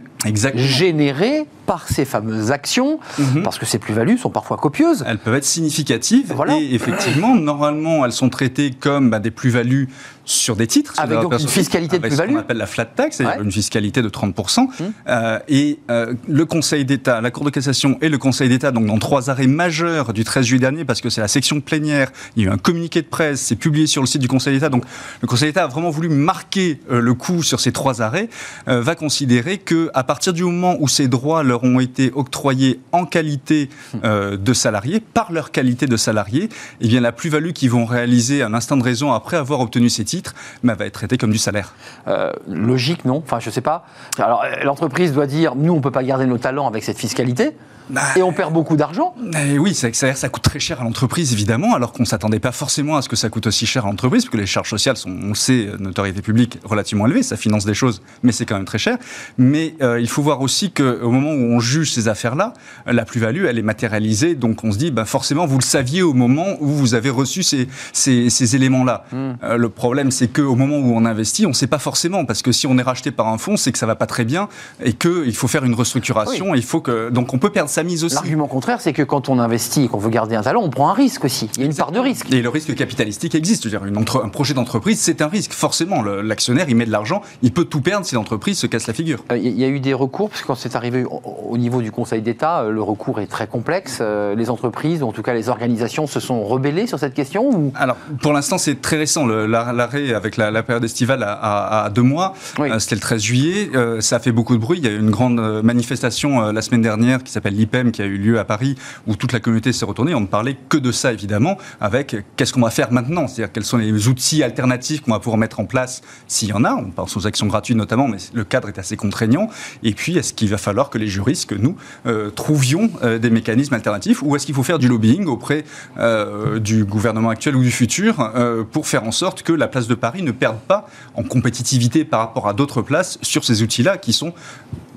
générées 0.54 1.47
par 1.66 1.88
ces 1.88 2.04
fameuses 2.04 2.50
actions, 2.50 2.99
mhm. 3.19 3.43
parce 3.43 3.59
que 3.59 3.66
ces 3.66 3.78
plus-values 3.78 4.19
sont 4.19 4.31
parfois 4.31 4.57
copieuses. 4.57 5.04
Elles 5.07 5.19
peuvent 5.19 5.35
être 5.35 5.45
significatives 5.45 6.35
et 6.61 6.75
effectivement, 6.75 7.35
normalement, 7.35 8.04
elles 8.04 8.12
sont 8.12 8.28
traitées 8.28 8.71
comme 8.71 9.11
bah, 9.11 9.19
des 9.19 9.31
plus-values 9.31 9.88
sur 10.25 10.57
des 10.57 10.66
titres. 10.66 10.95
Avec 10.99 11.21
donc 11.21 11.33
une 11.38 11.49
fiscalité 11.49 11.99
de 11.99 12.07
plus-value. 12.07 12.31
Ce 12.31 12.35
qu'on 12.35 12.40
appelle 12.40 12.57
la 12.57 12.66
flat 12.66 12.85
tax, 12.85 13.16
c'est-à-dire 13.16 13.43
une 13.43 13.52
fiscalité 13.52 14.02
de 14.02 14.09
30%. 14.09 14.62
Mmh. 14.62 14.69
Euh, 15.09 15.38
et 15.49 15.78
euh, 15.90 16.14
le 16.28 16.45
Conseil 16.47 16.85
d'État, 16.85 17.21
la 17.21 17.31
Cour 17.31 17.45
de 17.45 17.50
cassation 17.50 17.99
et 18.00 18.09
le 18.09 18.19
Conseil 18.19 18.49
d'État, 18.49 18.71
donc 18.71 18.87
dans 18.87 18.99
trois 18.99 19.31
arrêts 19.31 19.47
majeurs 19.47 20.12
du 20.12 20.25
13 20.25 20.47
juillet 20.47 20.61
dernier, 20.61 20.85
parce 20.85 21.00
que 21.00 21.11
c'est 21.11 21.21
la 21.21 21.28
section 21.28 21.61
plénière, 21.61 22.11
il 22.37 22.43
y 22.43 22.47
a 22.47 22.50
eu 22.50 22.52
un 22.52 22.59
communiqué 22.59 23.02
de 23.02 23.07
presse, 23.07 23.40
c'est 23.40 23.57
publié 23.57 23.87
sur 23.87 24.02
le 24.02 24.07
site 24.07 24.21
du 24.21 24.28
Conseil 24.28 24.54
d'État. 24.54 24.69
Donc 24.69 24.85
le 25.21 25.28
Conseil 25.28 25.49
d'État 25.49 25.64
a 25.64 25.66
vraiment 25.66 25.90
voulu 25.90 26.09
marquer 26.09 26.81
euh, 26.90 27.00
le 27.00 27.14
coup 27.14 27.43
sur 27.43 27.61
ces 27.61 27.73
trois 27.73 28.02
arrêts, 28.02 28.28
va 28.66 28.95
considérer 28.95 29.59
que 29.59 29.90
à 29.95 30.04
partir 30.04 30.33
du 30.33 30.43
moment 30.43 30.76
où 30.81 30.88
ces 30.88 31.09
droits 31.09 31.43
leur 31.43 31.64
ont 31.64 31.81
été 31.81 32.11
octroyés 32.14 32.81
en 32.93 33.04
qualité 33.04 33.69
mmh. 33.95 34.37
de 34.37 34.52
salariés, 34.52 35.00
par 35.00 35.33
leur 35.33 35.50
qualité 35.50 35.87
de 35.87 35.97
salariés, 35.97 36.49
eh 36.81 36.88
bien 36.88 37.00
la 37.00 37.12
plus-value 37.12 37.50
qu'ils 37.50 37.71
vont 37.71 37.85
réaliser 37.85 38.43
un 38.43 38.54
instant 38.54 38.76
de 38.76 38.83
raison 38.83 39.12
après 39.12 39.37
avoir 39.37 39.61
obtenu 39.61 39.88
ces 39.88 40.04
titres, 40.04 40.13
mais 40.62 40.75
va 40.75 40.87
être 40.87 40.94
traité 40.94 41.16
comme 41.18 41.30
du 41.30 41.38
salaire. 41.38 41.75
Euh, 42.09 42.33
logique, 42.49 43.04
non 43.04 43.23
Enfin, 43.25 43.40
je 43.40 43.49
ne 43.49 43.52
sais 43.52 43.61
pas. 43.61 43.87
Alors, 44.18 44.44
l'entreprise 44.62 45.12
doit 45.12 45.26
dire, 45.26 45.54
nous, 45.54 45.73
on 45.73 45.76
ne 45.76 45.83
peut 45.83 45.90
pas 45.90 46.02
garder 46.04 46.26
nos 46.26 46.38
talents 46.38 46.66
avec 46.66 46.85
cette 46.85 46.99
fiscalité. 46.99 47.56
Bah, 47.91 48.03
et 48.17 48.23
on 48.23 48.33
perd 48.33 48.53
beaucoup 48.53 48.76
d'argent. 48.76 49.14
Oui, 49.59 49.75
ça, 49.75 49.93
ça, 49.93 50.14
ça 50.14 50.29
coûte 50.29 50.43
très 50.43 50.59
cher 50.59 50.81
à 50.81 50.85
l'entreprise, 50.85 51.33
évidemment, 51.33 51.75
alors 51.75 51.93
qu'on 51.93 52.03
ne 52.03 52.09
s'attendait 52.09 52.38
pas 52.38 52.53
forcément 52.53 52.97
à 52.97 53.03
ce 53.03 53.09
que 53.09 53.17
ça 53.17 53.29
coûte 53.29 53.47
aussi 53.47 53.67
cher 53.67 53.85
à 53.85 53.88
l'entreprise, 53.88 54.25
parce 54.25 54.33
que 54.33 54.38
les 54.38 54.47
charges 54.47 54.71
sociales 54.71 54.97
sont, 54.97 55.11
on 55.11 55.29
le 55.29 55.35
sait, 55.35 55.69
notoriété 55.79 56.23
publique 56.23 56.59
relativement 56.64 57.07
élevée, 57.07 57.23
ça 57.23 57.37
finance 57.37 57.64
des 57.64 57.75
choses, 57.75 58.00
mais 58.23 58.33
c'est 58.33 58.47
quand 58.47 58.57
même 58.57 58.64
très 58.64 58.79
cher. 58.79 58.97
Mais 59.38 59.75
euh, 59.83 60.00
il 60.00 60.09
faut 60.09 60.23
voir 60.23 60.41
aussi 60.41 60.71
qu'au 60.71 61.11
moment 61.11 61.31
où 61.31 61.55
on 61.55 61.61
juge 61.61 61.93
ces 61.93 62.09
affaires-là, 62.09 62.55
la 62.87 63.05
plus-value, 63.05 63.45
elle 63.45 63.59
est 63.59 63.62
matérialisée, 63.62 64.35
donc 64.35 64.64
on 64.64 64.73
se 64.73 64.79
dit, 64.79 64.91
bah, 64.91 65.05
forcément, 65.05 65.47
vous 65.47 65.59
le 65.59 65.64
saviez 65.64 66.03
au 66.03 66.14
moment 66.14 66.57
où 66.61 66.69
vous 66.69 66.95
avez 66.95 67.11
reçu 67.11 67.43
ces, 67.43 67.69
ces, 67.93 68.31
ces 68.31 68.57
éléments-là. 68.57 69.05
Hmm. 69.12 69.33
Euh, 69.43 69.57
le 69.57 69.69
problème, 69.69 70.11
c'est 70.11 70.29
qu'au 70.29 70.57
moment 70.57 70.79
où 70.79 70.97
on 70.97 71.05
investit, 71.05 71.45
on 71.47 71.50
ne 71.50 71.55
sait 71.55 71.67
pas 71.67 71.79
forcément, 71.79 72.25
parce 72.25 72.43
que 72.43 72.53
si 72.53 72.67
on 72.67 72.79
est 72.79 72.83
racheté 72.83 73.11
par 73.11 73.29
un 73.29 73.38
fonds, 73.38 73.57
c'est 73.57 73.73
que 73.73 73.79
ça 73.79 73.87
va 73.87 73.95
pas 73.95 74.07
très 74.07 74.25
bien, 74.25 74.49
et 74.83 74.95
qu'il 74.95 75.35
faut 75.35 75.49
faire 75.49 75.64
une 75.64 75.75
restructuration, 75.75 76.55
il 76.55 76.64
faut 76.64 76.81
que... 76.81 77.11
Donc 77.11 77.35
on 77.35 77.38
peut 77.38 77.50
perdre 77.50 77.71
mise 77.83 78.04
aussi. 78.04 78.14
L'argument 78.14 78.47
contraire, 78.47 78.81
c'est 78.81 78.93
que 78.93 79.02
quand 79.02 79.28
on 79.28 79.38
investit 79.38 79.85
et 79.85 79.88
qu'on 79.88 79.99
veut 79.99 80.11
garder 80.11 80.37
un 80.37 80.43
talent, 80.43 80.62
on 80.62 80.71
prend 80.71 80.88
un 80.88 80.95
risque 80.95 81.25
aussi. 81.25 81.50
Il 81.57 81.61
y 81.61 81.62
a 81.64 81.66
une 81.66 81.75
part 81.75 81.93
de 81.93 81.99
risque. 81.99 82.33
Et 82.33 82.43
le 82.43 82.49
risque 82.49 82.75
capitalistique 82.75 83.35
existe. 83.35 83.64
Je 83.64 83.69
veux 83.69 83.78
dire, 83.78 83.87
une 83.87 84.04
un 84.23 84.28
projet 84.28 84.54
d'entreprise, 84.54 85.00
c'est 85.00 85.23
un 85.23 85.28
risque. 85.28 85.52
Forcément, 85.52 86.02
l'actionnaire, 86.02 86.66
il 86.69 86.76
met 86.76 86.87
de 86.87 86.90
l'argent, 86.90 87.23
il 87.43 87.52
peut 87.52 87.64
tout 87.64 87.81
perdre 87.81 88.07
si 88.07 88.14
l'entreprise 88.14 88.59
se 88.59 88.66
casse 88.66 88.87
la 88.87 88.95
figure. 88.95 89.25
Euh, 89.33 89.37
il 89.37 89.59
y 89.59 89.64
a 89.64 89.69
eu 89.69 89.81
des 89.81 89.95
recours, 89.95 90.28
parce 90.28 90.43
que 90.43 90.47
quand 90.47 90.54
c'est 90.54 90.76
arrivé 90.76 91.04
au 91.04 91.59
niveau 91.59 91.83
du 91.83 91.90
Conseil 91.90 92.23
d'État, 92.23 92.62
euh, 92.62 92.71
le 92.71 92.83
recours 92.83 93.21
est 93.21 93.26
très 93.26 93.47
complexe. 93.47 93.99
Euh, 94.00 94.35
les 94.35 94.50
entreprises, 94.50 95.02
ou 95.02 95.07
en 95.07 95.12
tout 95.12 95.23
cas 95.23 95.35
les 95.35 95.49
organisations, 95.49 96.07
se 96.07 96.21
sont 96.21 96.45
rebellées 96.45 96.87
sur 96.87 96.99
cette 96.99 97.14
question 97.14 97.49
ou... 97.49 97.73
Alors, 97.75 97.97
pour 98.21 98.33
l'instant, 98.33 98.59
c'est 98.59 98.81
très 98.81 98.97
récent. 98.97 99.26
L'arrêt 99.26 100.14
avec 100.14 100.37
la, 100.37 100.62
période 100.62 100.85
estivale 100.85 101.23
à, 101.25 101.90
deux 101.95 102.02
mois, 102.02 102.35
c'était 102.78 102.95
le 102.95 103.00
13 103.00 103.23
juillet. 103.23 103.71
ça 104.00 104.16
a 104.16 104.19
fait 104.19 104.33
beaucoup 104.33 104.54
de 104.54 104.61
bruit. 104.61 104.78
Il 104.78 104.85
y 104.85 104.88
a 104.88 104.93
eu 104.93 104.99
une 104.99 105.11
grande 105.11 105.62
manifestation 105.62 106.52
la 106.52 106.62
semaine 106.62 106.83
dernière 106.83 107.23
qui 107.23 107.33
s'appelle 107.33 107.54
qui 107.92 108.02
a 108.02 108.06
eu 108.06 108.16
lieu 108.16 108.38
à 108.38 108.44
Paris, 108.44 108.76
où 109.06 109.16
toute 109.16 109.33
la 109.33 109.40
communauté 109.40 109.73
s'est 109.73 109.85
retournée. 109.85 110.14
On 110.14 110.21
ne 110.21 110.26
parlait 110.26 110.56
que 110.68 110.76
de 110.76 110.92
ça, 110.92 111.12
évidemment, 111.12 111.59
avec 111.80 112.16
qu'est-ce 112.37 112.52
qu'on 112.52 112.61
va 112.61 112.71
faire 112.71 112.92
maintenant? 112.92 113.26
C'est-à-dire 113.26 113.52
quels 113.52 113.64
sont 113.64 113.78
les 113.78 114.09
outils 114.09 114.42
alternatifs 114.42 115.00
qu'on 115.00 115.12
va 115.12 115.18
pouvoir 115.18 115.38
mettre 115.38 115.61
en 115.61 115.64
place, 115.64 116.02
s'il 116.28 116.49
y 116.49 116.52
en 116.52 116.64
a? 116.64 116.75
On 116.75 116.90
pense 116.90 117.16
aux 117.16 117.26
actions 117.26 117.47
gratuites 117.47 117.76
notamment, 117.76 118.09
mais 118.09 118.18
le 118.33 118.44
cadre 118.44 118.68
est 118.68 118.78
assez 118.78 118.97
contraignant. 118.97 119.49
Et 119.83 119.92
puis, 119.92 120.16
est-ce 120.16 120.33
qu'il 120.33 120.49
va 120.49 120.59
falloir 120.59 120.90
que 120.90 120.99
les 120.99 121.09
juristes, 121.09 121.49
que 121.49 121.54
nous, 121.54 121.76
euh, 122.06 122.30
trouvions 122.30 122.90
euh, 123.02 123.18
des 123.18 123.30
mécanismes 123.30 123.75
alternatifs? 123.75 124.23
Ou 124.23 124.37
est-ce 124.37 124.47
qu'il 124.47 124.54
faut 124.54 124.62
faire 124.62 124.78
du 124.78 124.88
lobbying 124.88 125.26
auprès 125.26 125.64
euh, 125.99 126.59
du 126.59 126.85
gouvernement 126.85 127.30
actuel 127.30 127.56
ou 127.56 127.62
du 127.62 127.71
futur 127.71 128.33
pour 128.73 128.87
faire 128.87 129.04
en 129.04 129.12
sorte 129.12 129.42
que 129.42 129.52
la 129.52 129.68
place 129.68 129.88
de 129.88 129.94
Paris 129.94 130.23
ne 130.23 130.30
perde 130.30 130.59
pas 130.59 130.87
en 131.14 131.23
compétitivité 131.23 132.04
par 132.04 132.21
rapport 132.21 132.49
à 132.49 132.52
d'autres 132.52 132.83
places 132.83 133.18
sur 133.23 133.44
ces 133.44 133.62
outils-là 133.62 133.97
qui 133.97 134.12
sont 134.12 134.33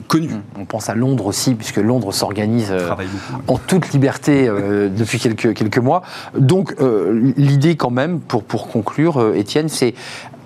connus? 0.08 0.32
On 0.58 0.66
pense 0.66 0.90
à 0.90 0.96
Londres 0.96 1.26
aussi, 1.26 1.54
puisque 1.56 1.78
Londres 1.78 2.12
s'organise 2.12 2.57
en 3.48 3.58
toute 3.58 3.92
liberté 3.92 4.48
euh, 4.48 4.90
depuis 4.96 5.20
quelques, 5.20 5.54
quelques 5.54 5.78
mois. 5.78 6.02
Donc 6.38 6.76
euh, 6.80 7.34
l'idée 7.38 7.76
quand 7.76 7.90
même, 7.92 8.20
pour, 8.20 8.44
pour 8.44 8.68
conclure, 8.68 9.18
euh, 9.18 9.34
Étienne, 9.36 9.70
c'est 9.70 9.94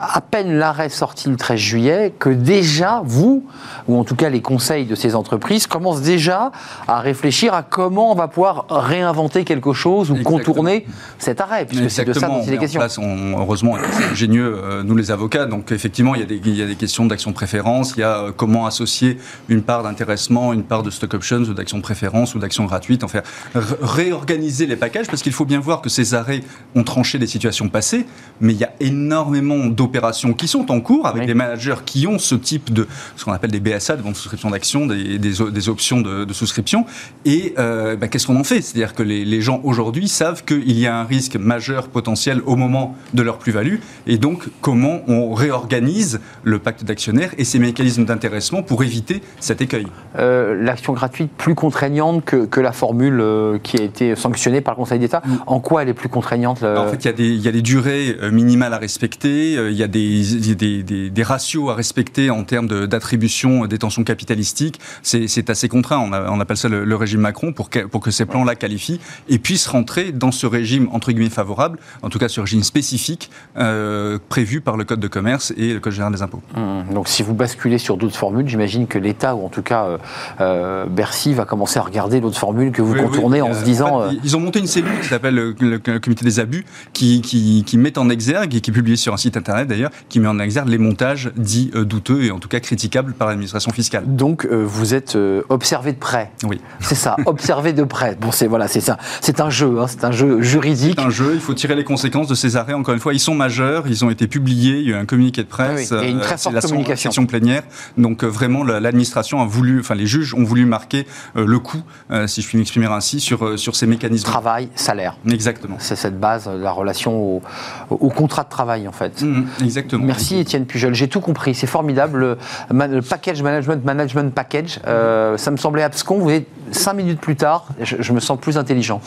à 0.01 0.19
peine 0.19 0.57
l'arrêt 0.57 0.89
sorti 0.89 1.29
le 1.29 1.35
13 1.35 1.59
juillet 1.59 2.13
que 2.17 2.29
déjà, 2.29 3.03
vous, 3.05 3.45
ou 3.87 3.99
en 3.99 4.03
tout 4.03 4.15
cas 4.15 4.29
les 4.29 4.41
conseils 4.41 4.85
de 4.85 4.95
ces 4.95 5.13
entreprises, 5.15 5.67
commencent 5.67 6.01
déjà 6.01 6.51
à 6.87 6.99
réfléchir 6.99 7.53
à 7.53 7.61
comment 7.61 8.11
on 8.11 8.15
va 8.15 8.27
pouvoir 8.27 8.65
réinventer 8.69 9.43
quelque 9.43 9.73
chose 9.73 10.09
ou 10.09 10.15
contourner 10.23 10.87
cet 11.19 11.39
arrêt, 11.39 11.65
puisque 11.65 11.91
c'est 11.91 12.03
de 12.03 12.13
ça 12.13 12.27
dont 12.27 12.41
il 12.45 12.53
est 12.53 12.57
question. 12.57 12.79
Place, 12.79 12.97
on, 12.97 13.37
heureusement, 13.37 13.75
c'est 13.91 14.05
ingénieux, 14.05 14.59
euh, 14.63 14.81
nous 14.83 14.95
les 14.95 15.11
avocats, 15.11 15.45
donc 15.45 15.71
effectivement, 15.71 16.15
il 16.15 16.21
y 16.21 16.23
a 16.23 16.27
des, 16.27 16.41
il 16.43 16.57
y 16.57 16.63
a 16.63 16.67
des 16.67 16.75
questions 16.75 17.05
d'action 17.05 17.31
préférence, 17.31 17.93
il 17.95 17.99
y 17.99 18.03
a 18.03 18.17
euh, 18.17 18.31
comment 18.35 18.65
associer 18.65 19.19
une 19.49 19.61
part 19.61 19.83
d'intéressement, 19.83 20.51
une 20.51 20.63
part 20.63 20.81
de 20.81 20.89
stock 20.89 21.13
options 21.13 21.43
ou 21.43 21.53
d'action 21.53 21.79
préférence 21.79 22.33
ou 22.33 22.39
d'action 22.39 22.65
gratuite, 22.65 23.03
enfin, 23.03 23.21
réorganiser 23.53 24.65
les 24.65 24.75
packages, 24.75 25.07
parce 25.07 25.21
qu'il 25.21 25.33
faut 25.33 25.45
bien 25.45 25.59
voir 25.59 25.81
que 25.81 25.89
ces 25.89 26.15
arrêts 26.15 26.41
ont 26.75 26.83
tranché 26.83 27.19
des 27.19 27.27
situations 27.27 27.69
passées, 27.69 28.07
mais 28.39 28.53
il 28.53 28.59
y 28.59 28.63
a 28.63 28.71
énormément 28.79 29.67
d'opérations 29.67 29.90
opérations 29.91 30.33
qui 30.33 30.47
sont 30.47 30.71
en 30.71 30.79
cours 30.79 31.05
avec 31.05 31.25
des 31.25 31.33
managers 31.33 31.75
qui 31.85 32.07
ont 32.07 32.17
ce 32.17 32.35
type 32.35 32.71
de, 32.71 32.87
ce 33.17 33.25
qu'on 33.25 33.33
appelle 33.33 33.51
des 33.51 33.59
BSA, 33.59 33.97
des 33.97 34.13
souscription 34.13 34.49
d'actions, 34.49 34.85
des, 34.85 35.19
des, 35.19 35.69
options 35.69 35.99
de, 35.99 36.33
souscription. 36.33 36.85
Et 37.25 37.53
euh, 37.59 37.97
bah, 37.97 38.07
qu'est-ce 38.07 38.25
qu'on 38.25 38.39
en 38.39 38.45
fait? 38.45 38.61
C'est-à-dire 38.61 38.93
que 38.93 39.03
les, 39.03 39.25
les 39.25 39.41
gens 39.41 39.59
aujourd'hui 39.65 40.07
savent 40.07 40.45
qu'il 40.45 40.79
y 40.79 40.87
a 40.87 40.95
un 40.95 41.03
risque 41.03 41.35
majeur 41.35 41.89
potentiel 41.89 42.41
au 42.45 42.55
moment 42.55 42.95
de 43.13 43.21
leur 43.21 43.37
plus-value. 43.37 43.77
Et 44.07 44.17
donc, 44.17 44.47
comment 44.61 45.01
on 45.07 45.33
réorganise 45.33 46.21
le 46.43 46.59
pacte 46.59 46.85
d'actionnaires 46.85 47.33
et 47.37 47.43
ses 47.43 47.59
mécanismes 47.59 48.05
d'intéressement 48.05 48.63
pour 48.63 48.83
éviter 48.83 49.21
cet 49.41 49.61
écueil? 49.61 49.87
Euh, 50.17 50.55
L'action 50.61 50.93
gratuite 50.93 51.31
plus 51.37 51.55
contraignante 51.55 52.23
que, 52.23 52.45
que 52.45 52.61
la 52.61 52.71
formule 52.71 53.19
euh, 53.19 53.57
qui 53.61 53.77
a 53.77 53.83
été 53.83 54.15
sanctionnée 54.15 54.61
par 54.61 54.75
le 54.75 54.77
Conseil 54.77 54.99
d'État, 54.99 55.21
mm. 55.25 55.35
en 55.47 55.59
quoi 55.59 55.83
elle 55.83 55.89
est 55.89 55.93
plus 55.93 56.09
contraignante 56.09 56.63
En 56.63 56.87
fait, 56.87 57.03
il 57.03 57.05
y, 57.05 57.09
a 57.09 57.13
des, 57.13 57.27
il 57.27 57.41
y 57.41 57.47
a 57.49 57.51
des 57.51 57.61
durées 57.61 58.15
minimales 58.31 58.73
à 58.73 58.77
respecter, 58.77 59.53
il 59.53 59.80
y 59.81 59.83
a 59.83 59.87
des, 59.87 61.09
des, 61.09 61.23
ratios 61.23 61.69
à 61.69 61.75
respecter 61.75 62.29
en 62.29 62.43
termes 62.43 62.87
d'attribution 62.87 63.65
des 63.65 63.77
tensions 63.77 64.03
capitalistiques. 64.03 64.79
C'est 65.03 65.49
assez 65.49 65.67
contraint. 65.67 65.99
On, 65.99 66.39
appelle 66.39 66.57
ça 66.57 66.69
le, 66.69 66.95
régime 66.95 67.21
Macron 67.21 67.53
pour 67.53 67.69
que, 67.69 67.79
pour 67.79 68.01
que 68.01 68.11
ces 68.11 68.25
plans-là 68.25 68.55
qualifient 68.55 68.99
et 69.29 69.39
puissent 69.39 69.67
rentrer 69.67 70.11
dans 70.11 70.31
ce 70.31 70.45
régime 70.45 70.87
entre 70.91 71.11
guillemets 71.11 71.29
favorable, 71.29 71.79
en 72.01 72.09
tout 72.09 72.19
cas 72.19 72.29
ce 72.29 72.41
régime 72.41 72.63
spécifique 72.63 73.29
euh, 73.57 74.19
prévu 74.29 74.61
par 74.61 74.77
le 74.77 74.83
Code 74.83 74.99
de 74.99 75.07
commerce 75.07 75.53
et 75.57 75.73
le 75.73 75.79
Code 75.79 75.93
général 75.93 76.13
des 76.13 76.21
impôts. 76.21 76.41
Mmh. 76.55 76.93
Donc 76.93 77.07
si 77.07 77.23
vous 77.23 77.33
basculez 77.33 77.77
sur 77.77 77.97
d'autres 77.97 78.15
formules, 78.15 78.47
j'imagine 78.47 78.87
que 78.87 78.97
l'État, 78.97 79.35
ou 79.35 79.45
en 79.45 79.49
tout 79.49 79.61
cas 79.61 79.85
euh, 79.85 79.97
euh, 80.41 80.85
Bercy, 80.85 81.33
va 81.33 81.45
commencer 81.45 81.79
à 81.79 81.83
regarder 81.83 82.19
l'autre 82.19 82.37
formule 82.37 82.71
que 82.71 82.81
vous 82.81 82.95
contournez 82.95 83.41
en 83.41 83.53
se 83.53 83.63
disant... 83.63 84.09
ils 84.23 84.35
ont 84.35 84.39
monté 84.39 84.59
une 84.59 84.67
cellule 84.67 84.99
qui 85.01 85.07
s'appelle 85.07 85.35
le, 85.35 85.77
comité 85.99 86.25
des 86.25 86.39
abus, 86.39 86.65
qui, 86.93 87.21
qui, 87.21 87.63
qui 87.65 87.77
met 87.77 87.97
en 87.97 88.09
exergue 88.09 88.55
et 88.55 88.61
qui 88.61 88.71
est 88.71 88.73
publié 88.73 88.97
sur 88.97 89.13
un 89.13 89.17
site 89.17 89.37
internet 89.37 89.70
d'ailleurs, 89.71 89.91
qui 90.09 90.19
met 90.19 90.27
en 90.27 90.39
exergue 90.39 90.69
les 90.69 90.77
montages 90.77 91.31
dits 91.35 91.71
euh, 91.75 91.85
douteux 91.85 92.23
et 92.23 92.31
en 92.31 92.39
tout 92.39 92.49
cas 92.49 92.59
critiquables 92.59 93.13
par 93.13 93.27
l'administration 93.27 93.71
fiscale. 93.71 94.03
Donc 94.05 94.45
euh, 94.45 94.63
vous 94.65 94.93
êtes 94.93 95.15
euh, 95.15 95.41
observé 95.49 95.93
de 95.93 95.97
près. 95.97 96.31
Oui. 96.43 96.59
C'est 96.79 96.95
ça, 96.95 97.15
observé 97.25 97.73
de 97.73 97.83
près. 97.83 98.15
Bon, 98.19 98.31
c'est 98.31 98.47
voilà, 98.47 98.67
c'est 98.67 98.81
ça. 98.81 98.97
C'est 99.21 99.39
un 99.39 99.49
jeu, 99.49 99.79
hein, 99.79 99.87
c'est 99.87 100.03
un 100.03 100.11
jeu 100.11 100.41
juridique. 100.41 100.95
C'est 100.97 101.05
un 101.05 101.09
jeu. 101.09 101.31
Il 101.33 101.39
faut 101.39 101.53
tirer 101.53 101.75
les 101.75 101.83
conséquences 101.83 102.27
de 102.27 102.35
ces 102.35 102.57
arrêts. 102.57 102.73
Encore 102.73 102.93
une 102.93 102.99
fois, 102.99 103.13
ils 103.13 103.19
sont 103.19 103.35
majeurs, 103.35 103.87
ils 103.87 104.03
ont 104.03 104.09
été 104.09 104.27
publiés. 104.27 104.79
Il 104.79 104.89
y 104.89 104.93
a 104.93 104.97
eu 104.97 104.99
un 104.99 105.05
communiqué 105.05 105.43
de 105.43 105.47
presse. 105.47 105.93
Ah 105.93 106.03
et 106.03 106.09
une 106.09 106.19
très 106.19 106.37
forte 106.37 106.59
communication. 106.61 107.25
plénière. 107.25 107.63
Donc 107.97 108.23
vraiment, 108.23 108.63
l'administration 108.63 109.41
a 109.41 109.45
voulu, 109.45 109.79
enfin 109.79 109.95
les 109.95 110.07
juges 110.07 110.33
ont 110.33 110.43
voulu 110.43 110.65
marquer 110.65 111.05
le 111.35 111.59
coup, 111.59 111.81
si 112.25 112.41
je 112.41 112.47
puis 112.47 112.57
m'exprimer 112.57 112.87
ainsi, 112.87 113.19
sur 113.19 113.57
sur 113.59 113.75
ces 113.75 113.87
mécanismes. 113.87 114.25
Travail, 114.25 114.69
salaire. 114.75 115.17
Exactement. 115.29 115.77
C'est 115.79 115.95
cette 115.95 116.19
base, 116.19 116.49
la 116.49 116.71
relation 116.71 117.41
au, 117.89 118.09
contrat 118.09 118.43
de 118.43 118.49
travail 118.49 118.87
en 118.87 118.91
fait. 118.91 119.21
Mmh, 119.21 119.43
exactement. 119.63 120.05
Merci 120.05 120.39
Étienne 120.39 120.65
Pujol, 120.65 120.93
j'ai 120.93 121.07
tout 121.07 121.21
compris, 121.21 121.55
c'est 121.55 121.67
formidable. 121.67 122.37
Le, 122.69 123.01
package 123.01 123.41
management, 123.41 123.83
management 123.85 124.33
package, 124.33 124.79
euh, 124.87 125.37
ça 125.37 125.51
me 125.51 125.57
semblait 125.57 125.83
abscon. 125.83 126.15
Vous 126.15 126.23
voyez, 126.23 126.45
cinq 126.71 126.93
minutes 126.93 127.19
plus 127.19 127.35
tard, 127.35 127.67
je, 127.81 128.13
me 128.13 128.19
sens 128.19 128.39
plus 128.39 128.57
intelligent. 128.57 129.01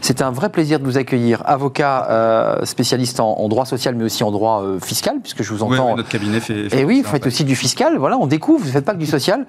C'est 0.00 0.22
un 0.22 0.30
vrai 0.30 0.48
plaisir 0.50 0.78
de 0.80 0.84
vous 0.84 0.98
accueillir, 0.98 1.42
avocat 1.46 2.06
euh, 2.10 2.64
spécialiste 2.64 3.20
en, 3.20 3.48
droit 3.48 3.64
social, 3.64 3.94
mais 3.94 4.04
aussi 4.04 4.22
en 4.24 4.30
droit 4.30 4.62
euh, 4.62 4.78
fiscal, 4.80 5.16
puisque 5.22 5.42
je 5.42 5.52
vous 5.52 5.62
entends. 5.62 5.90
Oui, 5.90 5.96
notre 5.96 6.08
cabinet 6.08 6.40
fait. 6.40 6.68
Et 6.76 6.84
oui, 6.84 7.02
vous 7.02 7.10
faites 7.10 7.26
aussi 7.26 7.44
du 7.44 7.56
fiscal. 7.56 7.96
Voilà, 7.98 8.18
on 8.18 8.26
découvre. 8.26 8.60
Vous 8.60 8.66
ne 8.66 8.72
faites 8.72 8.84
pas 8.84 8.94
que 8.94 8.98
du 8.98 9.06
social. 9.06 9.46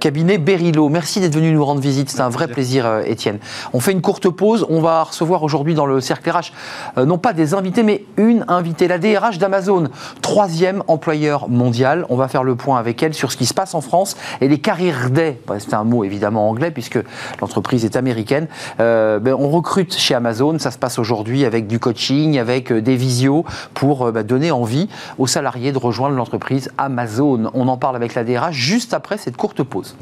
cabinet 0.00 0.38
Berilo. 0.38 0.88
Merci 0.88 1.20
d'être 1.20 1.34
venu 1.34 1.52
nous 1.52 1.64
rendre 1.64 1.80
visite. 1.80 2.10
C'est 2.10 2.20
un 2.20 2.28
vrai 2.28 2.48
plaisir, 2.48 3.00
Étienne. 3.04 3.38
On 3.72 3.80
fait 3.80 3.92
une 3.92 4.02
courte 4.02 4.28
pause. 4.28 4.66
On 4.68 4.80
va 4.80 5.04
recevoir 5.04 5.42
aujourd'hui 5.42 5.74
dans 5.74 5.86
le 5.86 6.00
cercle 6.00 6.30
RH, 6.30 7.04
non 7.04 7.18
pas 7.18 7.32
des 7.32 7.54
invités, 7.54 7.82
mais 7.82 8.04
une 8.16 8.44
invitée, 8.48 8.88
la 8.88 8.98
DRH 8.98 9.38
d'Amazon. 9.38 9.85
Troisième 10.22 10.82
employeur 10.88 11.48
mondial. 11.48 12.06
On 12.08 12.16
va 12.16 12.28
faire 12.28 12.44
le 12.44 12.54
point 12.54 12.78
avec 12.78 13.02
elle 13.02 13.14
sur 13.14 13.32
ce 13.32 13.36
qui 13.36 13.46
se 13.46 13.54
passe 13.54 13.74
en 13.74 13.80
France 13.80 14.16
et 14.40 14.48
les 14.48 14.58
carrières 14.58 15.10
day. 15.10 15.40
C'est 15.58 15.74
un 15.74 15.84
mot 15.84 16.04
évidemment 16.04 16.48
anglais 16.48 16.70
puisque 16.70 16.98
l'entreprise 17.40 17.84
est 17.84 17.96
américaine. 17.96 18.48
Euh, 18.80 19.18
ben, 19.18 19.34
on 19.38 19.48
recrute 19.48 19.96
chez 19.96 20.14
Amazon. 20.14 20.58
Ça 20.58 20.70
se 20.70 20.78
passe 20.78 20.98
aujourd'hui 20.98 21.44
avec 21.44 21.66
du 21.66 21.78
coaching, 21.78 22.38
avec 22.38 22.72
euh, 22.72 22.82
des 22.82 22.96
visios 22.96 23.44
pour 23.74 24.06
euh, 24.06 24.12
ben, 24.12 24.22
donner 24.22 24.50
envie 24.50 24.88
aux 25.18 25.26
salariés 25.26 25.72
de 25.72 25.78
rejoindre 25.78 26.16
l'entreprise 26.16 26.70
Amazon. 26.78 27.50
On 27.54 27.68
en 27.68 27.76
parle 27.76 27.96
avec 27.96 28.14
la 28.14 28.24
DRH 28.24 28.54
juste 28.54 28.94
après 28.94 29.18
cette 29.18 29.36
courte 29.36 29.62
pause. 29.62 29.96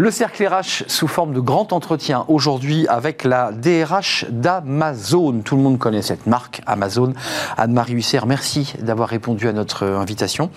Le 0.00 0.10
cercle 0.10 0.46
RH 0.46 0.84
sous 0.86 1.08
forme 1.08 1.34
de 1.34 1.40
grand 1.40 1.74
entretien 1.74 2.24
aujourd'hui 2.28 2.88
avec 2.88 3.22
la 3.22 3.52
DRH 3.52 4.24
d'Amazon. 4.30 5.42
Tout 5.44 5.56
le 5.56 5.62
monde 5.62 5.78
connaît 5.78 6.00
cette 6.00 6.26
marque, 6.26 6.62
Amazon. 6.64 7.12
Anne-Marie 7.58 7.92
Husser, 7.92 8.20
merci 8.26 8.72
d'avoir 8.78 9.10
répondu 9.10 9.46
à 9.46 9.52
notre 9.52 9.84
invitation. 9.84 10.48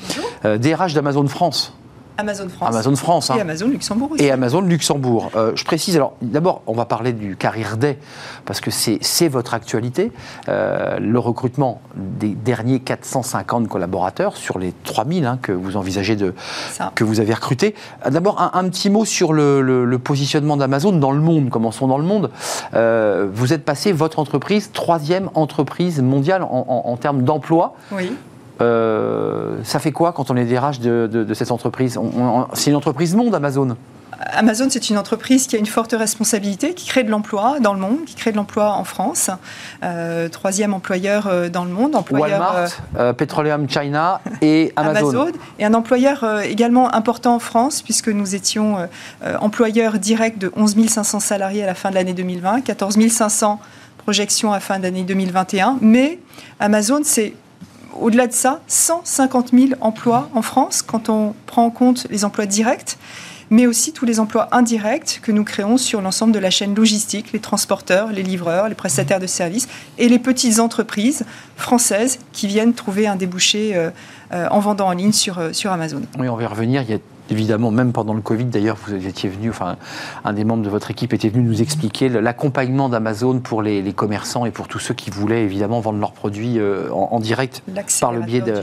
DRH 0.46 0.46
euh, 0.46 0.96
d'Amazon 0.96 1.28
France. 1.28 1.74
Amazon 2.18 2.48
France. 2.50 2.70
Amazon 2.70 2.96
France. 2.96 3.30
Et 3.30 3.34
hein. 3.34 3.38
Amazon 3.42 3.68
Luxembourg 3.68 4.12
aussi. 4.12 4.24
Et 4.24 4.32
Amazon 4.32 4.62
Luxembourg. 4.62 5.32
Euh, 5.36 5.52
je 5.56 5.64
précise, 5.66 5.96
alors 5.96 6.14
d'abord, 6.22 6.62
on 6.68 6.74
va 6.74 6.86
parler 6.86 7.12
du 7.12 7.36
Career 7.36 7.78
Day, 7.78 7.98
parce 8.46 8.62
que 8.62 8.70
c'est 8.72 9.28
votre 9.28 9.54
actualité. 9.54 10.12
Euh, 10.48 11.00
le 11.00 11.20
recrutement 11.20 11.82
des 11.96 12.30
derniers 12.30 12.80
450 12.80 13.68
collaborateurs 13.68 14.38
sur 14.38 14.60
les 14.60 14.74
3000 14.84 15.26
hein, 15.26 15.40
que 15.42 15.52
vous 15.52 15.76
envisagez 15.76 16.16
de. 16.16 16.34
que 16.96 17.04
vous 17.04 17.20
avez 17.20 17.34
recrutés. 17.34 17.74
Euh, 18.06 18.12
d'abord, 18.12 18.52
un, 18.54 18.70
petit 18.70 18.90
mot 18.90 19.06
sur 19.06 19.34
le, 19.34 19.98
positionnement 20.04 20.58
d'Amazon 20.58 20.92
dans 20.92 21.12
le 21.12 21.22
monde. 21.22 21.50
Commençons 21.50 21.88
dans 21.88 21.98
le 21.98 22.04
monde. 22.04 22.30
vous 22.74 23.54
êtes 23.54 23.66
passé, 23.66 23.92
votre 23.92 24.20
entreprise, 24.20 24.72
troisième 24.72 25.30
entreprise 25.34 26.02
mondiale 26.02 26.44
en, 26.44 26.84
en 26.86 26.98
termes 26.98 27.24
d'emploi. 27.24 27.76
Oui. 27.92 28.12
Euh, 28.62 29.58
ça 29.64 29.80
fait 29.80 29.92
quoi 29.92 30.14
quand 30.14 30.32
on 30.32 30.38
est 30.38 30.46
DRH 30.46 30.80
de, 30.80 31.08
de, 31.08 31.34
cette 31.34 31.52
entreprise 31.52 32.00
C'est 32.54 32.70
une 32.70 32.76
entreprise 32.76 33.16
monde, 33.16 33.34
Amazon 33.34 33.76
Amazon, 34.36 34.68
c'est 34.70 34.90
une 34.90 34.98
entreprise 34.98 35.48
qui 35.48 35.58
a 35.58 35.60
une 35.60 35.66
forte 35.66 35.94
responsabilité, 35.98 36.74
qui 36.76 36.88
crée 36.88 37.04
de 37.04 37.10
l'emploi 37.10 37.60
dans 37.60 37.74
le 37.74 37.80
monde, 37.80 38.06
qui 38.06 38.16
crée 38.16 38.32
de 38.32 38.38
l'emploi 38.38 38.72
en 38.72 38.86
France. 38.86 39.30
Euh, 39.84 40.30
troisième 40.30 40.74
employeur 40.74 41.28
euh, 41.28 41.50
dans 41.50 41.66
le 41.66 41.72
monde. 41.72 41.96
Employeur, 41.96 42.40
Walmart, 42.96 43.16
Petroleum 43.16 43.68
China 43.68 44.22
et 44.42 44.72
Amazon. 44.78 45.10
Amazon. 45.10 45.32
Et 45.60 45.66
un 45.66 45.74
employeur 45.74 46.42
également 46.44 46.94
important 46.96 47.36
en 47.36 47.40
France, 47.40 47.82
puisque 47.82 48.08
nous 48.08 48.36
étions 48.36 48.88
employeur 49.42 50.00
direct 50.00 50.40
de 50.40 50.52
11 50.56 50.88
500 50.88 51.20
salariés 51.20 51.64
à 51.64 51.68
la 51.68 51.76
fin 51.76 51.90
de 51.90 51.96
l'année 51.96 52.14
2020, 52.14 52.62
14 52.62 52.98
500 53.10 53.60
projections 53.98 54.52
à 54.52 54.58
la 54.58 54.60
fin 54.62 54.80
d'année 54.80 55.04
2021. 55.04 55.80
Mais 55.82 56.20
Amazon, 56.60 57.02
c'est 57.04 57.34
au-delà 58.00 58.28
de 58.28 58.34
ça, 58.34 58.62
150 58.68 59.52
000 59.52 59.66
emplois 59.82 60.30
en 60.34 60.42
France 60.42 60.82
quand 60.82 61.10
on 61.10 61.34
prend 61.46 61.66
en 61.66 61.70
compte 61.70 62.08
les 62.10 62.26
emplois 62.26 62.46
directs 62.46 62.98
mais 63.54 63.68
aussi 63.68 63.94
tous 63.94 64.06
les 64.06 64.20
emplois 64.20 64.48
indirects 64.52 65.20
que 65.22 65.32
nous 65.32 65.44
créons 65.44 65.78
sur 65.78 66.02
l'ensemble 66.02 66.34
de 66.34 66.40
la 66.40 66.50
chaîne 66.50 66.74
logistique, 66.74 67.34
les 67.34 67.40
transporteurs, 67.40 68.12
les 68.12 68.24
livreurs, 68.24 68.68
les 68.68 68.74
prestataires 68.74 69.20
de 69.20 69.28
services 69.28 69.68
et 70.00 70.10
les 70.10 70.18
petites 70.18 70.60
entreprises 70.60 71.24
françaises 71.56 72.18
qui 72.32 72.48
viennent 72.48 72.74
trouver 72.74 73.06
un 73.06 73.16
débouché 73.16 73.76
euh, 73.76 73.92
euh, 74.34 74.48
en 74.50 74.60
vendant 74.60 74.88
en 74.88 74.94
ligne 74.94 75.12
sur, 75.12 75.38
euh, 75.38 75.52
Amazon. 75.66 76.02
On 76.18 76.36
va 76.36 76.48
revenir. 76.48 76.84
Évidemment, 77.30 77.72
même 77.72 77.92
pendant 77.92 78.14
le 78.14 78.22
Covid, 78.22 78.46
d'ailleurs, 78.46 78.78
vous 78.86 78.94
étiez 78.94 79.30
venu, 79.30 79.50
enfin, 79.50 79.78
un 80.24 80.34
des 80.34 80.44
membres 80.44 80.64
de 80.64 80.70
votre 80.70 80.92
équipe 80.92 81.14
était 81.14 81.30
venu 81.30 81.44
nous 81.44 81.62
expliquer 81.62 82.10
l'accompagnement 82.10 82.90
d'Amazon 82.90 83.40
pour 83.40 83.62
les, 83.62 83.94
commerçants 83.94 84.46
et 84.46 84.52
pour 84.52 84.68
tous 84.68 84.80
ceux 84.80 84.94
qui 84.94 85.12
voulaient 85.12 85.44
évidemment 85.44 85.80
vendre 85.80 86.00
leurs 86.00 86.14
produits 86.14 86.58
euh, 86.58 86.90
en, 86.92 87.20
direct 87.20 87.62
par 88.02 88.12
le 88.12 88.22
biais 88.22 88.42
de, 88.42 88.56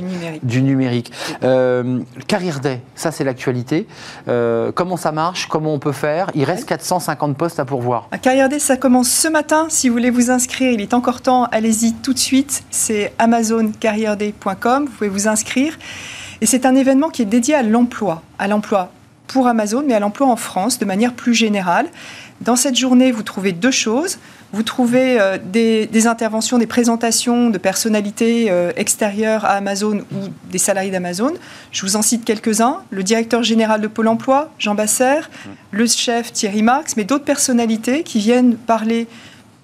du 0.42 0.62
numérique. 0.62 1.12
Euh, 1.44 2.01
Carrière 2.27 2.61
Day, 2.61 2.81
ça 2.94 3.12
c'est 3.12 3.23
l'actualité. 3.23 3.87
Euh, 4.29 4.73
comment 4.73 4.96
ça 4.96 5.12
marche? 5.12 5.46
Comment 5.46 5.73
on 5.73 5.79
peut 5.79 5.92
faire? 5.92 6.31
Il 6.35 6.44
reste 6.44 6.66
450 6.66 7.37
postes 7.37 7.61
à 7.61 7.64
pourvoir. 7.64 8.09
À 8.11 8.18
Carrière 8.18 8.49
Day, 8.49 8.59
ça 8.59 8.77
commence 8.77 9.09
ce 9.09 9.29
matin. 9.29 9.66
Si 9.68 9.88
vous 9.88 9.94
voulez 9.94 10.11
vous 10.11 10.31
inscrire, 10.31 10.73
il 10.73 10.81
est 10.81 10.94
encore 10.94 11.20
temps. 11.20 11.44
Allez-y 11.53 11.92
tout 11.94 12.12
de 12.12 12.18
suite. 12.18 12.64
C'est 12.70 13.12
amazoncarrièreday.com. 13.18 14.87
Vous 14.87 14.90
pouvez 14.90 15.11
vous 15.11 15.29
inscrire. 15.29 15.77
Et 16.40 16.46
c'est 16.46 16.66
un 16.66 16.74
événement 16.74 17.11
qui 17.11 17.22
est 17.22 17.26
dédié 17.26 17.55
à 17.55 17.62
l'emploi, 17.62 18.22
à 18.38 18.48
l'emploi 18.48 18.90
pour 19.26 19.46
Amazon, 19.46 19.85
mais 19.87 19.94
à 19.94 20.00
l'emploi 20.00 20.26
en 20.26 20.37
France 20.37 20.79
de 20.79 20.85
manière 20.85 21.14
plus 21.14 21.35
générale. 21.35 21.87
Dans 22.40 22.57
cette 22.57 22.76
journée, 22.76 23.12
vous 23.12 23.22
trouvez 23.22 23.53
deux 23.53 23.70
choses. 23.70 24.18
Vous 24.53 24.64
trouvez 24.64 25.20
euh, 25.20 25.38
des, 25.38 26.07
interventions, 26.09 26.59
des 26.59 26.66
présentations 26.66 27.50
de 27.50 27.59
personnalités 27.59 28.50
euh, 28.50 28.72
extérieures 28.76 29.44
à 29.44 29.50
Amazon 29.50 29.98
ou 30.12 30.29
des 30.50 30.59
salariés 30.59 30.90
d'Amazon. 30.90 31.35
Je 31.70 31.83
vous 31.83 31.94
en 31.94 32.03
cite 32.03 32.24
quelques-uns. 32.24 32.79
Le 32.90 33.05
directeur 33.05 33.44
général 33.44 33.81
de 33.81 33.87
Pôle 33.87 34.09
Emploi, 34.09 34.50
Jean 34.59 34.74
Basser, 34.74 35.20
le 35.70 35.87
chef 35.87 36.33
Thierry 36.33 36.62
Marx, 36.62 36.96
mais 36.96 37.05
d'autres 37.05 37.24
personnalités 37.24 38.03
qui 38.03 38.18
viennent 38.18 38.57
parler 38.57 39.07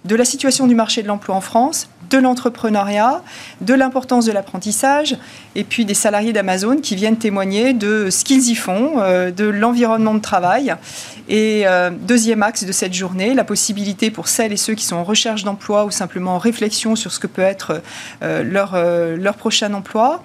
de 0.04 0.14
la 0.14 0.24
situation 0.24 0.68
du 0.68 0.76
marché 0.76 1.02
de 1.02 1.08
l'emploi 1.08 1.34
en 1.34 1.40
France, 1.40 1.88
de 2.10 2.18
l'entrepreneuriat, 2.18 3.22
de 3.60 3.74
l'importance 3.74 4.26
de 4.26 4.32
l'apprentissage, 4.32 5.16
et 5.54 5.64
puis 5.64 5.84
des 5.84 5.94
salariés 5.94 6.32
d'Amazon 6.32 6.76
qui 6.76 6.94
viennent 6.96 7.16
témoigner 7.16 7.72
de 7.72 8.10
ce 8.10 8.24
qu'ils 8.24 8.48
y 8.48 8.54
font, 8.54 8.94
euh, 8.98 9.30
de 9.30 9.44
l'environnement 9.44 10.14
de 10.14 10.20
travail. 10.20 10.74
Et 11.28 11.66
euh, 11.66 11.90
deuxième 11.90 12.42
axe 12.42 12.64
de 12.64 12.72
cette 12.72 12.94
journée, 12.94 13.34
la 13.34 13.44
possibilité 13.44 14.10
pour 14.10 14.28
celles 14.28 14.52
et 14.52 14.56
ceux 14.56 14.74
qui 14.74 14.84
sont 14.84 14.96
en 14.96 15.04
recherche 15.04 15.44
d'emploi 15.44 15.84
ou 15.84 15.90
simplement 15.90 16.36
en 16.36 16.38
réflexion 16.38 16.94
sur 16.96 17.12
ce 17.12 17.18
que 17.18 17.26
peut 17.26 17.42
être 17.42 17.82
euh, 18.22 18.42
leur, 18.42 18.76
leur 19.16 19.34
prochain 19.34 19.72
emploi, 19.74 20.22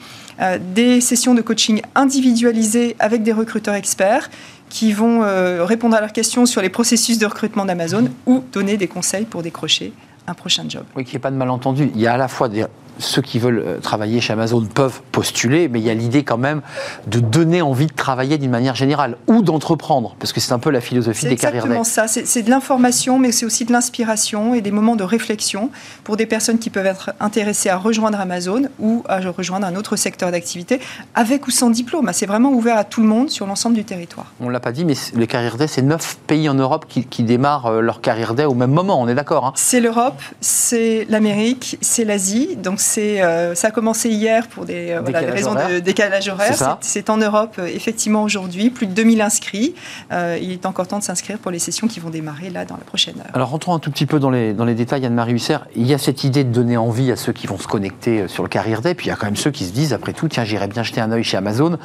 des 0.73 1.01
sessions 1.01 1.35
de 1.35 1.41
coaching 1.41 1.81
individualisées 1.93 2.95
avec 2.99 3.21
des 3.21 3.31
recruteurs 3.31 3.75
experts 3.75 4.29
qui 4.69 4.91
vont 4.91 5.21
répondre 5.63 5.95
à 5.95 6.01
leurs 6.01 6.13
questions 6.13 6.47
sur 6.47 6.61
les 6.61 6.69
processus 6.69 7.19
de 7.19 7.25
recrutement 7.27 7.65
d'Amazon 7.65 8.09
ou 8.25 8.43
donner 8.51 8.77
des 8.77 8.87
conseils 8.87 9.25
pour 9.25 9.43
décrocher 9.43 9.93
un 10.27 10.33
prochain 10.33 10.65
job. 10.67 10.83
Oui, 10.95 11.03
qu'il 11.03 11.13
n'y 11.13 11.17
ait 11.17 11.19
pas 11.19 11.31
de 11.31 11.35
malentendu. 11.35 11.91
Il 11.93 12.01
y 12.01 12.07
a 12.07 12.13
à 12.13 12.17
la 12.17 12.27
fois 12.27 12.49
des 12.49 12.65
ceux 13.01 13.21
qui 13.21 13.39
veulent 13.39 13.63
euh, 13.65 13.77
travailler 13.79 14.21
chez 14.21 14.33
Amazon 14.33 14.61
peuvent 14.65 15.01
postuler, 15.11 15.67
mais 15.67 15.79
il 15.79 15.85
y 15.85 15.89
a 15.89 15.93
l'idée 15.93 16.23
quand 16.23 16.37
même 16.37 16.61
de 17.07 17.19
donner 17.19 17.61
envie 17.61 17.87
de 17.87 17.93
travailler 17.93 18.37
d'une 18.37 18.51
manière 18.51 18.75
générale 18.75 19.17
ou 19.27 19.41
d'entreprendre, 19.41 20.15
parce 20.19 20.33
que 20.33 20.39
c'est 20.39 20.53
un 20.53 20.59
peu 20.59 20.69
la 20.69 20.81
philosophie 20.81 21.27
des 21.27 21.35
carrières 21.35 21.63
C'est 21.63 21.67
exactement 21.67 21.83
ça. 21.83 22.07
C'est 22.07 22.43
de 22.43 22.49
l'information, 22.49 23.19
mais 23.19 23.31
c'est 23.31 23.45
aussi 23.45 23.65
de 23.65 23.71
l'inspiration 23.71 24.53
et 24.53 24.61
des 24.61 24.71
moments 24.71 24.95
de 24.95 25.03
réflexion 25.03 25.69
pour 26.03 26.17
des 26.17 26.25
personnes 26.25 26.59
qui 26.59 26.69
peuvent 26.69 26.85
être 26.85 27.11
intéressées 27.19 27.69
à 27.69 27.77
rejoindre 27.77 28.19
Amazon 28.19 28.63
ou 28.79 29.03
à 29.07 29.19
rejoindre 29.19 29.67
un 29.67 29.75
autre 29.75 29.95
secteur 29.95 30.31
d'activité, 30.31 30.79
avec 31.15 31.47
ou 31.47 31.51
sans 31.51 31.69
diplôme. 31.69 32.09
C'est 32.13 32.25
vraiment 32.25 32.51
ouvert 32.51 32.77
à 32.77 32.83
tout 32.83 33.01
le 33.01 33.07
monde 33.07 33.29
sur 33.29 33.47
l'ensemble 33.47 33.75
du 33.75 33.83
territoire. 33.83 34.31
On 34.39 34.45
ne 34.45 34.51
l'a 34.51 34.59
pas 34.59 34.71
dit, 34.71 34.85
mais 34.85 34.93
les 35.15 35.27
carrières 35.27 35.57
day, 35.57 35.67
c'est 35.67 35.81
neuf 35.81 36.17
pays 36.27 36.49
en 36.49 36.53
Europe 36.53 36.85
qui, 36.87 37.23
démarrent 37.23 37.67
euh, 37.67 37.81
leur 37.81 38.01
carrière 38.01 38.33
day 38.33 38.45
au 38.45 38.55
même 38.55 38.71
moment, 38.71 38.99
on 38.99 39.07
est 39.07 39.15
d'accord 39.15 39.45
hein 39.45 39.53
C'est 39.55 39.79
l'Europe, 39.79 40.21
c'est 40.39 41.05
l'Amérique, 41.09 41.77
c'est 41.81 42.03
l'Asie, 42.03 42.55
donc 42.55 42.79
euh, 42.97 43.55
ça 43.55 43.67
a 43.67 43.71
commencé 43.71 44.09
hier 44.09 44.47
pour 44.47 44.65
des, 44.65 44.91
euh, 44.91 45.01
raisons 45.01 45.53
de 45.53 45.79
décalage 45.79 46.27
horaire. 46.29 46.77
C'est 46.81 47.09
en 47.09 47.17
Europe, 47.17 47.55
euh, 47.59 47.67
effectivement, 47.67 48.23
aujourd'hui, 48.23 48.69
plus 48.69 48.87
de 48.87 48.93
2000 48.93 49.21
inscrits. 49.21 49.75
il 50.11 50.51
est 50.51 50.65
encore 50.65 50.87
temps 50.87 50.99
de 50.99 51.03
s'inscrire 51.03 51.37
pour 51.37 51.51
les 51.51 51.59
sessions 51.59 51.87
qui 51.87 51.99
vont 51.99 52.09
démarrer 52.09 52.49
là 52.49 52.65
dans 52.65 52.77
la 52.77 52.83
prochaine 52.83 53.19
heure. 53.19 53.31
Alors 53.33 53.49
rentrons 53.49 53.73
un 53.73 53.79
tout 53.79 53.91
petit 53.91 54.05
peu 54.05 54.19
dans 54.19 54.29
les, 54.29 54.53
dans 54.53 54.65
les 54.65 54.75
détails, 54.75 55.05
Anne-Marie 55.05 55.33
Husser. 55.33 55.57
Il 55.75 55.87
y 55.87 55.93
a 55.93 55.97
cette 55.97 56.23
idée 56.23 56.43
de 56.43 56.51
donner 56.51 56.77
envie 56.77 57.11
à 57.11 57.15
ceux 57.15 57.33
qui 57.33 57.47
vont 57.47 57.57
se 57.57 57.67
connecter 57.67 58.27
sur 58.27 58.43
le 58.43 58.49
Carrière 58.49 58.81
Day, 58.81 58.95
puis 58.95 59.07
il 59.07 59.09
y 59.09 59.13
a 59.13 59.15
quand 59.15 59.27
même 59.27 59.35
ceux 59.35 59.51
qui 59.51 59.65
se 59.65 59.71
disent, 59.71 59.93
après 59.93 60.13
tout, 60.13 60.27
tiens, 60.27 60.43
j'irai 60.43 60.67
bien 60.67 60.83
jeter 60.83 61.01
un 61.01 61.11
œil 61.11 61.23
chez 61.23 61.37
Amazon. 61.37 61.77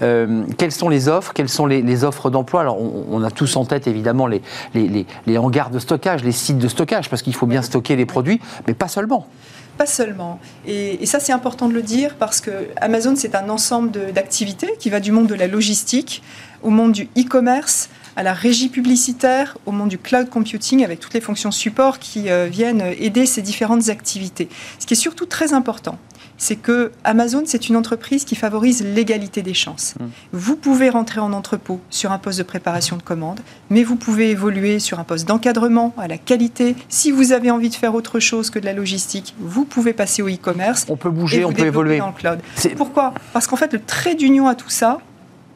quelles 0.00 0.72
sont 0.72 0.88
les 0.88 1.08
offres? 1.08 1.32
Quelles 1.32 1.48
sont 1.48 1.66
les, 1.66 2.04
offres 2.04 2.30
d'emploi? 2.30 2.62
Alors 2.62 2.78
on, 2.80 3.22
a 3.22 3.30
tous 3.30 3.56
en 3.56 3.64
tête, 3.64 3.86
évidemment, 3.86 4.26
les, 4.26 4.42
les, 4.74 5.06
les 5.26 5.38
hangars 5.38 5.70
de 5.70 5.78
stockage, 5.78 6.24
les 6.24 6.32
sites 6.32 6.58
de 6.58 6.68
stockage, 6.68 7.08
parce 7.08 7.22
qu'il 7.22 7.34
faut 7.34 7.46
bien 7.46 7.62
stocker 7.62 7.96
les 7.96 8.06
produits, 8.06 8.40
mais 8.66 8.74
pas 8.74 8.88
seulement. 8.88 9.26
Pas 9.76 9.86
seulement. 9.86 10.38
Et, 10.66 11.04
ça, 11.06 11.18
c'est 11.18 11.32
important 11.32 11.68
de 11.68 11.74
le 11.74 11.82
dire 11.82 12.14
parce 12.16 12.40
que 12.40 12.68
Amazon, 12.80 13.14
c'est 13.16 13.34
un 13.34 13.48
ensemble 13.48 14.12
d'activités 14.12 14.74
qui 14.78 14.88
va 14.88 15.00
du 15.00 15.10
monde 15.10 15.26
de 15.26 15.34
la 15.34 15.48
logistique 15.48 16.22
au 16.62 16.70
monde 16.70 16.92
du 16.92 17.08
e-commerce, 17.18 17.90
à 18.16 18.22
la 18.22 18.32
régie 18.32 18.68
publicitaire, 18.68 19.58
au 19.66 19.72
monde 19.72 19.88
du 19.88 19.98
cloud 19.98 20.30
computing, 20.30 20.84
avec 20.84 21.00
toutes 21.00 21.14
les 21.14 21.20
fonctions 21.20 21.50
support 21.50 21.98
qui 21.98 22.30
euh, 22.30 22.46
viennent 22.46 22.82
aider 22.98 23.26
ces 23.26 23.42
différentes 23.42 23.88
activités. 23.88 24.48
Ce 24.78 24.86
qui 24.86 24.94
est 24.94 24.96
surtout 24.96 25.26
très 25.26 25.52
important, 25.52 25.98
c'est 26.36 26.56
que 26.56 26.90
Amazon, 27.04 27.42
c'est 27.46 27.68
une 27.68 27.76
entreprise 27.76 28.24
qui 28.24 28.34
favorise 28.34 28.84
l'égalité 28.84 29.42
des 29.42 29.54
chances. 29.54 29.94
Mmh. 29.98 30.04
Vous 30.32 30.56
pouvez 30.56 30.90
rentrer 30.90 31.20
en 31.20 31.32
entrepôt 31.32 31.80
sur 31.90 32.12
un 32.12 32.18
poste 32.18 32.38
de 32.38 32.42
préparation 32.42 32.96
de 32.96 33.02
commande, 33.02 33.40
mais 33.70 33.84
vous 33.84 33.96
pouvez 33.96 34.30
évoluer 34.30 34.78
sur 34.78 34.98
un 34.98 35.04
poste 35.04 35.28
d'encadrement, 35.28 35.94
à 35.96 36.08
la 36.08 36.18
qualité. 36.18 36.76
Si 36.88 37.10
vous 37.10 37.32
avez 37.32 37.50
envie 37.50 37.68
de 37.68 37.74
faire 37.74 37.94
autre 37.94 38.20
chose 38.20 38.50
que 38.50 38.58
de 38.58 38.64
la 38.64 38.72
logistique, 38.72 39.34
vous 39.38 39.64
pouvez 39.64 39.92
passer 39.92 40.22
au 40.22 40.28
e-commerce. 40.28 40.86
On 40.88 40.96
peut 40.96 41.10
bouger, 41.10 41.44
on 41.44 41.52
peut 41.52 41.66
évoluer. 41.66 41.98
Dans 41.98 42.08
le 42.08 42.12
cloud. 42.12 42.40
Pourquoi? 42.76 43.14
Parce 43.32 43.46
qu'en 43.46 43.56
fait, 43.56 43.72
le 43.72 43.80
trait 43.80 44.14
d'union 44.14 44.48
à 44.48 44.54
tout 44.54 44.70
ça, 44.70 44.98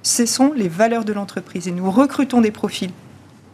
ce 0.03 0.27
sont 0.27 0.53
les 0.55 0.69
valeurs 0.69 1.05
de 1.05 1.13
l'entreprise. 1.13 1.69
Et 1.69 1.73
nous 1.73 1.91
recrutons 1.91 2.41
des 2.41 2.51
profils 2.51 2.91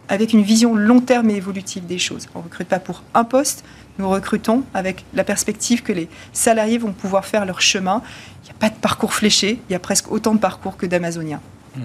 avec 0.09 0.33
une 0.33 0.43
vision 0.43 0.75
long 0.75 1.01
terme 1.01 1.31
et 1.31 1.37
évolutive 1.37 1.87
des 1.87 1.99
choses. 1.99 2.29
On 2.35 2.41
ne 2.41 2.45
recrute 2.45 2.69
pas 2.69 2.79
pour 2.79 3.03
un 3.15 3.25
poste, 3.25 3.65
nous 3.99 4.09
recrutons 4.09 4.65
avec 4.75 5.05
la 5.15 5.25
perspective 5.25 5.83
que 5.83 5.93
les 5.93 6.09
salariés 6.33 6.79
vont 6.79 6.93
pouvoir 6.93 7.25
faire 7.25 7.45
leur 7.45 7.61
chemin. 7.61 8.03
Il 8.43 8.47
n'y 8.47 8.51
a 8.51 8.59
pas 8.59 8.71
de 8.71 8.75
parcours 8.75 9.15
fléché, 9.15 9.61
il 9.69 9.73
y 9.73 9.77
a 9.77 9.79
presque 9.79 10.11
autant 10.11 10.35
de 10.35 10.41
parcours 10.41 10.77
que 10.77 10.87
d'Amazoniens. 10.87 11.41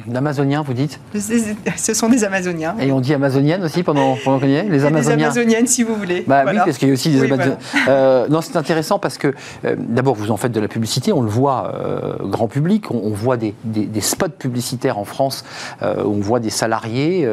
D'Amazoniens, 0.07 0.61
vous 0.61 0.73
dites 0.73 0.99
Ce 1.15 1.93
sont 1.93 2.09
des 2.09 2.23
Amazoniens. 2.23 2.75
Et 2.79 2.91
on 2.91 2.99
dit 2.99 3.13
Amazoniennes 3.13 3.63
aussi 3.63 3.83
pendant, 3.83 4.15
pendant 4.23 4.39
qu'on 4.39 4.47
y 4.47 4.53
est 4.53 4.63
Les 4.63 4.85
Amazoniens. 4.85 5.17
Des 5.17 5.23
Amazoniennes, 5.23 5.67
si 5.67 5.83
vous 5.83 5.95
voulez. 5.95 6.23
Bah 6.27 6.43
oui, 6.45 6.57
parce 6.57 6.77
qu'il 6.77 6.87
y 6.87 6.91
a 6.91 6.93
aussi 6.93 7.09
des 7.09 7.23
Amazoniennes. 7.23 7.57
Euh, 7.87 8.27
non, 8.29 8.41
c'est 8.41 8.55
intéressant 8.55 8.99
parce 8.99 9.17
que, 9.17 9.33
euh, 9.65 9.75
d'abord, 9.77 10.15
vous 10.15 10.31
en 10.31 10.37
faites 10.37 10.51
de 10.51 10.59
la 10.59 10.67
publicité, 10.67 11.11
on 11.11 11.21
le 11.21 11.29
voit 11.29 11.73
euh, 11.73 12.15
grand 12.21 12.47
public, 12.47 12.91
on, 12.91 13.09
voit 13.09 13.37
des, 13.37 13.55
des, 13.63 14.01
spots 14.01 14.29
publicitaires 14.29 14.97
en 14.97 15.05
France, 15.05 15.43
on 15.81 16.19
voit 16.19 16.39
des 16.39 16.49
salariés 16.49 17.27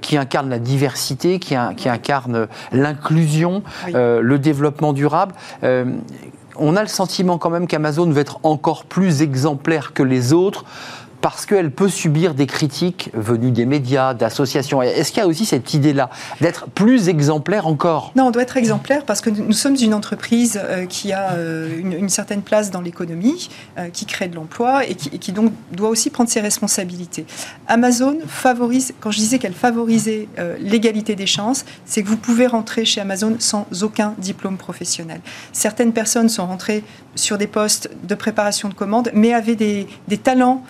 qui 0.00 0.16
incarnent 0.16 0.50
la 0.50 0.58
diversité, 0.58 1.38
qui, 1.38 1.54
qui 1.76 1.88
incarnent 1.88 2.48
l'inclusion, 2.72 3.62
le 3.92 4.36
développement 4.38 4.92
durable 4.92 5.34
on 6.56 6.76
a 6.76 6.82
le 6.82 6.88
sentiment 6.88 7.38
quand 7.38 7.50
même 7.50 7.66
qu'Amazon 7.66 8.08
va 8.10 8.20
être 8.20 8.38
encore 8.42 8.84
plus 8.84 9.22
exemplaire 9.22 9.92
que 9.92 10.02
les 10.02 10.32
autres 10.32 10.64
parce 11.24 11.46
qu'elle 11.46 11.70
peut 11.70 11.88
subir 11.88 12.34
des 12.34 12.46
critiques 12.46 13.08
venues 13.14 13.50
des 13.50 13.64
médias, 13.64 14.12
d'associations. 14.12 14.82
Est-ce 14.82 15.10
qu'il 15.10 15.22
y 15.22 15.24
a 15.24 15.26
aussi 15.26 15.46
cette 15.46 15.72
idée-là 15.72 16.10
d'être 16.42 16.68
plus 16.68 17.08
exemplaire 17.08 17.66
encore? 17.66 18.12
Non, 18.14 18.24
on 18.24 18.30
doit 18.30 18.42
être 18.42 18.58
exemplaire 18.58 19.06
parce 19.06 19.22
que 19.22 19.30
nous 19.30 19.54
sommes 19.54 19.74
une 19.80 19.94
entreprise 19.94 20.60
euh, 20.62 20.84
qui 20.84 21.14
a 21.14 21.32
euh, 21.32 21.80
une, 21.80 22.10
certaine 22.10 22.42
place 22.42 22.70
dans 22.70 22.82
l'économie, 22.82 23.48
euh, 23.78 23.88
qui 23.88 24.04
crée 24.04 24.28
de 24.28 24.34
l'emploi 24.34 24.86
et 24.86 24.96
qui, 24.96 25.32
donc 25.32 25.50
doit 25.72 25.88
aussi 25.88 26.10
prendre 26.10 26.28
ses 26.28 26.42
responsabilités. 26.42 27.24
Amazon 27.68 28.18
favorise, 28.26 28.92
quand 29.00 29.10
je 29.10 29.16
disais 29.16 29.38
qu'elle 29.38 29.54
favorisait 29.54 30.28
l'égalité 30.60 31.16
des 31.16 31.26
chances, 31.26 31.64
c'est 31.86 32.02
que 32.02 32.08
vous 32.08 32.18
pouvez 32.18 32.46
rentrer 32.46 32.84
chez 32.84 33.00
Amazon 33.00 33.36
sans 33.38 33.66
aucun 33.80 34.14
diplôme 34.18 34.58
professionnel. 34.58 35.22
Certaines 35.52 35.94
personnes 35.94 36.28
sont 36.28 36.46
rentrées 36.46 36.84
sur 37.14 37.38
des 37.38 37.46
postes 37.46 37.88
de 38.02 38.14
préparation 38.14 38.68
de 38.68 38.74
commandes, 38.74 39.10
mais 39.14 39.32
avaient 39.32 39.56
des, 39.56 39.86
des 40.08 40.18
talents 40.18 40.62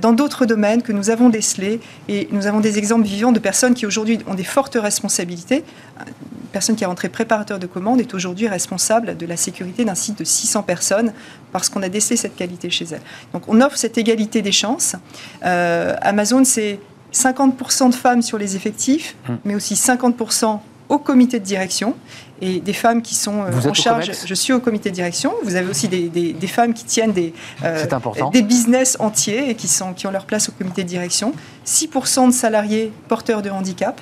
dans 0.00 0.12
d'autres 0.12 0.46
domaines 0.46 0.82
que 0.82 0.92
nous 0.92 1.10
avons 1.10 1.28
décelés. 1.28 1.80
Et 2.08 2.28
nous 2.32 2.46
avons 2.46 2.60
des 2.60 2.78
exemples 2.78 3.06
vivants 3.06 3.32
de 3.32 3.38
personnes 3.38 3.74
qui 3.74 3.86
aujourd'hui 3.86 4.18
ont 4.26 4.34
des 4.34 4.44
fortes 4.44 4.76
responsabilités. 4.80 5.64
Une 5.98 6.52
personne 6.52 6.76
qui 6.76 6.84
a 6.84 6.88
rentré 6.88 7.08
préparateur 7.08 7.58
de 7.58 7.66
commandes 7.66 8.00
est 8.00 8.14
aujourd'hui 8.14 8.48
responsable 8.48 9.16
de 9.16 9.26
la 9.26 9.36
sécurité 9.36 9.84
d'un 9.84 9.94
site 9.94 10.18
de 10.18 10.24
600 10.24 10.62
personnes 10.62 11.12
parce 11.52 11.68
qu'on 11.68 11.82
a 11.82 11.88
décelé 11.88 12.16
cette 12.16 12.36
qualité 12.36 12.70
chez 12.70 12.86
elle. 12.90 13.02
Donc 13.32 13.44
on 13.48 13.60
offre 13.60 13.76
cette 13.76 13.98
égalité 13.98 14.42
des 14.42 14.52
chances. 14.52 14.96
Euh, 15.44 15.94
Amazon, 16.00 16.44
c'est 16.44 16.80
50% 17.12 17.90
de 17.90 17.94
femmes 17.94 18.22
sur 18.22 18.38
les 18.38 18.56
effectifs, 18.56 19.16
hum. 19.28 19.38
mais 19.44 19.54
aussi 19.54 19.74
50% 19.74 20.60
au 20.90 20.98
comité 20.98 21.38
de 21.38 21.44
direction 21.44 21.94
et 22.42 22.60
des 22.60 22.72
femmes 22.72 23.00
qui 23.00 23.14
sont 23.14 23.42
euh, 23.42 23.68
en 23.68 23.74
charge. 23.74 24.10
Je 24.26 24.34
suis 24.34 24.52
au 24.52 24.60
comité 24.60 24.90
de 24.90 24.94
direction. 24.94 25.32
Vous 25.44 25.54
avez 25.56 25.70
aussi 25.70 25.88
des, 25.88 26.08
des, 26.08 26.46
femmes 26.46 26.74
qui 26.74 26.84
tiennent 26.84 27.12
des, 27.12 27.32
euh, 27.64 27.86
des 28.32 28.42
business 28.42 28.96
entiers 28.98 29.50
et 29.50 29.54
qui, 29.54 29.68
sont, 29.68 29.94
qui 29.94 30.06
ont 30.06 30.10
leur 30.10 30.26
place 30.26 30.48
au 30.48 30.52
comité 30.52 30.82
de 30.82 30.88
direction. 30.88 31.32
6% 31.66 32.26
de 32.26 32.32
salariés 32.32 32.92
porteurs 33.08 33.40
de 33.40 33.50
handicap. 33.50 34.00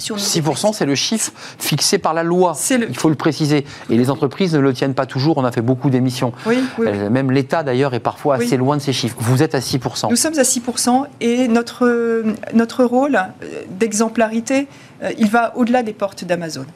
6%, 0.00 0.72
c'est 0.72 0.86
le 0.86 0.94
chiffre 0.94 1.32
fixé 1.58 1.98
par 1.98 2.14
la 2.14 2.22
loi. 2.22 2.56
Il 2.70 2.96
faut 2.96 3.08
le 3.08 3.14
préciser. 3.14 3.64
Et 3.88 3.96
les 3.96 4.10
entreprises 4.10 4.54
ne 4.54 4.60
le 4.60 4.72
tiennent 4.72 4.94
pas 4.94 5.06
toujours. 5.06 5.38
On 5.38 5.44
a 5.44 5.52
fait 5.52 5.62
beaucoup 5.62 5.90
d'émissions. 5.90 6.32
Oui, 6.46 6.58
euh, 6.80 7.10
Même 7.10 7.30
l'État, 7.30 7.62
d'ailleurs, 7.62 7.94
est 7.94 8.00
parfois 8.00 8.36
assez 8.36 8.56
loin 8.56 8.76
de 8.76 8.82
ces 8.82 8.92
chiffres. 8.92 9.16
Vous 9.20 9.42
êtes 9.42 9.54
à 9.54 9.60
6%. 9.60 10.10
Nous 10.10 10.16
sommes 10.16 10.38
à 10.38 10.42
6%. 10.42 11.06
Et 11.20 11.48
notre, 11.48 12.24
notre 12.54 12.84
rôle 12.84 13.18
d'exemplarité, 13.70 14.66
il 15.18 15.28
va 15.28 15.56
au-delà 15.56 15.82
des 15.82 15.92
portes 15.92 16.24
d'Amazon. 16.24 16.66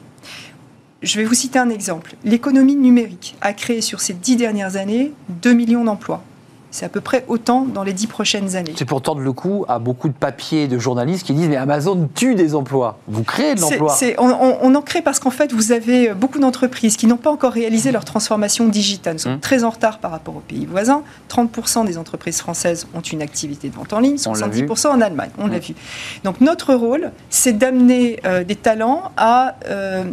Je 1.01 1.19
vais 1.19 1.25
vous 1.25 1.33
citer 1.33 1.59
un 1.59 1.69
exemple. 1.69 2.15
L'économie 2.23 2.75
numérique 2.75 3.35
a 3.41 3.53
créé 3.53 3.81
sur 3.81 4.01
ces 4.01 4.13
dix 4.13 4.37
dernières 4.37 4.75
années 4.75 5.11
2 5.29 5.53
millions 5.53 5.83
d'emplois. 5.83 6.23
C'est 6.75 6.85
à 6.85 6.89
peu 6.89 6.99
près 6.99 7.23
autant 7.29 7.61
dans 7.61 7.83
les 7.83 7.93
dix 7.93 8.05
prochaines 8.05 8.57
années. 8.57 8.73
C'est 8.75 8.83
pour 8.83 9.01
tordre 9.01 9.21
le 9.21 9.31
coup 9.31 9.63
à 9.69 9.79
beaucoup 9.79 10.09
de 10.09 10.13
papiers 10.13 10.67
de 10.67 10.77
journalistes 10.77 11.25
qui 11.25 11.31
disent 11.31 11.47
mais 11.47 11.55
Amazon 11.55 12.09
tue 12.13 12.35
des 12.35 12.53
emplois. 12.53 12.99
Vous 13.07 13.23
créez 13.23 13.55
de 13.55 13.61
l'emploi. 13.61 13.95
On, 14.17 14.75
en 14.75 14.81
crée 14.81 15.01
parce 15.01 15.19
qu'en 15.19 15.29
fait, 15.29 15.53
vous 15.53 15.71
avez 15.71 16.13
beaucoup 16.13 16.37
d'entreprises 16.37 16.97
qui 16.97 17.07
n'ont 17.07 17.15
pas 17.15 17.31
encore 17.31 17.53
réalisé 17.53 17.93
leur 17.93 18.03
transformation 18.03 18.67
digitale, 18.67 19.19
sont 19.19 19.29
hum. 19.29 19.39
très 19.39 19.63
en 19.63 19.69
retard 19.69 19.99
par 19.99 20.11
rapport 20.11 20.35
aux 20.35 20.41
pays 20.41 20.65
voisins. 20.65 21.03
30% 21.29 21.85
des 21.85 21.97
entreprises 21.97 22.39
françaises 22.39 22.87
ont 22.93 22.99
une 22.99 23.21
activité 23.21 23.69
de 23.69 23.75
vente 23.75 23.93
en 23.93 24.01
ligne, 24.01 24.17
70% 24.17 24.87
en 24.87 24.99
Allemagne. 24.99 25.29
On 25.37 25.47
l'a 25.47 25.55
hum. 25.55 25.61
vu. 25.61 25.75
Donc 26.25 26.41
notre 26.41 26.73
rôle, 26.73 27.11
c'est 27.29 27.57
d'amener 27.57 28.19
euh, 28.25 28.43
des 28.43 28.57
talents 28.57 29.11
à 29.15 29.55
euh, 29.69 30.03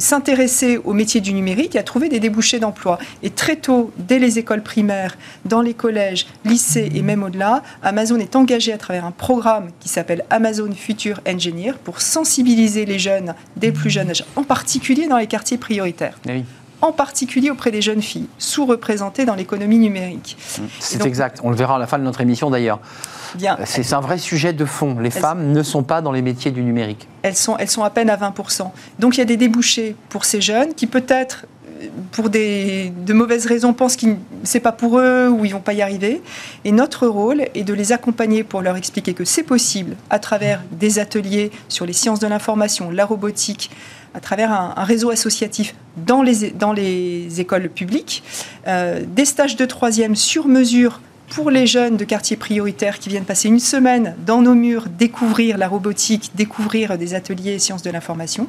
s'intéresser 0.00 0.80
au 0.84 0.92
métier 0.92 1.20
du 1.20 1.32
numérique 1.32 1.76
et 1.76 1.78
à 1.78 1.84
trouver 1.84 2.08
des 2.08 2.18
débouchés 2.18 2.58
d'emploi. 2.58 2.98
Et 3.22 3.30
très 3.30 3.54
tôt, 3.54 3.92
dès 3.96 4.18
les 4.18 4.40
écoles 4.40 4.64
primaires, 4.64 5.16
dans 5.44 5.60
les 5.60 5.67
les 5.68 5.74
collèges, 5.74 6.26
lycées 6.44 6.90
et 6.94 7.02
même 7.02 7.22
au-delà, 7.22 7.62
Amazon 7.82 8.18
est 8.18 8.34
engagé 8.36 8.72
à 8.72 8.78
travers 8.78 9.04
un 9.04 9.10
programme 9.10 9.68
qui 9.80 9.88
s'appelle 9.88 10.24
Amazon 10.30 10.70
Future 10.72 11.20
Engineer 11.28 11.74
pour 11.84 12.00
sensibiliser 12.00 12.86
les 12.86 12.98
jeunes 12.98 13.34
dès 13.56 13.68
le 13.68 13.74
plus 13.74 13.90
jeune 13.90 14.10
âge, 14.10 14.24
en 14.34 14.44
particulier 14.44 15.08
dans 15.08 15.18
les 15.18 15.26
quartiers 15.26 15.58
prioritaires. 15.58 16.18
Eh 16.28 16.42
en 16.80 16.92
particulier 16.92 17.50
auprès 17.50 17.72
des 17.72 17.82
jeunes 17.82 18.02
filles, 18.02 18.28
sous-représentées 18.38 19.24
dans 19.24 19.34
l'économie 19.34 19.78
numérique. 19.78 20.36
C'est 20.78 21.04
exact, 21.04 21.40
on 21.42 21.50
le 21.50 21.56
verra 21.56 21.74
à 21.74 21.78
la 21.78 21.88
fin 21.88 21.98
de 21.98 22.04
notre 22.04 22.20
émission 22.20 22.50
d'ailleurs. 22.50 22.78
C'est 23.64 23.92
un 23.92 24.00
vrai 24.00 24.16
sujet 24.16 24.52
de 24.52 24.64
fond. 24.64 24.98
Les 25.00 25.10
femmes 25.10 25.50
ne 25.52 25.62
sont 25.64 25.82
pas 25.82 26.00
dans 26.00 26.12
les 26.12 26.22
métiers 26.22 26.52
du 26.52 26.62
numérique. 26.62 27.08
Elles 27.22 27.36
sont, 27.36 27.56
elles 27.58 27.68
sont 27.68 27.82
à 27.82 27.90
peine 27.90 28.10
à 28.10 28.16
20%. 28.16 28.70
Donc 29.00 29.16
il 29.16 29.18
y 29.18 29.22
a 29.22 29.26
des 29.26 29.36
débouchés 29.36 29.96
pour 30.08 30.24
ces 30.24 30.40
jeunes 30.40 30.74
qui 30.74 30.86
peut-être 30.86 31.46
pour 32.12 32.30
des, 32.30 32.92
de 33.06 33.12
mauvaises 33.12 33.46
raisons, 33.46 33.72
pensent 33.72 33.96
que 33.96 34.06
c'est 34.42 34.60
pas 34.60 34.72
pour 34.72 34.98
eux 34.98 35.28
ou 35.28 35.44
ils 35.44 35.52
vont 35.52 35.60
pas 35.60 35.72
y 35.72 35.82
arriver. 35.82 36.22
Et 36.64 36.72
notre 36.72 37.06
rôle 37.06 37.42
est 37.54 37.64
de 37.64 37.74
les 37.74 37.92
accompagner 37.92 38.44
pour 38.44 38.62
leur 38.62 38.76
expliquer 38.76 39.14
que 39.14 39.24
c'est 39.24 39.42
possible 39.42 39.96
à 40.10 40.18
travers 40.18 40.62
des 40.72 40.98
ateliers 40.98 41.50
sur 41.68 41.86
les 41.86 41.92
sciences 41.92 42.20
de 42.20 42.26
l'information, 42.26 42.90
la 42.90 43.04
robotique, 43.04 43.70
à 44.14 44.20
travers 44.20 44.52
un, 44.52 44.84
réseau 44.84 45.10
associatif 45.10 45.74
dans 45.96 46.22
les, 46.22 46.50
dans 46.50 46.72
les 46.72 47.40
écoles 47.40 47.68
publiques, 47.68 48.22
euh, 48.66 49.02
des 49.06 49.24
stages 49.24 49.56
de 49.56 49.64
troisième 49.64 50.16
sur 50.16 50.48
mesure 50.48 51.00
pour 51.28 51.50
les 51.50 51.66
jeunes 51.66 51.96
de 51.96 52.04
quartiers 52.04 52.36
prioritaires 52.36 52.98
qui 52.98 53.10
viennent 53.10 53.24
passer 53.24 53.48
une 53.48 53.60
semaine 53.60 54.14
dans 54.26 54.40
nos 54.40 54.54
murs, 54.54 54.86
découvrir 54.88 55.58
la 55.58 55.68
robotique, 55.68 56.30
découvrir 56.34 56.96
des 56.96 57.14
ateliers 57.14 57.58
sciences 57.58 57.82
de 57.82 57.90
l'information 57.90 58.48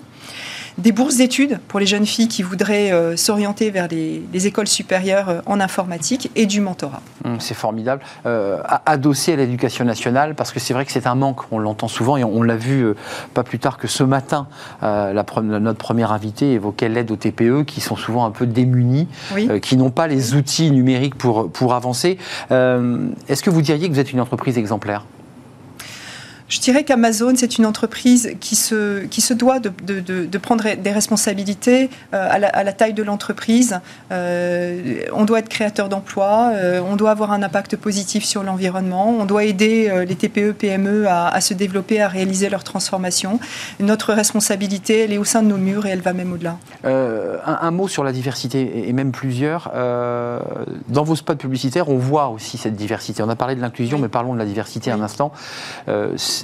des 0.79 0.91
bourses 0.91 1.17
d'études 1.17 1.59
pour 1.67 1.79
les 1.79 1.85
jeunes 1.85 2.05
filles 2.05 2.27
qui 2.27 2.41
voudraient 2.41 2.91
euh, 2.91 3.15
s'orienter 3.15 3.69
vers 3.69 3.87
les, 3.87 4.47
écoles 4.47 4.67
supérieures 4.67 5.29
euh, 5.29 5.41
en 5.45 5.59
informatique 5.59 6.31
et 6.35 6.45
du 6.45 6.61
mentorat. 6.61 7.01
Hum, 7.25 7.39
c'est 7.39 7.53
formidable. 7.53 8.01
Euh, 8.25 8.61
adossé 8.85 9.33
à 9.33 9.35
l'éducation 9.35 9.83
nationale, 9.83 10.35
parce 10.35 10.51
que 10.51 10.59
c'est 10.59 10.73
vrai 10.73 10.85
que 10.85 10.91
c'est 10.91 11.07
un 11.07 11.15
manque, 11.15 11.51
on 11.51 11.59
l'entend 11.59 11.87
souvent 11.87 12.15
et 12.15 12.23
on, 12.23 12.41
l'a 12.41 12.55
vu 12.55 12.83
euh, 12.83 12.95
pas 13.33 13.43
plus 13.43 13.59
tard 13.59 13.77
que 13.77 13.87
ce 13.87 14.03
matin. 14.03 14.47
La, 14.81 15.25
notre 15.41 15.77
première 15.77 16.11
invitée 16.11 16.53
évoquait 16.53 16.89
l'aide 16.89 17.11
aux 17.11 17.15
TPE 17.15 17.63
qui 17.65 17.81
sont 17.81 17.95
souvent 17.95 18.25
un 18.25 18.31
peu 18.31 18.45
démunis, 18.45 19.07
qui 19.61 19.77
n'ont 19.77 19.89
pas 19.89 20.07
les 20.07 20.33
outils 20.35 20.71
numériques 20.71 21.15
pour, 21.15 21.51
pour 21.51 21.73
avancer. 21.73 22.17
Est-ce 22.49 23.43
que 23.43 23.49
vous 23.49 23.61
diriez 23.61 23.89
que 23.89 23.93
vous 23.93 23.99
êtes 23.99 24.13
une 24.13 24.21
entreprise 24.21 24.57
exemplaire? 24.57 25.03
Je 26.49 26.59
dirais 26.59 26.83
qu'Amazon, 26.83 27.33
c'est 27.35 27.59
une 27.59 27.65
entreprise 27.67 28.31
qui 28.39 28.55
se, 28.55 29.05
qui 29.05 29.21
se 29.21 29.35
doit 29.35 29.59
de, 29.59 29.71
de, 29.85 30.25
de, 30.25 30.37
prendre 30.39 30.63
des 30.75 30.91
responsabilités 30.91 31.91
euh, 32.13 32.27
à, 32.29 32.39
la, 32.39 32.47
à, 32.47 32.63
la, 32.63 32.73
taille 32.73 32.93
de 32.93 33.03
l'entreprise. 33.03 33.79
Euh, 34.11 35.03
on 35.13 35.25
doit 35.25 35.39
être 35.39 35.49
créateur 35.49 35.89
d'emplois, 35.89 36.51
euh, 36.53 36.81
on 36.81 36.95
doit 36.95 37.11
avoir 37.11 37.31
un 37.31 37.43
impact 37.43 37.75
positif 37.75 38.25
sur 38.25 38.41
l'environnement, 38.41 39.11
on 39.11 39.25
doit 39.25 39.43
aider 39.43 39.91
les 40.07 40.15
TPE, 40.15 40.53
PME 40.53 41.07
à, 41.07 41.27
à, 41.27 41.39
se 41.39 41.53
développer, 41.53 42.01
à 42.01 42.07
réaliser 42.07 42.49
leur 42.49 42.63
transformation. 42.63 43.39
Notre 43.79 44.13
responsabilité, 44.13 45.03
elle 45.03 45.13
est 45.13 45.19
au 45.19 45.25
sein 45.25 45.43
de 45.43 45.47
nos 45.47 45.57
murs 45.57 45.85
et 45.85 45.89
elle 45.89 46.01
va 46.01 46.13
même 46.13 46.33
au-delà. 46.33 46.57
Un, 46.83 47.59
un, 47.61 47.71
mot 47.71 47.87
sur 47.87 48.03
la 48.03 48.11
diversité, 48.11 48.87
et 48.89 48.93
même 48.93 49.11
plusieurs. 49.11 49.71
dans 49.73 51.03
vos 51.03 51.15
spots 51.15 51.35
publicitaires, 51.35 51.89
on 51.89 51.97
voit 51.97 52.29
aussi 52.29 52.57
cette 52.57 52.75
diversité. 52.75 53.21
On 53.21 53.29
a 53.29 53.35
parlé 53.35 53.53
de 53.53 53.61
l'inclusion, 53.61 53.99
mais 53.99 54.07
parlons 54.07 54.33
de 54.33 54.39
la 54.39 54.45
diversité 54.45 54.89
un 54.89 55.01
instant 55.01 55.31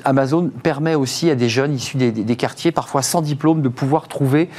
Amazon 0.04 0.52
permet 0.64 0.96
aussi 0.96 1.30
à 1.30 1.36
des 1.36 1.50
jeunes 1.50 1.74
issus 1.74 1.98
des, 1.98 2.36
quartiers, 2.36 2.72
parfois 2.72 3.02
sans 3.02 3.22
diplôme, 3.22 3.62
de 3.62 3.70
pouvoir 3.70 4.08
trouver 4.08 4.50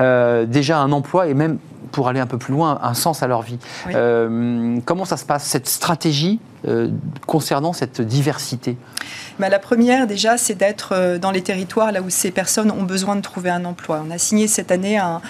euh, 0.00 0.46
déjà 0.46 0.78
un 0.78 0.92
emploi 0.92 1.28
et 1.28 1.34
même 1.34 1.58
pour 1.92 2.08
aller 2.08 2.20
un 2.20 2.26
peu 2.26 2.38
plus 2.38 2.52
loin, 2.52 2.78
un 2.82 2.94
sens 2.94 3.22
à 3.22 3.26
leur 3.26 3.42
vie. 3.42 3.58
Euh, 3.88 4.78
comment 4.84 5.04
ça 5.04 5.16
se 5.16 5.24
passe, 5.24 5.44
cette 5.44 5.68
stratégie 5.68 6.40
concernant 7.26 7.72
cette 7.72 8.00
diversité 8.00 8.76
bah, 9.38 9.48
La 9.48 9.58
première, 9.58 10.06
déjà, 10.06 10.36
c'est 10.36 10.54
d'être 10.54 11.18
dans 11.18 11.30
les 11.30 11.42
territoires 11.42 11.92
là 11.92 12.00
où 12.02 12.10
ces 12.10 12.30
personnes 12.30 12.70
ont 12.70 12.82
besoin 12.82 13.16
de 13.16 13.20
trouver 13.20 13.50
un 13.50 13.64
emploi. 13.64 14.02
On 14.06 14.10
a 14.10 14.18
signé 14.18 14.48
cette 14.48 14.70
année 14.70 14.98
un, 14.98 15.20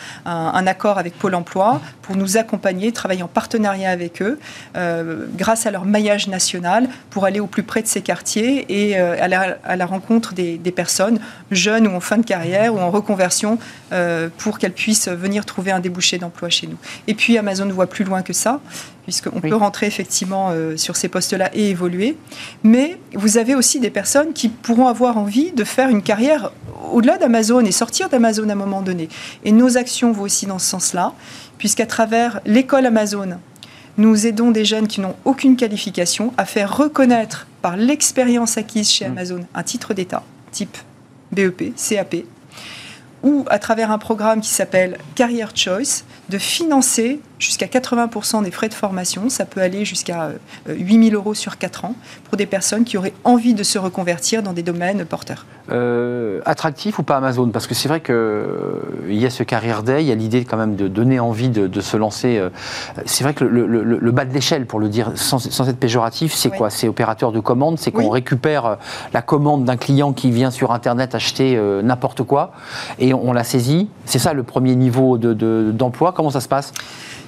accord 0.66 0.98
avec 0.98 1.18
Pôle 1.18 1.34
emploi 1.34 1.80
pour 2.02 2.16
nous 2.16 2.36
accompagner, 2.36 2.92
travailler 2.92 3.22
en 3.22 3.28
partenariat 3.28 3.90
avec 3.90 4.22
eux, 4.22 4.38
grâce 5.36 5.66
à 5.66 5.70
leur 5.70 5.84
maillage 5.84 6.28
national, 6.28 6.88
pour 7.10 7.24
aller 7.24 7.40
au 7.40 7.46
plus 7.46 7.62
près 7.62 7.82
de 7.82 7.88
ces 7.88 8.00
quartiers 8.00 8.66
et 8.68 8.96
à 8.96 9.28
la, 9.28 9.58
à, 9.64 9.76
la, 9.76 9.86
rencontre 9.86 10.34
des, 10.34 10.58
des, 10.58 10.72
personnes 10.72 11.18
jeunes 11.50 11.86
ou 11.86 11.94
en 11.94 12.00
fin 12.00 12.18
de 12.18 12.24
carrière 12.24 12.74
ou 12.74 12.78
en 12.78 12.90
reconversion 12.90 13.58
pour 14.38 14.58
qu'elles 14.58 14.72
puissent 14.72 15.08
venir 15.08 15.44
trouver 15.44 15.72
un 15.72 15.80
débouché 15.80 16.18
d'emploi 16.18 16.48
chez 16.48 16.66
nous. 16.66 16.78
Et 17.06 17.14
puis 17.14 17.38
Amazon 17.38 17.68
voit 17.68 17.86
plus 17.86 18.04
loin 18.04 18.22
que 18.22 18.32
ça, 18.32 18.60
puisqu'on 19.06 19.40
peut 19.40 19.54
rentrer 19.54 19.86
effectivement 19.86 20.48
euh, 20.50 20.76
sur 20.76 20.96
ces 20.96 21.08
postes-là 21.08 21.50
et 21.54 21.70
évoluer. 21.70 22.16
Mais 22.64 22.98
vous 23.14 23.38
avez 23.38 23.54
aussi 23.54 23.78
des 23.78 23.90
personnes 23.90 24.32
qui 24.32 24.48
pourront 24.48 24.88
avoir 24.88 25.16
envie 25.16 25.52
de 25.52 25.62
faire 25.62 25.88
une 25.90 26.02
carrière 26.02 26.50
au-delà 26.92 27.16
d'Amazon 27.16 27.60
et 27.60 27.70
sortir 27.70 28.08
d'Amazon 28.08 28.48
à 28.48 28.52
un 28.52 28.56
moment 28.56 28.82
donné. 28.82 29.08
Et 29.44 29.52
nos 29.52 29.76
actions 29.76 30.10
vont 30.10 30.24
aussi 30.24 30.46
dans 30.46 30.58
ce 30.58 30.66
sens-là, 30.66 31.12
puisqu'à 31.56 31.86
travers 31.86 32.40
l'école 32.46 32.84
Amazon, 32.84 33.38
nous 33.96 34.26
aidons 34.26 34.50
des 34.50 34.64
jeunes 34.64 34.88
qui 34.88 35.00
n'ont 35.00 35.14
aucune 35.24 35.54
qualification 35.54 36.34
à 36.36 36.44
faire 36.44 36.76
reconnaître 36.76 37.46
par 37.62 37.76
l'expérience 37.76 38.58
acquise 38.58 38.90
chez 38.90 39.06
mmh. 39.06 39.12
Amazon 39.12 39.46
un 39.54 39.62
titre 39.62 39.94
d'État, 39.94 40.24
type 40.50 40.76
BEP, 41.30 41.76
CAP, 41.76 42.16
ou 43.22 43.44
à 43.48 43.58
travers 43.58 43.90
un 43.92 43.98
programme 43.98 44.40
qui 44.40 44.50
s'appelle 44.50 44.98
Career 45.14 45.48
Choice, 45.54 46.04
de 46.28 46.38
financer 46.38 47.20
jusqu'à 47.38 47.66
80% 47.66 48.44
des 48.44 48.50
frais 48.50 48.68
de 48.68 48.74
formation. 48.74 49.28
Ça 49.28 49.44
peut 49.44 49.60
aller 49.60 49.84
jusqu'à 49.84 50.30
8000 50.68 51.14
euh, 51.14 51.18
euros 51.18 51.34
sur 51.34 51.58
4 51.58 51.84
ans 51.84 51.94
pour 52.24 52.36
des 52.36 52.46
personnes 52.46 52.84
qui 52.84 52.96
auraient 52.96 53.12
envie 53.24 53.54
de 53.54 53.62
se 53.62 53.78
reconvertir 53.78 54.42
dans 54.42 54.52
des 54.52 54.62
domaines 54.62 55.04
porteurs. 55.04 55.46
Euh, 55.70 56.40
attractif 56.46 56.98
ou 56.98 57.02
pas 57.02 57.16
Amazon? 57.16 57.48
Parce 57.48 57.66
que 57.66 57.74
c'est 57.74 57.88
vrai 57.88 58.00
qu'il 58.00 58.14
euh, 58.14 58.80
y 59.08 59.26
a 59.26 59.30
ce 59.30 59.42
Career 59.42 59.82
Day, 59.82 60.02
il 60.02 60.06
y 60.06 60.12
a 60.12 60.14
l'idée 60.14 60.44
quand 60.44 60.56
même 60.56 60.76
de 60.76 60.86
donner 60.88 61.18
envie 61.18 61.48
de, 61.48 61.80
se 61.80 61.96
lancer. 61.96 62.42
C'est 63.04 63.22
vrai 63.22 63.34
que 63.34 63.44
le, 63.44 64.10
bas 64.10 64.24
de 64.24 64.32
l'échelle, 64.32 64.66
pour 64.66 64.80
le 64.80 64.88
dire 64.88 65.12
sans, 65.14 65.68
être 65.68 65.78
péjoratif, 65.78 66.32
c'est 66.32 66.50
quoi? 66.50 66.70
C'est 66.70 66.88
opérateur 66.88 67.32
de 67.32 67.40
commande, 67.40 67.78
c'est 67.78 67.92
qu'on 67.92 68.08
récupère 68.08 68.78
la 69.12 69.22
commande 69.22 69.64
d'un 69.64 69.76
client 69.76 70.12
qui 70.12 70.30
vient 70.30 70.50
sur 70.50 70.72
Internet 70.72 71.14
acheter 71.14 71.60
n'importe 71.82 72.22
quoi 72.22 72.52
et 72.98 73.12
on, 73.12 73.32
la 73.32 73.44
saisit. 73.44 73.88
C'est 74.04 74.18
ça 74.18 74.32
le 74.32 74.42
premier 74.42 74.74
niveau 74.74 75.18
d'emploi. 75.18 76.12
Comment 76.16 76.30
ça 76.30 76.40
se 76.40 76.48
passe? 76.48 76.72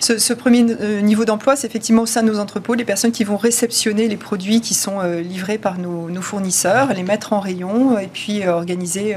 Ce, 0.01 0.33
premier 0.33 0.65
euh, 0.81 1.01
niveau 1.03 1.27
d'emploi, 1.27 1.57
c'est 1.57 1.67
effectivement 1.67 2.03
au 2.03 2.07
sein 2.07 2.23
de 2.23 2.29
nos 2.29 2.39
entrepôts, 2.39 2.73
les 2.73 2.87
personnes 2.87 3.13
qui 3.13 3.25
vont 3.25 3.37
réceptionner 3.37 4.09
les 4.09 4.17
produits 4.17 4.63
qui 4.63 4.73
sont 4.73 5.01
euh, 5.01 5.21
livrés 5.21 5.59
par 5.59 5.79
nos, 5.79 6.09
fournisseurs, 6.23 6.95
les 6.95 7.03
mettre 7.03 7.35
en 7.35 7.41
rayon 7.41 7.99
et 7.99 8.07
puis 8.07 8.43
euh, 8.43 8.53
organiser 8.53 9.15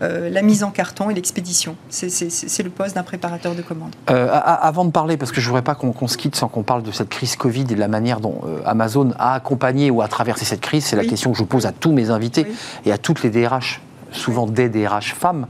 la 0.00 0.42
mise 0.42 0.62
en 0.62 0.70
carton 0.70 1.08
et 1.10 1.14
l'expédition. 1.14 1.76
C'est 1.88 2.62
le 2.62 2.70
poste 2.70 2.94
d'un 2.94 3.02
préparateur 3.02 3.54
de 3.54 3.62
commande. 3.62 3.94
avant 4.06 4.84
de 4.84 4.90
parler, 4.90 5.16
parce 5.16 5.32
que 5.32 5.40
je 5.40 5.46
ne 5.46 5.50
voudrais 5.50 5.62
pas 5.62 5.74
qu'on 5.74 6.08
se 6.08 6.16
quitte 6.16 6.36
sans 6.36 6.48
qu'on 6.48 6.62
parle 6.62 6.82
de 6.82 6.92
cette 6.92 7.08
crise 7.08 7.36
Covid 7.36 7.62
et 7.62 7.74
de 7.74 7.80
la 7.80 7.88
manière 7.88 8.20
dont 8.20 8.42
Amazon 8.66 9.12
a 9.18 9.34
accompagné 9.34 9.90
ou 9.90 10.02
a 10.02 10.08
traversé 10.08 10.44
cette 10.44 10.60
crise, 10.60 10.84
c'est 10.84 10.96
la 10.96 11.04
question 11.04 11.32
que 11.32 11.38
je 11.38 11.44
pose 11.44 11.66
à 11.66 11.72
tous 11.72 11.92
mes 11.92 12.10
invités 12.10 12.46
et 12.84 12.92
à 12.92 12.98
toutes 12.98 13.22
les 13.22 13.30
DRH 13.30 13.80
souvent 14.16 14.46
des 14.46 14.68
DRH 14.68 15.14
femmes. 15.14 15.46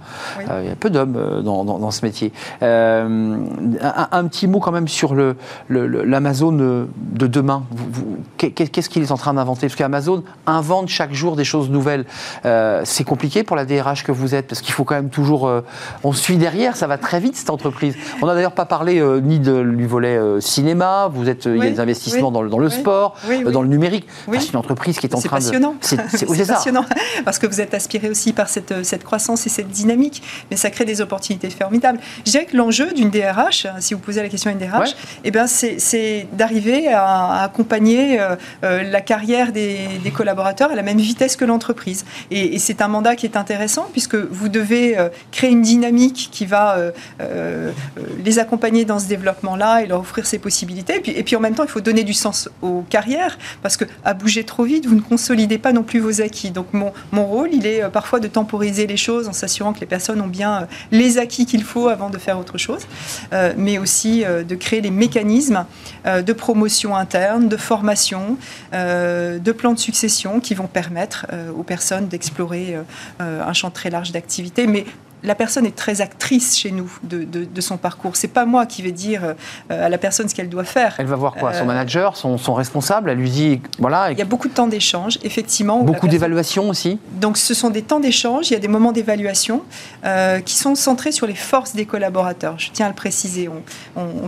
Euh, 0.51 0.61
il 0.63 0.69
y 0.69 0.73
a 0.73 0.77
peu 0.77 0.91
d'hommes 0.91 1.17
euh, 1.17 1.43
dans, 1.43 1.91
ce 1.91 2.05
métier. 2.05 2.33
Euh, 2.63 3.37
un, 3.81 4.25
petit 4.27 4.47
mot 4.47 4.61
quand 4.61 4.73
même 4.73 4.89
sur 4.89 5.15
l'Amazon 5.69 6.53
le, 6.53 6.89
de 6.97 7.27
demain. 7.27 7.65
Qu'est-ce 8.39 8.89
qu'il 8.89 9.03
est 9.03 9.13
en 9.13 9.17
train 9.17 9.35
d'inventer? 9.35 9.67
Parce 9.67 9.77
qu'Amazon 9.77 10.25
invente 10.47 10.89
chaque 10.89 11.13
jour 11.13 11.37
des 11.37 11.45
choses 11.45 11.71
nouvelles. 11.71 12.05
c'est 12.43 13.05
compliqué 13.05 13.43
pour 13.43 13.57
la 13.57 13.65
DRH 13.65 14.05
que 14.05 14.13
vous 14.13 14.35
êtes, 14.35 14.49
parce 14.49 14.61
qu'il 14.61 14.73
faut 14.73 14.85
quand 14.85 14.95
même 14.95 15.11
toujours... 15.11 15.51
on 16.03 16.13
suit 16.13 16.37
derrière, 16.37 16.77
ça 16.77 16.87
va 16.87 16.99
très 16.99 17.21
vite 17.21 17.37
cette 17.37 17.51
entreprise. 17.51 17.97
On 18.23 18.27
n'a 18.27 18.35
d'ailleurs 18.35 18.53
pas 18.53 18.67
parlé 18.67 19.03
ni 19.23 19.39
de, 19.39 19.63
du 19.63 19.87
volet 19.87 20.19
cinéma, 20.41 21.09
vous 21.13 21.29
êtes, 21.29 21.47
il 21.47 21.59
y 21.59 21.67
a 21.67 21.71
des 21.71 21.81
investissements 21.81 22.31
dans, 22.31 22.43
le 22.43 22.69
sport, 22.71 23.17
dans 23.53 23.63
le 23.63 23.69
numérique. 23.69 24.07
c'est 24.33 24.51
une 24.51 24.59
entreprise 24.59 24.99
qui 24.99 25.07
est 25.07 25.15
en 25.15 25.21
train 25.21 25.37
passionnant. 25.37 25.73
de... 25.73 25.77
C'est 25.81 26.47
passionnant. 26.47 26.85
Parce 27.25 27.39
que 27.39 27.47
vous 27.47 27.61
êtes 27.61 27.75
aspiré 27.75 28.09
aussi 28.09 28.33
par 28.33 28.49
euh, 28.57 28.83
cette, 28.83 29.05
croissance 29.05 29.47
et 29.47 29.51
cette 29.51 29.69
dynamique, 29.69 30.23
mais 30.51 30.57
ça 30.57 30.71
crée 30.71 30.85
des 30.85 31.01
opportunités 31.01 31.51
formidables. 31.51 31.99
Je 32.27 32.31
dirais 32.31 32.47
que 32.47 32.57
l'enjeu 32.57 32.93
d'une 32.93 33.11
DRH, 33.11 33.67
si 33.81 33.95
vous 33.95 34.01
posez 34.01 34.23
la 34.23 34.29
question 34.29 34.51
à 34.51 34.53
une 34.53 34.59
DRH, 34.59 34.95
eh 35.25 35.31
ben 35.31 35.47
c'est 35.47 36.27
d'arriver 36.33 36.89
à, 36.89 37.43
accompagner 37.43 38.21
euh, 38.21 38.37
euh, 38.65 38.83
la 38.83 39.01
carrière 39.01 39.53
des, 39.53 39.89
collaborateurs 40.15 40.71
à 40.71 40.75
la 40.75 40.83
même 40.83 40.99
vitesse 40.99 41.37
que 41.37 41.45
l'entreprise. 41.45 42.05
Et, 42.31 42.59
c'est 42.59 42.81
un 42.81 42.89
mandat 42.89 43.17
qui 43.17 43.27
est 43.27 43.37
intéressant 43.37 43.89
puisque 43.93 44.15
vous 44.15 44.49
devez 44.49 44.97
créer 45.33 45.51
une 45.51 45.63
dynamique 45.63 46.29
qui 46.31 46.47
va 46.47 46.79
les 48.25 48.39
accompagner 48.39 48.85
dans 48.85 48.99
ce 48.99 49.07
développement-là 49.07 49.83
et 49.83 49.87
leur 49.87 50.01
offrir 50.01 50.25
ces 50.25 50.39
possibilités. 50.39 50.97
Et 50.97 51.01
puis, 51.01 51.13
et 51.13 51.23
puis 51.25 51.37
en 51.37 51.41
même 51.41 51.55
temps, 51.55 51.65
il 51.65 51.71
faut 51.71 51.81
donner 51.81 52.05
du 52.05 52.15
sens 52.15 52.49
aux 52.63 52.85
carrières 52.89 53.39
parce 53.63 53.77
que 53.77 53.85
à 54.05 54.15
bouger 54.15 54.45
trop 54.45 54.63
vite, 54.63 54.87
vous 54.87 54.95
ne 54.95 55.01
consolidez 55.01 55.59
pas 55.59 55.73
non 55.73 55.83
plus 55.83 55.99
vos 55.99 56.21
acquis. 56.23 56.51
Donc 56.51 56.73
mon, 56.73 56.93
mon 57.13 57.27
rôle, 57.27 57.51
il 57.53 57.67
est 57.67 57.83
parfois 57.91 58.21
de 58.21 58.29
temporiser 58.45 58.87
les 58.87 58.99
choses 58.99 59.27
en 59.27 59.33
s'assurant 59.33 59.73
que 59.73 59.81
les 59.81 59.87
personnes 59.87 60.21
ont 60.21 60.27
bien 60.27 60.53
euh, 60.55 60.67
les 60.91 61.17
acquis 61.17 61.47
qu'il 61.47 61.65
faut 61.65 61.89
avant 61.89 62.11
de 62.11 62.19
faire 62.19 62.39
autre 62.39 62.59
chose, 62.59 62.87
euh, 63.33 63.55
mais 63.57 63.79
aussi 63.79 64.23
euh, 64.23 64.45
de 64.45 64.55
créer 64.55 64.83
les 64.83 64.91
mécanismes 64.91 65.65
de 66.05 66.33
promotion 66.35 66.95
interne, 66.95 67.49
de 67.49 67.57
formation, 67.57 68.37
de 68.73 69.53
plans 69.53 69.73
de 69.73 69.79
succession 69.79 70.41
qui 70.41 70.55
vont 70.55 70.67
permettre 70.67 71.27
aux 71.57 71.63
personnes 71.63 72.09
d'explorer 72.09 72.77
un 73.21 73.53
champ 73.55 73.71
très 73.71 73.89
large 73.89 74.13
d'activités, 74.13 74.67
mais 74.67 74.85
la 75.25 75.35
personne 75.35 75.65
est 75.65 75.75
très 75.75 76.01
actrice 76.01 76.57
chez 76.57 76.71
nous 76.71 76.91
de, 77.03 77.25
de, 77.25 77.61
son 77.61 77.79
parcours. 77.79 78.15
C'est 78.15 78.29
pas 78.29 78.45
moi 78.45 78.67
qui 78.67 78.83
vais 78.83 78.93
dire 78.93 79.25
euh, 79.25 79.87
à 79.87 79.89
la 79.89 79.97
personne 79.97 80.29
ce 80.29 80.35
qu'elle 80.35 80.51
doit 80.51 80.65
faire. 80.65 80.95
Elle 80.99 81.07
va 81.07 81.17
voir 81.17 81.35
quoi? 81.35 81.55
Son 81.55 81.63
euh, 81.63 81.67
manager, 81.67 82.17
son, 82.17 82.37
son, 82.37 82.53
responsable? 82.53 83.11
Elle 83.11 83.19
lui 83.19 83.31
dit 83.31 83.61
voilà. 83.79 84.13
Il 84.13 84.19
y 84.19 84.23
a 84.23 84.27
beaucoup 84.27 84.49
de 84.49 84.53
temps 84.53 84.67
d'échange, 84.67 85.19
effectivement. 85.23 85.83
Beaucoup 85.83 86.09
d'évaluation 86.09 86.69
aussi? 86.69 86.99
Donc 87.13 87.39
ce 87.39 87.55
sont 87.55 87.71
des 87.71 87.83
temps 87.83 88.01
d'échange. 88.01 88.51
Il 88.51 88.53
y 88.53 88.57
a 88.57 88.61
des 88.61 88.69
moments 88.69 88.93
d'évaluation 88.93 89.63
euh, 90.05 90.41
qui 90.41 90.55
sont 90.55 90.75
centrés 90.75 91.13
sur 91.13 91.27
les 91.27 91.35
forces 91.35 91.75
des 91.75 91.87
collaborateurs. 91.87 92.59
Je 92.59 92.71
tiens 92.71 92.87
à 92.87 92.91
le 92.91 92.95
préciser. 92.95 93.49
On, 93.49 93.63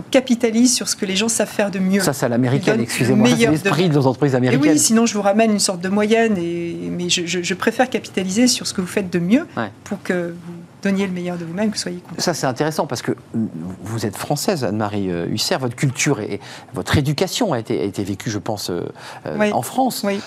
capitalise 0.09 0.73
sur 0.73 0.87
ce 0.87 0.95
que 0.95 1.05
les 1.05 1.15
gens 1.15 1.27
savent 1.27 1.49
faire 1.49 1.69
de 1.69 1.79
mieux. 1.79 2.01
Ça, 2.01 2.13
c'est 2.13 2.25
à 2.25 2.29
l'américaine. 2.29 2.79
Excusez-moi. 2.79 3.27
C'est 3.37 3.47
l'esprit 3.47 3.89
de... 3.89 3.93
nos 3.93 4.07
entreprises 4.07 4.35
américaines. 4.35 4.71
oui, 4.71 4.79
sinon 4.79 5.05
je 5.05 5.13
vous 5.13 5.21
ramène 5.21 5.51
une 5.51 5.59
sorte 5.59 5.81
de 5.81 5.89
moyenne. 5.89 6.37
Et, 6.37 6.75
mais 6.89 7.09
je, 7.09 7.25
je, 7.25 7.53
préfère 7.53 7.89
capitaliser 7.89 8.47
sur 8.47 8.65
ce 8.65 8.73
que 8.73 8.81
vous 8.81 8.87
faites 8.87 9.11
de 9.11 9.19
mieux 9.19 9.45
pour 9.83 10.01
que 10.01 10.33
vous 10.45 10.53
donniez 10.81 11.07
le 11.07 11.13
meilleur 11.13 11.37
de 11.37 11.45
vous-même, 11.45 11.71
que 11.71 11.77
soyez 11.77 11.99
content. 11.99 12.21
Ça, 12.21 12.33
c'est 12.33 12.47
intéressant 12.47 12.87
parce 12.87 13.01
que 13.01 13.13
vous 13.33 14.05
êtes 14.05 14.15
française, 14.15 14.63
Anne-Marie 14.63 15.09
euh, 15.09 15.27
Husser. 15.27 15.57
Votre 15.57 15.75
culture 15.75 16.19
et 16.19 16.39
votre 16.73 16.97
éducation 16.97 17.53
a 17.53 17.59
été, 17.59 17.79
a 17.79 17.83
été 17.83 18.03
vécue, 18.03 18.29
je 18.29 18.39
pense, 18.39 18.69
euh, 18.69 18.81
euh, 19.25 19.51
en 19.51 19.61
France. 19.61 20.03
Oui 20.03 20.19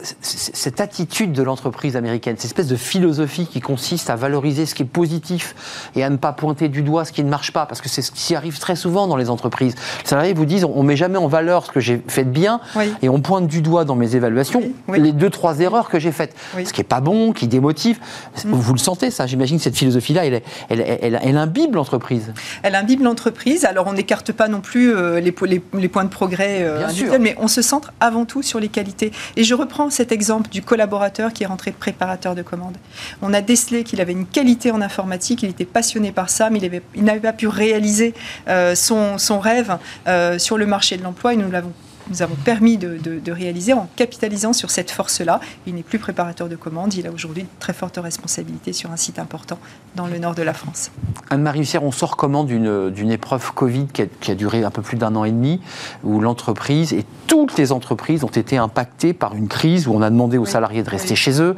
cette 0.00 0.80
attitude 0.80 1.32
de 1.32 1.42
l'entreprise 1.42 1.96
américaine, 1.96 2.36
cette 2.36 2.46
espèce 2.46 2.68
de 2.68 2.76
philosophie 2.76 3.46
qui 3.46 3.60
consiste 3.60 4.10
à 4.10 4.16
valoriser 4.16 4.66
ce 4.66 4.74
qui 4.74 4.82
est 4.82 4.86
positif 4.86 5.54
et 5.96 6.04
à 6.04 6.10
ne 6.10 6.16
pas 6.16 6.32
pointer 6.32 6.68
du 6.68 6.82
doigt 6.82 7.04
ce 7.04 7.12
qui 7.12 7.24
ne 7.24 7.28
marche 7.28 7.52
pas, 7.52 7.66
parce 7.66 7.80
que 7.80 7.88
c'est 7.88 8.02
ce 8.02 8.12
qui 8.12 8.34
arrive 8.34 8.58
très 8.58 8.76
souvent 8.76 9.06
dans 9.06 9.16
les 9.16 9.30
entreprises. 9.30 9.74
Les 10.02 10.08
salariés 10.08 10.34
vous 10.34 10.44
disent 10.44 10.64
on 10.64 10.82
ne 10.82 10.88
met 10.88 10.96
jamais 10.96 11.18
en 11.18 11.28
valeur 11.28 11.66
ce 11.66 11.72
que 11.72 11.80
j'ai 11.80 12.02
fait 12.06 12.24
de 12.24 12.30
bien 12.30 12.60
et 13.02 13.08
on 13.08 13.20
pointe 13.20 13.46
du 13.46 13.62
doigt 13.62 13.84
dans 13.84 13.96
mes 13.96 14.16
évaluations 14.16 14.62
les 14.92 15.12
deux, 15.12 15.30
trois 15.30 15.60
erreurs 15.60 15.88
que 15.88 15.98
j'ai 15.98 16.12
faites. 16.12 16.34
Ce 16.64 16.72
qui 16.72 16.80
n'est 16.80 16.84
pas 16.84 17.00
bon, 17.00 17.32
qui 17.32 17.48
démotive. 17.48 17.98
Mm. 18.44 18.52
Vous 18.52 18.72
le 18.72 18.78
sentez, 18.78 19.10
ça 19.10 19.26
J'imagine 19.26 19.58
que 19.58 19.64
cette 19.64 19.76
philosophie-là, 19.76 20.26
elle, 20.26 20.42
elle, 20.68 20.98
elle, 21.00 21.20
elle, 21.22 21.36
imbibe 21.36 21.74
l'entreprise. 21.74 22.32
Elle 22.62 22.74
imbibe 22.74 23.02
l'entreprise. 23.02 23.64
Alors 23.64 23.86
on 23.86 23.92
n'écarte 23.92 24.32
pas 24.32 24.48
non 24.48 24.60
plus 24.60 24.94
euh, 24.94 25.20
les, 25.20 25.34
les, 25.74 25.88
points 25.88 26.04
de 26.04 26.08
progrès 26.08 26.62
euh, 26.62 26.86
mais 27.20 27.34
on 27.38 27.48
se 27.48 27.62
centre 27.62 27.92
avant 28.00 28.24
tout 28.24 28.42
sur 28.42 28.60
les 28.60 28.68
qualités. 28.68 29.12
Et 29.36 29.44
je 29.44 29.54
reprends 29.54 29.87
cet 29.90 30.12
exemple 30.12 30.50
du 30.50 30.62
collaborateur 30.62 31.32
qui 31.32 31.44
est 31.44 31.46
rentré 31.46 31.72
préparateur 31.72 32.34
de 32.34 32.42
commande. 32.42 32.76
On 33.22 33.32
a 33.32 33.40
décelé 33.40 33.84
qu'il 33.84 34.00
avait 34.00 34.12
une 34.12 34.26
qualité 34.26 34.70
en 34.70 34.80
informatique, 34.80 35.42
il 35.42 35.50
était 35.50 35.64
passionné 35.64 36.12
par 36.12 36.30
ça, 36.30 36.50
mais 36.50 36.60
il 36.94 37.04
n'avait 37.04 37.20
pas 37.20 37.32
pu 37.32 37.48
réaliser 37.48 38.14
euh, 38.48 38.74
son, 38.74 39.16
rêve 39.40 39.78
euh, 40.06 40.38
sur 40.38 40.58
le 40.58 40.66
marché 40.66 40.96
de 40.96 41.02
l'emploi 41.02 41.34
et 41.34 41.36
nous 41.36 41.50
l'avons 41.50 41.72
nous 42.10 42.22
avons 42.22 42.34
permis 42.36 42.78
de, 42.78 42.98
réaliser 43.30 43.72
en 43.72 43.88
capitalisant 43.96 44.52
sur 44.52 44.70
cette 44.70 44.90
force-là. 44.90 45.40
Il 45.66 45.74
n'est 45.74 45.82
plus 45.82 45.98
préparateur 45.98 46.48
de 46.48 46.56
commandes, 46.56 46.94
il 46.94 47.06
a 47.06 47.10
aujourd'hui 47.10 47.42
une 47.42 47.58
très 47.60 47.72
forte 47.72 47.98
responsabilité 48.02 48.72
sur 48.72 48.90
un 48.90 48.96
site 48.96 49.18
important 49.18 49.58
dans 49.96 50.06
le 50.06 50.18
nord 50.18 50.34
de 50.34 50.42
la 50.42 50.54
France. 50.54 50.90
Anne-Marie 51.30 51.60
Hussière, 51.60 51.84
on 51.84 51.92
sort 51.92 52.16
comment 52.16 52.44
d'une 52.44 53.10
épreuve 53.10 53.52
Covid 53.52 53.86
qui 53.92 54.02
a, 54.02 54.06
qui 54.20 54.30
a, 54.30 54.34
duré 54.34 54.64
un 54.64 54.70
peu 54.70 54.82
plus 54.82 54.96
d'un 54.96 55.14
an 55.14 55.24
et 55.24 55.30
demi, 55.30 55.60
où 56.04 56.20
l'entreprise 56.20 56.92
et 56.92 57.04
toutes 57.26 57.56
les 57.58 57.72
entreprises 57.72 58.24
ont 58.24 58.28
été 58.28 58.56
impactées 58.56 59.12
par 59.12 59.34
une 59.34 59.48
crise 59.48 59.86
où 59.86 59.92
on 59.92 60.02
a 60.02 60.10
demandé 60.10 60.38
aux 60.38 60.46
salariés 60.46 60.82
de 60.82 60.90
rester 60.90 61.14
chez 61.14 61.40
eux, 61.40 61.54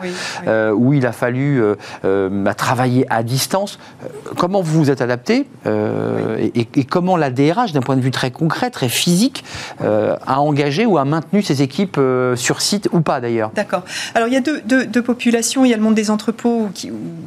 euh, 0.46 0.72
où 0.72 0.92
il 0.92 1.06
a 1.06 1.12
fallu 1.12 1.62
euh, 1.62 1.76
euh, 2.04 2.52
travailler 2.54 3.06
à 3.08 3.22
distance. 3.22 3.78
comment 4.36 4.60
vous 4.60 4.80
vous 4.80 4.90
êtes 4.90 5.00
adapté 5.00 5.48
et, 5.66 6.68
et, 6.74 6.84
comment 6.84 7.16
la 7.16 7.30
DRH, 7.30 7.72
d'un 7.72 7.80
point 7.80 7.96
de 7.96 8.00
vue 8.00 8.10
très 8.10 8.30
concret, 8.30 8.70
très 8.70 8.88
physique, 8.88 9.44
a 9.80 10.39
engagé 10.40 10.86
ou 10.86 10.98
a 10.98 11.04
maintenu 11.04 11.42
ses 11.42 11.62
équipes 11.62 11.96
euh, 11.98 12.36
sur 12.36 12.60
site 12.60 12.88
ou 12.92 13.00
pas 13.00 13.20
d'ailleurs 13.20 13.50
D'accord. 13.54 13.84
Alors 14.14 14.28
il 14.28 14.34
y 14.34 14.36
a 14.36 14.40
deux, 14.40 15.02
populations. 15.02 15.64
Il 15.64 15.70
y 15.70 15.74
a 15.74 15.76
le 15.76 15.82
monde 15.82 15.94
des 15.94 16.10
entrepôts 16.10 16.68
où, 16.68 16.70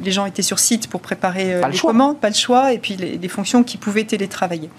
les 0.02 0.12
gens 0.12 0.26
étaient 0.26 0.42
sur 0.42 0.58
site 0.58 0.88
pour 0.88 1.00
préparer 1.00 1.60
les 1.70 1.78
commandes, 1.78 2.18
pas 2.18 2.28
le 2.28 2.34
choix, 2.34 2.72
et 2.72 2.78
puis 2.78 2.96
les, 2.96 3.28
fonctions 3.28 3.64
qui 3.64 3.78
pouvaient 3.78 4.04
télétravailler. 4.04 4.70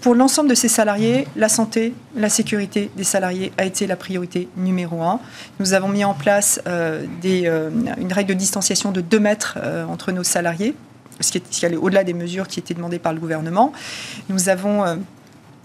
Pour 0.00 0.14
l'ensemble 0.14 0.48
de 0.48 0.54
ces 0.54 0.68
salariés, 0.68 1.26
la 1.34 1.48
santé, 1.48 1.94
la 2.14 2.28
sécurité 2.28 2.90
des 2.96 3.04
salariés 3.04 3.52
a 3.58 3.64
été 3.64 3.86
la 3.86 3.96
priorité 3.96 4.48
numéro 4.56 5.02
un. 5.02 5.18
Nous 5.58 5.74
avons 5.74 5.88
mis 5.88 6.04
en 6.04 6.14
place 6.14 6.60
des, 7.20 7.46
une 7.46 8.12
règle 8.12 8.28
de 8.28 8.38
distanciation 8.38 8.92
de 8.92 9.00
2 9.00 9.18
mètres 9.18 9.58
entre 9.88 10.12
nos 10.12 10.22
salariés 10.22 10.74
ce 11.20 11.38
qui, 11.38 11.66
allait 11.66 11.76
au-delà 11.76 12.04
des 12.04 12.14
mesures 12.14 12.46
qui 12.46 12.58
étaient 12.58 12.74
demandées 12.74 12.98
par 12.98 13.12
le 13.12 13.20
gouvernement. 13.20 13.72
Nous 14.28 14.48
avons 14.48 14.84
euh, 14.84 14.96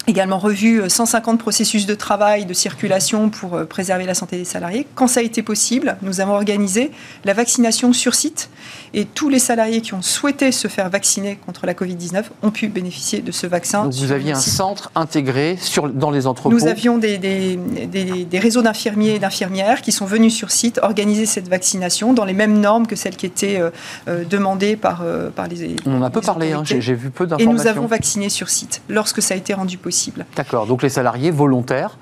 également 0.08 0.38
revu 0.38 0.82
150 0.88 1.36
euh, 1.36 1.38
processus 1.38 1.86
de 1.86 1.96
travail, 1.96 2.46
de 2.46 2.54
circulation 2.54 3.30
pour 3.30 3.56
euh, 3.56 3.66
préserver 3.66 4.06
la 4.06 4.14
santé 4.14 4.38
des 4.38 4.46
salariés. 4.46 4.88
Quand 4.96 5.08
ça 5.08 5.20
a 5.20 5.24
été 5.24 5.44
possible, 5.44 5.98
nous 6.02 6.22
avons 6.22 6.34
organisé 6.34 6.92
la 7.26 7.34
vaccination 7.34 7.94
sur 7.94 8.16
site 8.16 8.50
et 8.94 9.06
tous 9.06 9.30
les 9.30 9.40
salariés 9.40 9.82
qui 9.82 9.94
ont 9.94 10.02
souhaité 10.02 10.52
se 10.52 10.68
faire 10.68 10.90
vacciner 10.90 11.38
contre 11.46 11.66
la 11.66 11.74
Covid-19 11.74 12.24
ont 12.44 12.52
pu 12.52 12.68
bénéficier 12.68 13.22
de 13.22 13.32
ce 13.32 13.48
vaccin. 13.48 13.84
Donc 13.86 13.94
vous 13.94 14.12
aviez 14.12 14.34
un 14.34 14.36
centre 14.36 14.92
intégré 14.96 15.58
sur, 15.60 15.90
dans 15.90 16.12
les 16.12 16.28
entrepôts 16.28 16.54
Nous 16.54 16.68
avions 16.68 16.98
des, 16.98 17.18
des, 17.18 17.58
des, 18.26 18.40
réseaux 18.40 18.62
d'infirmiers 18.62 19.16
et 19.16 19.20
d'infirmières 19.20 19.82
qui 19.82 19.92
sont 19.92 20.06
venus 20.06 20.34
sur 20.36 20.52
site 20.52 20.80
organiser 20.82 21.26
cette 21.26 21.48
vaccination 21.48 22.14
dans 22.14 22.26
les 22.26 22.34
mêmes 22.34 22.60
normes 22.60 22.86
que 22.86 22.96
celles 22.96 23.16
qui 23.16 23.26
étaient 23.26 23.60
euh, 23.60 23.70
euh, 24.08 24.26
demandées 24.26 24.76
par, 24.76 25.02
euh, 25.04 25.30
par 25.30 25.48
les 25.48 25.76
On 25.86 26.00
en 26.00 26.04
a 26.04 26.10
peu 26.10 26.22
parlé, 26.22 26.52
hein, 26.52 26.64
j'ai 26.66 26.80
vu 26.96 27.12
peu 27.12 27.28
d'informations. 27.28 27.52
Et 27.52 27.64
nous 27.64 27.68
avons 27.68 27.88
vacciné 27.88 28.30
sur 28.30 28.50
site 28.50 28.82
lorsque 28.90 29.22
ça 29.22 29.36
a 29.36 29.38
été 29.38 29.54
rendu 29.54 29.78
possible. 29.78 29.91
D'accord, 30.36 30.66
donc 30.68 30.84
les 30.84 30.90
salariés 30.90 31.32
volontaires 31.32 31.98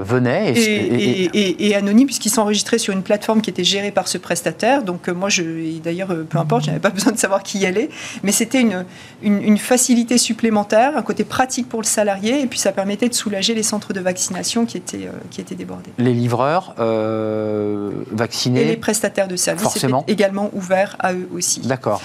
venaient 0.00 0.52
et, 0.54 1.24
et, 1.24 1.68
et 1.68 1.74
anonymes 1.74 2.06
puisqu'ils 2.06 2.30
sont 2.30 2.42
enregistrés 2.42 2.78
sur 2.78 2.92
une 2.92 3.02
plateforme 3.02 3.40
qui 3.40 3.50
était 3.50 3.64
gérée 3.64 3.90
par 3.90 4.08
ce 4.08 4.18
prestataire. 4.18 4.82
Donc 4.82 5.08
moi, 5.08 5.28
je, 5.28 5.78
d'ailleurs, 5.78 6.10
euh, 6.10 6.24
peu 6.28 6.38
importe, 6.38 6.64
je 6.64 6.68
n'avais 6.68 6.80
pas 6.80 6.90
besoin 6.94 7.12
de 7.12 7.18
savoir 7.18 7.42
qui 7.42 7.58
y 7.58 7.66
allait, 7.66 7.88
mais 8.22 8.32
c'était 8.32 8.60
une, 8.60 8.84
une, 9.22 9.58
facilité 9.58 10.18
supplémentaire, 10.18 10.96
un 10.96 11.02
côté 11.02 11.24
pratique 11.24 11.68
pour 11.68 11.80
le 11.80 11.86
salarié, 11.86 12.40
et 12.40 12.46
puis 12.46 12.58
ça 12.58 12.72
permettait 12.72 13.08
de 13.08 13.14
soulager 13.14 13.54
les 13.54 13.62
centres 13.62 13.92
de 13.92 14.00
vaccination 14.00 14.66
qui 14.66 14.76
étaient, 14.76 15.06
euh, 15.06 15.12
qui 15.30 15.40
étaient 15.40 15.54
débordés. 15.54 15.90
Les 15.98 16.12
livreurs 16.12 16.74
euh, 16.78 17.90
vaccinés 18.10 18.62
Et 18.62 18.64
les 18.66 18.76
prestataires 18.76 19.28
de 19.28 19.36
services 19.36 19.76
étaient 19.76 19.92
également 20.08 20.50
ouverts 20.52 20.96
à 20.98 21.12
eux 21.12 21.28
aussi. 21.32 21.60
D'accord. 21.60 22.02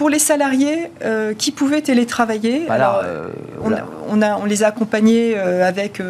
Pour 0.00 0.08
les 0.08 0.18
salariés 0.18 0.90
qui 1.36 1.50
pouvaient 1.52 1.82
télétravailler, 1.82 2.66
alors, 2.70 3.04
on, 3.62 3.70
on, 4.08 4.22
a, 4.22 4.38
on, 4.38 4.46
les 4.46 4.62
a 4.62 4.68
accompagnés 4.68 5.36
avec 5.36 6.00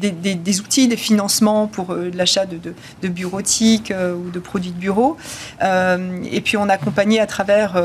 des, 0.00 0.60
outils, 0.60 0.88
des 0.88 0.96
financements 0.96 1.68
pour 1.68 1.94
l'achat 1.94 2.46
de, 2.46 2.56
de, 2.56 2.74
de 3.00 3.08
bureautiques 3.08 3.92
ou 3.94 4.28
de 4.28 4.40
produits 4.40 4.72
de 4.72 4.76
bureau. 4.76 5.16
et 5.62 6.40
puis 6.40 6.56
on 6.56 6.68
a 6.68 6.72
accompagné 6.72 7.20
à 7.20 7.28
travers 7.28 7.80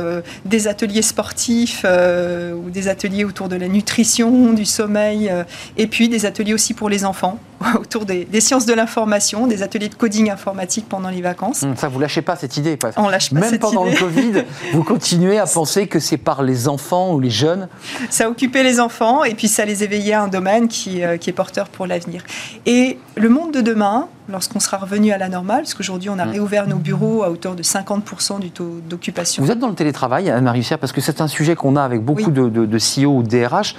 des 0.46 0.68
ateliers 0.68 1.04
sportifs 1.04 1.86
ou 1.86 2.72
des 2.72 2.88
ateliers 2.88 3.26
autour 3.26 3.48
de 3.48 3.58
la 3.58 3.68
nutrition, 3.68 4.54
du 4.54 4.66
sommeil, 4.66 5.32
et 5.78 5.86
puis 5.86 6.10
des 6.10 6.26
ateliers 6.26 6.56
aussi 6.56 6.74
pour 6.74 6.90
les 6.90 7.06
enfants 7.06 7.38
autour 7.80 8.06
des, 8.06 8.28
sciences 8.42 8.66
de 8.66 8.74
l'information, 8.74 9.48
des 9.48 9.64
ateliers 9.64 9.90
de 9.90 9.96
coding 9.96 10.30
informatique 10.30 10.86
pendant 10.88 11.10
les 11.10 11.22
vacances. 11.22 11.64
Hum, 11.64 11.76
ça, 11.76 11.88
vous 11.88 12.00
lâchez 12.00 12.22
pas 12.22 12.36
cette 12.36 12.58
idée. 12.58 12.78
On 12.98 13.10
lâche 13.10 13.32
pas 13.32 13.40
Même 13.40 13.60
pendant 13.60 13.84
le 13.84 13.96
Covid, 13.96 14.44
vous 14.74 14.84
continuez 14.84 15.38
à 15.40 15.46
penser 15.46 15.88
que 15.88 16.00
c'est 16.00 16.18
par 16.18 16.44
les 16.44 16.68
enfants 16.68 17.14
ou 17.14 17.20
les 17.20 17.30
jeunes. 17.30 17.68
Ça 18.10 18.30
occupait 18.30 18.64
les 18.64 18.80
enfants 18.80 19.24
et 19.24 19.34
puis 19.34 19.48
ça 19.48 19.66
les 19.66 19.84
éveillait 19.84 20.14
à 20.14 20.24
un 20.24 20.28
domaine 20.28 20.68
qui, 20.68 21.04
euh, 21.04 21.18
qui 21.18 21.30
est 21.30 21.34
porteur 21.34 21.70
pour 21.70 21.88
l'avenir. 21.88 22.24
Et 22.66 22.98
le 23.16 23.30
monde 23.30 23.54
de 23.54 23.62
demain, 23.62 24.08
lorsqu'on 24.30 24.60
sera 24.60 24.78
revenu 24.78 25.12
à 25.12 25.18
la 25.18 25.30
normale, 25.30 25.62
parce 25.62 25.74
qu'aujourd'hui 25.74 26.10
on 26.10 26.20
a 26.20 26.24
hum. 26.24 26.32
réouvert 26.32 26.68
nos 26.68 26.78
bureaux 26.78 27.24
à 27.24 27.30
hauteur 27.30 27.56
de 27.56 27.64
50% 27.64 28.40
du 28.40 28.52
taux 28.52 28.80
d'occupation. 28.90 29.44
Vous 29.44 29.52
êtes 29.52 29.60
dans 29.60 29.70
le 29.70 29.76
télétravail, 29.76 30.30
Anne-Marie 30.30 30.68
parce 30.80 30.92
que 30.92 31.02
c'est 31.02 31.22
un 31.22 31.28
sujet 31.28 31.56
qu'on 31.56 31.76
a 31.76 31.84
avec 31.84 32.04
beaucoup 32.04 32.32
de, 32.32 32.50
de, 32.50 32.66
de 32.66 32.78
CEO 32.78 33.18
ou 33.18 33.24
de 33.24 33.28
DRH. 33.28 33.76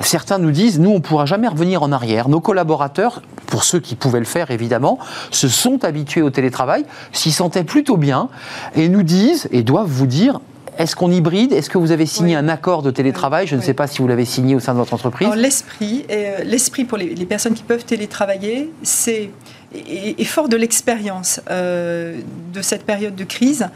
Certains 0.00 0.38
nous 0.38 0.50
disent, 0.52 0.78
nous 0.80 0.90
on 0.90 0.94
ne 0.94 1.00
pourra 1.00 1.26
jamais 1.26 1.48
revenir 1.48 1.82
en 1.82 1.92
arrière. 1.92 2.28
Nos 2.28 2.40
collaborateurs 2.40 3.22
pour 3.50 3.64
ceux 3.64 3.80
qui 3.80 3.96
pouvaient 3.96 4.20
le 4.20 4.24
faire 4.24 4.50
évidemment, 4.50 4.98
se 5.30 5.48
sont 5.48 5.84
habitués 5.84 6.22
au 6.22 6.30
télétravail, 6.30 6.86
s'y 7.12 7.32
sentaient 7.32 7.64
plutôt 7.64 7.96
bien, 7.96 8.28
et 8.74 8.88
nous 8.88 9.02
disent, 9.02 9.48
et 9.50 9.62
doivent 9.62 9.88
vous 9.88 10.06
dire, 10.06 10.40
est-ce 10.78 10.96
qu'on 10.96 11.10
hybride? 11.10 11.52
Est-ce 11.52 11.70
que 11.70 11.78
vous 11.78 11.90
avez 11.90 12.06
signé 12.06 12.36
un 12.36 12.48
accord 12.48 12.82
de 12.82 12.90
télétravail? 12.90 13.46
Je 13.46 13.56
ne 13.56 13.60
sais 13.60 13.74
pas 13.74 13.86
si 13.86 13.98
vous 13.98 14.08
l'avez 14.08 14.24
signé 14.24 14.54
au 14.54 14.60
sein 14.60 14.72
de 14.72 14.78
votre 14.78 14.94
entreprise. 14.94 15.28
L'esprit, 15.36 16.06
euh, 16.10 16.42
l'esprit 16.44 16.84
pour 16.84 16.98
les, 16.98 17.26
personnes 17.26 17.54
qui 17.54 17.62
peuvent 17.62 17.84
télétravailler, 17.84 18.70
c'est 18.82 19.30
et, 19.74 20.24
fort 20.24 20.48
de 20.48 20.56
l'expérience 20.56 21.40
euh, 21.50 22.20
de 22.52 22.62
cette 22.62 22.84
période 22.84 23.14
de 23.14 23.24
crise. 23.24 23.68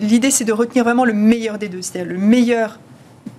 L'idée, 0.00 0.30
c'est 0.30 0.44
de 0.44 0.52
retenir 0.52 0.84
vraiment 0.84 1.04
le 1.04 1.12
meilleur 1.12 1.58
des 1.58 1.68
deux, 1.68 1.82
c'est-à-dire 1.82 2.12
le 2.12 2.18
meilleur 2.18 2.78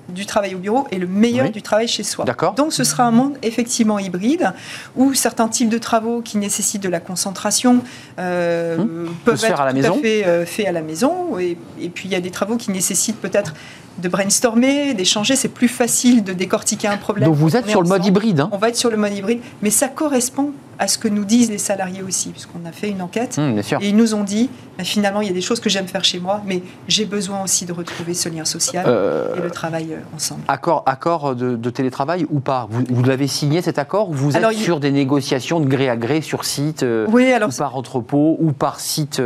du 0.09 0.25
travail 0.25 0.55
au 0.55 0.59
bureau 0.59 0.85
et 0.91 0.99
le 0.99 1.07
meilleur 1.07 1.49
du 1.49 1.61
travail 1.61 1.87
chez 1.87 2.03
soi. 2.03 2.25
Donc 2.55 2.73
ce 2.73 2.83
sera 2.83 3.03
un 3.03 3.11
monde 3.11 3.37
effectivement 3.41 3.99
hybride 3.99 4.53
où 4.95 5.13
certains 5.13 5.47
types 5.47 5.69
de 5.69 5.77
travaux 5.77 6.21
qui 6.21 6.37
nécessitent 6.37 6.83
de 6.83 6.89
la 6.89 6.99
concentration 6.99 7.81
euh, 8.19 8.77
hum. 8.77 9.15
peuvent 9.25 9.43
être 9.43 9.61
à 9.61 9.65
la 9.65 9.73
maison. 9.73 9.95
fait 9.99 10.25
euh, 10.25 10.45
faits 10.45 10.67
à 10.67 10.71
la 10.71 10.81
maison 10.81 11.39
et, 11.39 11.57
et 11.79 11.89
puis 11.89 12.07
il 12.07 12.11
y 12.11 12.15
a 12.15 12.21
des 12.21 12.31
travaux 12.31 12.57
qui 12.57 12.71
nécessitent 12.71 13.19
peut-être 13.19 13.53
de 13.99 14.09
brainstormer, 14.09 14.93
d'échanger. 14.93 15.35
C'est 15.35 15.49
plus 15.49 15.67
facile 15.67 16.23
de 16.23 16.33
décortiquer 16.33 16.87
un 16.87 16.97
problème. 16.97 17.29
Donc 17.29 17.37
vous 17.37 17.55
êtes 17.55 17.67
sur 17.67 17.81
le 17.81 17.87
mode 17.87 18.05
hybride. 18.05 18.41
Hein. 18.41 18.49
On 18.51 18.57
va 18.57 18.69
être 18.69 18.75
sur 18.75 18.89
le 18.89 18.97
mode 18.97 19.13
hybride, 19.13 19.39
mais 19.61 19.69
ça 19.69 19.87
correspond 19.87 20.51
à 20.79 20.87
ce 20.87 20.97
que 20.97 21.07
nous 21.07 21.25
disent 21.25 21.49
les 21.49 21.57
salariés 21.57 22.01
aussi, 22.01 22.29
puisqu'on 22.29 22.65
a 22.67 22.71
fait 22.71 22.89
une 22.89 23.01
enquête. 23.01 23.37
Hum, 23.37 23.59
et 23.59 23.89
ils 23.89 23.95
nous 23.95 24.15
ont 24.15 24.23
dit, 24.23 24.49
bah, 24.77 24.83
finalement, 24.83 25.21
il 25.21 25.27
y 25.27 25.31
a 25.31 25.33
des 25.33 25.41
choses 25.41 25.59
que 25.59 25.69
j'aime 25.69 25.87
faire 25.87 26.03
chez 26.03 26.19
moi, 26.19 26.41
mais 26.45 26.63
j'ai 26.87 27.05
besoin 27.05 27.43
aussi 27.43 27.65
de 27.65 27.73
retrouver 27.73 28.13
ce 28.13 28.29
lien 28.29 28.45
social 28.45 28.85
euh, 28.87 29.35
et 29.35 29.41
le 29.41 29.51
travail 29.51 29.93
euh, 29.93 30.15
ensemble. 30.15 30.41
Accord, 30.47 30.83
accord 30.85 31.35
de, 31.35 31.69
télétravail 31.69 32.25
ou 32.29 32.39
pas? 32.39 32.67
Vous, 32.69 33.03
l'avez 33.03 33.27
signé 33.27 33.61
cet 33.61 33.79
accord 33.79 34.09
ou 34.09 34.13
vous 34.13 34.37
êtes 34.37 34.51
sur 34.53 34.79
des 34.79 34.91
négociations 34.91 35.59
de 35.59 35.65
gré 35.65 35.89
à 35.89 35.97
gré 35.97 36.21
sur 36.21 36.45
site 36.45 36.83
euh, 36.83 37.05
oui, 37.09 37.31
alors, 37.31 37.49
ou 37.49 37.51
par 37.51 37.75
entrepôt 37.75 38.37
ou 38.39 38.51
par 38.51 38.79
site 38.79 39.21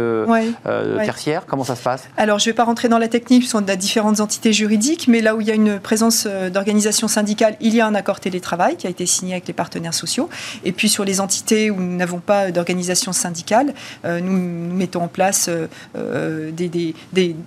tertiaire? 1.06 1.46
Comment 1.46 1.64
ça 1.64 1.76
se 1.76 1.84
passe? 1.84 2.08
Alors, 2.18 2.40
je 2.40 2.46
ne 2.46 2.52
vais 2.52 2.56
pas 2.56 2.64
rentrer 2.64 2.90
dans 2.90 2.98
la 2.98 3.08
technique, 3.08 3.42
puisqu'on 3.42 3.68
a 3.68 3.76
différentes 3.76 4.20
entités 4.20 4.54
juridique, 4.54 5.08
mais 5.08 5.22
là 5.22 5.36
où 5.36 5.42
il 5.42 5.48
y 5.48 5.52
a 5.52 5.54
une 5.56 5.80
présence 5.80 6.26
euh, 6.28 6.50
d'organisations 6.50 7.08
syndicales, 7.08 7.56
il 7.62 7.76
y 7.76 7.82
a 7.82 7.88
un 7.88 7.96
accord 7.96 8.20
télétravail 8.20 8.76
qui 8.76 8.88
a 8.88 8.90
été 8.90 9.06
signé 9.06 9.34
avec 9.34 9.48
les 9.48 9.54
partenaires 9.54 9.94
sociaux. 9.94 10.30
Et 10.64 10.72
puis 10.72 10.90
sur 10.90 11.06
les 11.06 11.22
entités 11.22 11.37
où 11.72 11.80
nous 11.80 11.96
n'avons 11.96 12.20
pas 12.20 12.52
d'organisation 12.52 13.12
syndicale, 13.12 13.74
euh, 14.06 14.20
nous, 14.20 14.76
mettons 14.76 15.04
en 15.04 15.08
place 15.08 15.50
euh, 15.50 16.52
des, 16.52 16.96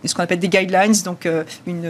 ce 0.05 0.15
qu'on 0.15 0.23
appelle 0.23 0.39
des 0.39 0.49
guidelines, 0.49 0.95
donc 1.05 1.29
une, 1.67 1.87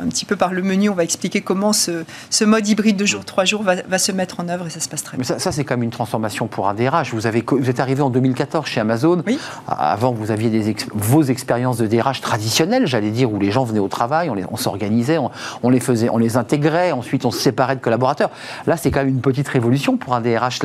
un 0.00 0.08
petit 0.08 0.24
peu 0.24 0.36
par 0.36 0.52
le 0.52 0.62
menu, 0.62 0.88
on 0.88 0.94
va 0.94 1.04
expliquer 1.04 1.40
comment 1.40 1.72
ce, 1.72 2.04
ce 2.30 2.44
mode 2.44 2.66
hybride 2.66 2.96
de 2.96 3.04
jour, 3.04 3.24
trois 3.24 3.44
jours 3.44 3.62
va, 3.62 3.98
se 3.98 4.12
mettre 4.12 4.40
en 4.40 4.48
œuvre 4.48 4.66
et 4.66 4.70
ça 4.70 4.80
se 4.80 4.88
passe 4.88 5.02
très 5.02 5.16
bien. 5.16 5.26
Mais 5.28 5.38
ça, 5.38 5.52
c'est 5.52 5.64
quand 5.64 5.74
même 5.74 5.84
une 5.84 5.90
transformation 5.90 6.46
pour 6.46 6.68
un 6.68 6.74
DRH. 6.74 7.14
Vous, 7.14 7.26
avez, 7.26 7.44
vous 7.46 7.70
êtes 7.70 7.80
arrivé 7.80 8.02
en 8.02 8.10
2014 8.10 8.66
chez 8.66 8.80
Amazon. 8.80 9.22
Oui. 9.26 9.38
Avant, 9.68 10.12
vous 10.12 10.30
aviez 10.30 10.50
des 10.50 10.74
vos 10.94 11.22
expériences 11.22 11.76
de 11.78 11.86
DRH 11.86 12.20
traditionnelles, 12.20 12.86
j'allais 12.86 13.10
dire, 13.10 13.32
où 13.32 13.38
les 13.38 13.50
gens 13.50 13.64
venaient 13.64 13.78
au 13.78 13.88
travail, 13.88 14.30
on, 14.30 14.56
s'organisait, 14.56 15.18
on, 15.62 15.70
les 15.70 15.80
faisait, 15.80 16.08
on 16.10 16.18
les 16.18 16.36
intégrait, 16.36 16.92
ensuite 16.92 17.24
on 17.24 17.30
se 17.30 17.38
séparait 17.38 17.76
de 17.76 17.80
collaborateurs. 17.80 18.30
Là, 18.66 18.76
c'est 18.76 18.90
quand 18.90 19.00
même 19.00 19.08
une 19.08 19.20
petite 19.20 19.48
révolution 19.48 19.96
pour 19.96 20.14
un 20.14 20.20
DRH, 20.20 20.60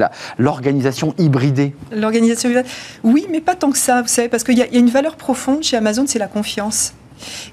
l'organisation 0.48 1.14
hybridée. 1.18 1.74
L'organisation 1.92 2.50
hybridée, 2.50 2.70
oui, 3.04 3.28
mais 3.30 3.42
pas 3.42 3.56
tant 3.56 3.70
que 3.70 3.78
ça, 3.78 4.02
vous 4.02 4.08
savez, 4.08 4.30
parce 4.30 4.46
qu'il 4.46 4.58
y, 4.58 4.62
a 4.62 4.68
une 4.72 4.90
valeur 4.90 5.18
profonde 5.18 5.62
chez 5.62 5.76
Amazon, 5.76 6.06
c'est 6.08 6.20
la 6.20 6.28
confiance. 6.28 6.94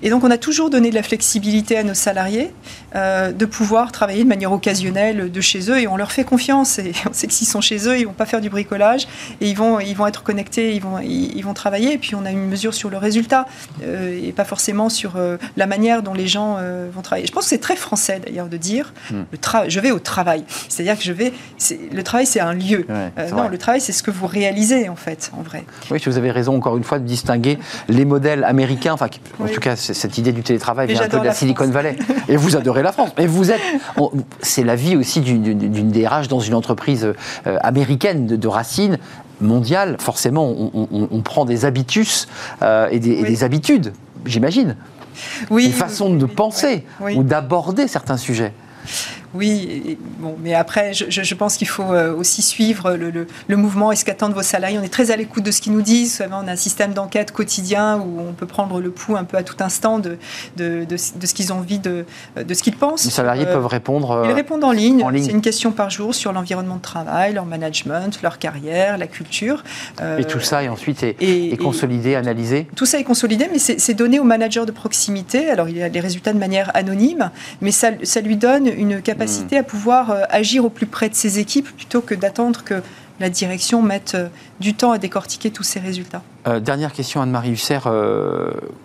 Et 0.02 0.10
donc 0.10 0.24
on 0.24 0.30
a 0.30 0.38
toujours 0.38 0.70
donné 0.70 0.90
de 0.90 0.94
la 0.94 1.02
flexibilité 1.02 1.76
à 1.76 1.82
nos 1.82 1.94
salariés 1.94 2.50
euh, 2.94 3.32
de 3.32 3.44
pouvoir 3.44 3.92
travailler 3.92 4.22
de 4.22 4.28
manière 4.28 4.52
occasionnelle 4.52 5.30
de 5.30 5.40
chez 5.40 5.70
eux 5.70 5.80
et 5.80 5.86
on 5.86 5.96
leur 5.96 6.12
fait 6.12 6.24
confiance 6.24 6.78
et 6.78 6.92
on 7.08 7.12
sait 7.12 7.26
que 7.26 7.32
s'ils 7.32 7.46
sont 7.46 7.60
chez 7.60 7.88
eux, 7.88 7.98
ils 7.98 8.06
vont 8.06 8.12
pas 8.12 8.26
faire 8.26 8.40
du 8.40 8.50
bricolage 8.50 9.06
et 9.40 9.48
ils 9.48 9.56
vont, 9.56 9.80
ils 9.80 9.94
vont 9.94 10.06
être 10.06 10.22
connectés, 10.22 10.74
ils 10.74 10.80
vont, 10.80 10.98
ils, 11.00 11.42
vont 11.42 11.54
travailler 11.54 11.94
et 11.94 11.98
puis 11.98 12.14
on 12.14 12.24
a 12.24 12.30
une 12.30 12.46
mesure 12.46 12.72
sur 12.72 12.90
le 12.90 12.96
résultat 12.96 13.46
euh, 13.82 14.20
et 14.22 14.32
pas 14.32 14.44
forcément 14.44 14.88
sur 14.88 15.16
euh, 15.16 15.36
la 15.56 15.66
manière 15.66 16.02
dont 16.02 16.14
les 16.14 16.26
gens 16.26 16.58
vont 16.92 17.02
travailler. 17.02 17.26
Je 17.26 17.32
pense 17.32 17.44
que 17.44 17.50
c'est 17.50 17.58
très 17.58 17.76
français 17.76 18.20
d'ailleurs 18.24 18.48
de 18.48 18.56
dire 18.56 18.92
hmm. 19.10 19.22
le 19.32 19.38
je 19.68 19.80
vais 19.80 19.90
au 19.90 19.98
travail, 19.98 20.44
c'est-à-dire 20.68 20.96
que 20.96 21.04
je 21.04 21.12
vais, 21.12 21.32
le 21.92 22.02
travail 22.02 22.26
c'est 22.26 22.40
un 22.40 22.54
lieu. 22.54 22.86
non, 23.32 23.48
le 23.48 23.58
travail 23.58 23.80
c'est 23.80 23.92
ce 23.92 24.02
que 24.02 24.10
vous 24.10 24.26
réalisez 24.26 24.88
en 24.88 24.96
fait, 24.96 25.30
en 25.36 25.42
vrai. 25.42 25.64
Oui, 25.90 26.00
vous 26.04 26.18
avez 26.18 26.30
raison 26.30 26.56
encore 26.56 26.76
une 26.76 26.84
fois 26.84 26.98
de 26.98 27.06
distinguer 27.06 27.58
les 27.88 28.04
modèles 28.04 28.44
américains, 28.44 28.92
enfin 28.92 29.08
tout 29.54 29.60
cas, 29.60 29.76
cette 29.76 30.18
idée 30.18 30.32
du 30.32 30.42
télétravail 30.42 30.88
vient 30.88 31.02
un 31.02 31.08
peu 31.08 31.20
de 31.20 31.24
la, 31.24 31.32
Silicon 31.32 31.68
Valley. 31.68 31.96
Et 32.28 32.36
vous 32.36 32.56
adorez 32.56 32.82
la 32.82 32.92
France. 32.92 33.10
Mais 33.16 33.26
vous 33.26 33.50
êtes. 33.50 33.60
C'est 34.40 34.64
la 34.64 34.76
vie 34.76 34.96
aussi 34.96 35.20
d'une 35.20 35.90
DRH 35.90 36.28
dans 36.28 36.40
une 36.40 36.54
entreprise 36.54 37.12
euh, 37.46 37.56
américaine 37.62 38.26
de, 38.26 38.48
racines 38.48 38.98
mondiales. 39.40 39.96
Forcément, 39.98 40.52
on, 40.74 41.20
prend 41.22 41.44
des 41.44 41.64
habitus 41.64 42.28
euh, 42.62 42.88
et, 42.90 42.98
des, 42.98 43.44
habitudes, 43.44 43.92
j'imagine. 44.26 44.76
Oui, 45.50 45.66
une 45.66 45.72
façon 45.72 46.14
de 46.14 46.26
penser 46.26 46.84
ou 47.00 47.22
d'aborder 47.22 47.88
certains 47.88 48.16
sujets. 48.16 48.52
Oui, 49.34 49.98
bon, 50.18 50.36
mais 50.40 50.54
après, 50.54 50.92
je, 50.94 51.34
pense 51.34 51.56
qu'il 51.56 51.66
faut 51.66 51.92
euh, 51.92 52.14
aussi 52.14 52.40
suivre 52.40 52.92
le, 52.92 53.56
mouvement 53.56 53.90
et 53.90 53.96
ce 53.96 54.04
qu'attendent 54.04 54.32
vos 54.32 54.42
salariés. 54.42 54.78
On 54.78 54.82
est 54.82 54.92
très 54.92 55.10
à 55.10 55.16
l'écoute 55.16 55.42
de 55.42 55.50
ce 55.50 55.60
qu'ils 55.60 55.72
nous 55.72 55.82
disent. 55.82 56.22
On 56.30 56.46
a 56.46 56.52
un 56.52 56.56
système 56.56 56.92
d'enquête 56.92 57.32
quotidien 57.32 57.98
où 57.98 58.20
on 58.20 58.32
peut 58.32 58.46
prendre 58.46 58.80
le 58.80 58.90
pouls 58.90 59.16
un 59.16 59.24
peu 59.24 59.36
à 59.36 59.42
tout 59.42 59.56
instant 59.58 59.98
de, 59.98 60.18
de, 60.56 60.96
ce 60.96 61.34
qu'ils 61.34 61.52
ont 61.52 61.56
envie, 61.56 61.80
de, 61.80 62.04
de 62.36 62.54
ce 62.54 62.62
qu'ils 62.62 62.76
pensent. 62.76 63.04
Les 63.04 63.10
salariés 63.10 63.46
peuvent 63.46 63.66
répondre. 63.66 64.22
Ils 64.24 64.32
répondent 64.32 64.62
en 64.62 64.70
ligne. 64.70 65.04
C'est 65.20 65.32
une 65.32 65.40
question 65.40 65.72
par 65.72 65.90
jour 65.90 66.14
sur 66.14 66.32
l'environnement 66.32 66.76
de 66.76 66.82
travail, 66.82 67.34
leur 67.34 67.46
management, 67.46 68.22
leur 68.22 68.38
carrière, 68.38 68.98
la 68.98 69.08
culture. 69.08 69.64
et 70.18 70.24
tout 70.24 70.40
ça, 70.40 70.62
et 70.62 70.68
ensuite, 70.68 71.02
est, 71.02 71.60
consolidé, 71.60 72.14
analysé 72.14 72.68
Tout 72.76 72.86
ça 72.86 72.98
est 73.00 73.04
consolidé, 73.04 73.48
mais 73.50 73.58
c'est 73.58 73.94
donné 73.94 74.20
au 74.20 74.24
manager 74.24 74.64
de 74.64 74.72
proximité. 74.72 75.50
Alors, 75.50 75.68
il 75.68 75.82
a 75.82 75.88
les 75.88 76.00
résultats 76.00 76.32
de 76.32 76.38
manière 76.38 76.70
anonyme, 76.74 77.30
mais 77.60 77.72
ça, 77.72 77.88
ça 78.04 78.20
lui 78.20 78.36
donne 78.36 78.66
une 78.66 79.02
capacité 79.02 79.23
hmm. 79.26 79.58
à 79.58 79.62
pouvoir 79.62 80.10
euh, 80.10 80.22
agir 80.30 80.64
au 80.64 80.70
plus 80.70 80.86
près 80.86 81.08
de 81.08 81.14
ses 81.14 81.38
équipes 81.38 81.68
plutôt 81.76 82.00
que 82.00 82.14
d'attendre 82.14 82.64
que 82.64 82.82
la 83.20 83.30
direction 83.30 83.82
mette 83.82 84.14
euh, 84.14 84.28
du 84.60 84.74
temps 84.74 84.92
à 84.92 84.98
décortiquer 84.98 85.50
tous 85.50 85.62
ces 85.62 85.80
résultats. 85.80 86.22
Euh, 86.46 86.60
dernière 86.60 86.92
question, 86.92 87.22
Anne-Marie 87.22 87.52
Husser. 87.52 87.78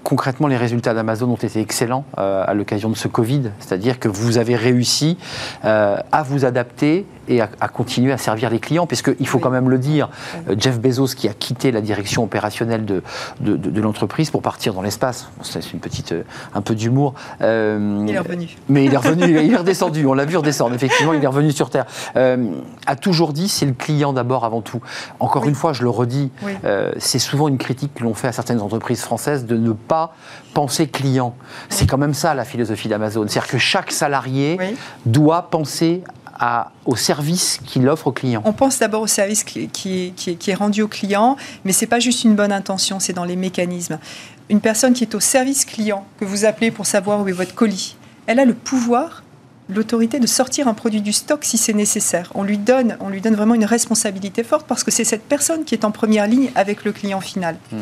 concrètement, 0.04 0.48
les 0.48 0.58
résultats 0.58 0.94
d'Amazon 0.94 1.30
ont 1.30 1.36
été 1.36 1.60
excellents 1.60 2.06
à 2.18 2.54
l'occasion 2.54 2.90
de 2.90 2.96
ce 2.96 3.08
Covid, 3.08 3.52
c'est-à-dire 3.60 4.00
que 4.00 4.08
vous 4.08 4.38
avez 4.38 4.56
réussi 4.56 5.18
à 5.64 6.24
vous 6.24 6.46
adapter 6.46 7.06
et 7.30 7.42
à, 7.42 7.68
continuer 7.68 8.12
à 8.12 8.18
servir 8.18 8.50
les 8.50 8.60
clients, 8.60 8.88
puisqu'il 8.88 9.28
faut 9.28 9.40
quand 9.40 9.52
même 9.52 9.70
le 9.70 9.78
dire, 9.78 10.10
euh, 10.50 10.56
Jeff 10.58 10.80
Bezos 10.80 11.16
qui 11.16 11.30
a 11.30 11.34
quitté 11.34 11.72
la 11.72 11.82
direction 11.82 12.24
opérationnelle 12.24 12.86
de, 12.86 13.04
de, 13.40 13.82
l'entreprise 13.82 14.32
pour 14.32 14.42
partir 14.42 14.74
dans 14.74 14.82
l'espace, 14.82 15.30
c'est 15.42 15.72
une 15.72 15.80
petite, 15.80 16.12
euh, 16.12 16.24
un 16.54 16.62
peu 16.62 16.76
d'humour. 16.76 17.14
Euh, 17.42 18.04
il 18.08 18.16
est 18.16 18.20
revenu. 18.20 18.58
Mais 18.68 18.86
il 18.86 18.94
est 18.94 18.98
revenu, 18.98 19.40
il 19.44 19.54
est 19.54 19.56
redescendu, 19.56 20.06
on 20.06 20.14
l'a 20.14 20.26
vu 20.26 20.38
redescendre, 20.38 20.74
effectivement, 20.74 21.14
il 21.14 21.24
est 21.24 21.28
revenu 21.28 21.52
sur 21.52 21.70
Terre. 21.70 21.86
a 22.16 22.96
toujours 22.96 23.32
dit, 23.32 23.48
c'est 23.48 23.68
le 23.68 23.74
client 23.74 24.12
d'abord 24.12 24.44
avant 24.44 24.62
tout. 24.62 24.82
Encore 25.20 25.46
une 25.46 25.56
fois, 25.56 25.74
je 25.74 25.84
le 25.84 25.90
redis, 25.90 26.32
c'est 26.98 27.20
souvent 27.20 27.48
une 27.50 27.58
critique 27.58 27.94
que 27.94 28.04
l'on 28.04 28.14
fait 28.14 28.28
à 28.28 28.32
certaines 28.32 28.62
entreprises 28.62 29.02
françaises 29.02 29.46
de 29.46 29.58
ne 29.58 29.74
pas 29.74 30.16
penser 30.54 30.88
client. 30.88 31.36
C'est 31.70 31.86
quand 31.86 31.98
même 31.98 32.14
ça 32.14 32.34
la 32.34 32.46
philosophie 32.46 32.88
d'Amazon. 32.88 33.28
C'est-à-dire 33.28 33.50
que 33.50 33.58
chaque 33.58 33.92
salarié 33.92 34.58
doit 35.06 35.50
penser 35.50 36.04
au 36.86 36.96
service 36.96 37.60
qu'il 37.66 37.88
offre 37.90 38.08
au 38.08 38.12
client 38.14 38.42
On 38.46 38.54
pense 38.54 38.80
d'abord 38.80 39.02
au 39.02 39.08
service 39.08 39.44
qui, 39.44 39.68
qui, 39.68 40.14
qui, 40.14 40.52
est 40.52 40.56
rendu 40.56 40.82
au 40.82 40.88
client, 40.88 41.36
mais 41.66 41.74
ce 41.74 41.82
n'est 41.82 41.90
pas 41.90 42.00
juste 42.00 42.24
une 42.24 42.36
bonne 42.36 42.54
intention, 42.54 43.00
c'est 43.00 43.14
dans 43.14 43.26
les 43.26 43.36
mécanismes. 43.36 44.00
Une 44.50 44.62
personne 44.62 44.94
qui 44.94 45.04
est 45.04 45.16
au 45.16 45.20
service 45.20 45.66
client, 45.66 46.06
que 46.18 46.26
vous 46.26 46.46
appelez 46.46 46.72
pour 46.72 46.86
savoir 46.86 47.22
où 47.22 47.28
est 47.28 47.34
votre 47.34 47.54
colis, 47.54 47.98
elle 48.26 48.40
a 48.40 48.46
le 48.46 48.54
pouvoir 48.54 49.24
l'autorité 49.70 50.20
de 50.20 50.28
sortir 50.28 50.68
un 50.68 50.74
produit 50.74 51.02
du 51.02 51.14
stock 51.14 51.46
si 51.46 51.58
c'est 51.58 51.74
nécessaire. 51.74 52.32
On 52.36 52.44
lui, 52.44 52.58
donne, 52.58 52.98
on 53.00 53.10
lui 53.10 53.22
donne 53.22 53.36
vraiment 53.36 53.54
une 53.54 53.66
responsabilité 53.66 54.44
forte 54.44 54.68
parce 54.68 54.84
que 54.84 54.92
c'est 54.92 55.04
cette 55.04 55.24
personne 55.24 55.64
qui 55.64 55.76
est 55.76 55.86
en 55.86 55.92
première 55.92 56.28
ligne 56.28 56.52
avec 56.56 56.84
le 56.84 56.92
client 56.92 57.22
final. 57.22 57.58
Hmm. 57.72 57.78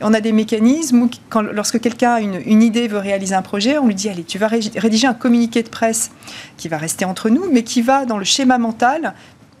On 0.00 0.14
a 0.14 0.20
des 0.20 0.32
mécanismes 0.32 1.02
où, 1.02 1.10
quand, 1.28 1.42
lorsque 1.42 1.80
quelqu'un 1.80 2.14
a 2.14 2.20
une, 2.20 2.40
une, 2.46 2.62
idée, 2.62 2.88
veut 2.88 2.98
réaliser 2.98 3.34
un 3.34 3.42
projet, 3.42 3.78
on 3.78 3.86
lui 3.86 3.94
dit, 3.94 4.08
allez, 4.08 4.24
tu 4.24 4.38
vas 4.38 4.48
rédiger 4.48 5.06
un 5.06 5.14
communiqué 5.14 5.62
de 5.62 5.68
presse 5.68 6.10
qui 6.56 6.68
va 6.68 6.78
rester 6.78 7.04
entre 7.04 7.28
nous, 7.30 7.50
mais 7.50 7.64
qui 7.64 7.82
va 7.82 8.06
dans 8.06 8.18
le 8.18 8.24
schéma 8.24 8.58
mental 8.58 9.14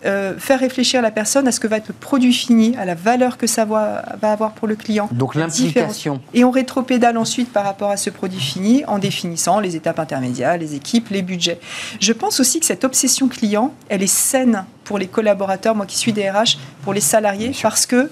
euh, 0.04 0.38
faire 0.38 0.60
réfléchir 0.60 1.00
la 1.02 1.10
personne 1.10 1.48
à 1.48 1.52
ce 1.52 1.60
que 1.60 1.66
va 1.66 1.78
être 1.78 1.88
le 1.88 1.94
produit 1.94 2.32
fini, 2.32 2.76
à 2.76 2.84
la 2.84 2.94
valeur 2.94 3.38
que 3.38 3.46
ça 3.46 3.64
va, 3.64 4.04
avoir 4.22 4.52
pour 4.52 4.68
le 4.68 4.76
client. 4.76 5.08
Donc 5.12 5.34
l'implication. 5.34 6.20
Et 6.34 6.44
on 6.44 6.50
rétropédale 6.50 7.16
ensuite 7.16 7.52
par 7.52 7.64
rapport 7.64 7.90
à 7.90 7.96
ce 7.96 8.10
produit 8.10 8.40
fini 8.40 8.84
en 8.86 8.98
définissant 8.98 9.60
les 9.60 9.76
étapes 9.76 9.98
intermédiaires, 9.98 10.58
les 10.58 10.74
équipes, 10.74 11.08
les 11.10 11.22
budgets. 11.22 11.58
Je 12.00 12.12
pense 12.12 12.40
aussi 12.40 12.60
que 12.60 12.66
cette 12.66 12.84
obsession 12.84 13.28
client, 13.28 13.72
elle 13.88 14.02
est 14.02 14.06
saine 14.06 14.64
pour 14.84 14.98
les 14.98 15.06
collaborateurs, 15.06 15.74
moi 15.74 15.86
qui 15.86 15.96
suis 15.96 16.12
DRH, 16.12 16.58
pour 16.82 16.92
les 16.92 17.00
salariés, 17.00 17.52
parce 17.62 17.86
que 17.86 18.10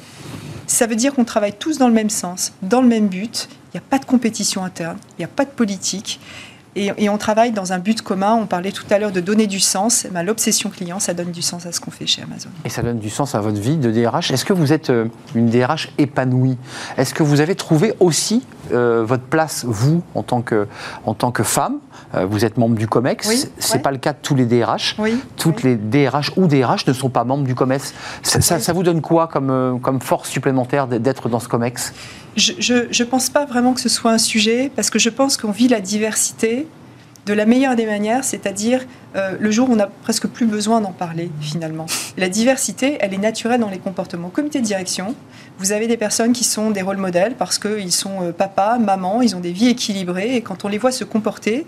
ça 0.66 0.86
veut 0.86 0.96
dire 0.96 1.14
qu'on 1.14 1.24
travaille 1.24 1.52
tous 1.52 1.78
dans 1.78 1.88
le 1.88 1.94
même 1.94 2.10
sens, 2.10 2.52
dans 2.62 2.80
le 2.80 2.88
même 2.88 3.08
but. 3.08 3.48
Il 3.72 3.78
n'y 3.78 3.84
a 3.84 3.88
pas 3.88 3.98
de 3.98 4.04
compétition 4.04 4.64
interne, 4.64 4.98
il 5.18 5.20
n'y 5.20 5.24
a 5.24 5.28
pas 5.28 5.44
de 5.44 5.50
politique. 5.50 6.20
Et, 6.74 7.08
on 7.10 7.18
travaille 7.18 7.52
dans 7.52 7.72
un 7.72 7.78
but 7.78 8.00
commun. 8.00 8.34
On 8.34 8.46
parlait 8.46 8.72
tout 8.72 8.86
à 8.90 8.98
l'heure 8.98 9.12
de 9.12 9.20
donner 9.20 9.46
du 9.46 9.60
sens. 9.60 10.06
Ben, 10.10 10.22
l'obsession 10.22 10.70
client, 10.70 10.98
ça 11.00 11.12
donne 11.12 11.30
du 11.30 11.42
sens 11.42 11.66
à 11.66 11.72
ce 11.72 11.80
qu'on 11.80 11.90
fait 11.90 12.06
chez 12.06 12.22
Amazon. 12.22 12.48
Et 12.64 12.70
ça 12.70 12.82
donne 12.82 12.98
du 12.98 13.10
sens 13.10 13.34
à 13.34 13.40
votre 13.40 13.60
vie 13.60 13.76
de 13.76 13.90
DRH. 13.90 14.30
Est-ce 14.30 14.44
que 14.44 14.54
vous 14.54 14.72
êtes 14.72 14.88
euh, 14.88 15.06
une 15.34 15.50
DRH 15.50 15.90
épanouie? 15.98 16.56
Est-ce 16.96 17.12
que 17.12 17.22
vous 17.22 17.40
avez 17.40 17.56
trouvé 17.56 17.92
aussi 18.00 18.42
euh, 18.72 19.04
votre 19.04 19.24
place, 19.24 19.66
vous, 19.66 20.02
en 20.14 20.22
tant 20.22 20.40
que, 20.40 20.66
en 21.04 21.12
tant 21.12 21.30
que 21.30 21.42
femme? 21.42 21.78
Euh, 22.14 22.24
Vous 22.24 22.44
êtes 22.44 22.56
membre 22.56 22.76
du 22.76 22.88
COMEX. 22.88 23.28
Oui, 23.28 23.44
Ce 23.58 23.74
n'est 23.74 23.82
pas 23.82 23.90
le 23.90 23.98
cas 23.98 24.12
de 24.12 24.18
tous 24.22 24.34
les 24.34 24.46
DRH. 24.46 24.96
Oui, 24.98 25.20
Toutes 25.36 25.62
les 25.62 25.76
DRH 25.76 26.32
ou 26.36 26.46
DRH 26.46 26.86
ne 26.86 26.92
sont 26.94 27.10
pas 27.10 27.24
membres 27.24 27.44
du 27.44 27.54
COMEX. 27.54 27.92
Ça, 28.22 28.40
ça, 28.40 28.72
vous 28.72 28.82
donne 28.82 29.02
quoi 29.02 29.26
comme, 29.26 29.78
comme 29.82 30.00
force 30.00 30.30
supplémentaire 30.30 30.86
d'être 30.86 31.28
dans 31.28 31.40
ce 31.40 31.48
COMEX? 31.48 31.92
Je 32.36 32.74
ne 32.74 33.04
pense 33.04 33.28
pas 33.28 33.44
vraiment 33.44 33.74
que 33.74 33.80
ce 33.80 33.90
soit 33.90 34.10
un 34.10 34.18
sujet, 34.18 34.70
parce 34.74 34.88
que 34.88 34.98
je 34.98 35.10
pense 35.10 35.36
qu'on 35.36 35.50
vit 35.50 35.68
la 35.68 35.80
diversité 35.80 36.61
de 37.26 37.34
la 37.34 37.46
meilleure 37.46 37.76
des 37.76 37.86
manières, 37.86 38.24
c'est-à-dire 38.24 38.84
euh, 39.14 39.36
le 39.38 39.50
jour 39.50 39.70
où 39.70 39.72
on 39.72 39.76
n'a 39.76 39.86
presque 39.86 40.26
plus 40.26 40.46
besoin 40.46 40.80
d'en 40.80 40.90
parler 40.90 41.30
finalement. 41.40 41.86
La 42.16 42.28
diversité, 42.28 42.98
elle 43.00 43.14
est 43.14 43.18
naturelle 43.18 43.60
dans 43.60 43.68
les 43.68 43.78
comportements. 43.78 44.28
Comité 44.28 44.60
de 44.60 44.64
direction, 44.64 45.14
vous 45.58 45.72
avez 45.72 45.86
des 45.86 45.96
personnes 45.96 46.32
qui 46.32 46.44
sont 46.44 46.70
des 46.70 46.82
rôles 46.82 46.96
modèles 46.96 47.34
parce 47.36 47.58
qu'ils 47.58 47.92
sont 47.92 48.22
euh, 48.22 48.32
papa, 48.32 48.78
maman, 48.78 49.22
ils 49.22 49.36
ont 49.36 49.40
des 49.40 49.52
vies 49.52 49.68
équilibrées 49.68 50.34
et 50.34 50.40
quand 50.40 50.64
on 50.64 50.68
les 50.68 50.78
voit 50.78 50.92
se 50.92 51.04
comporter, 51.04 51.66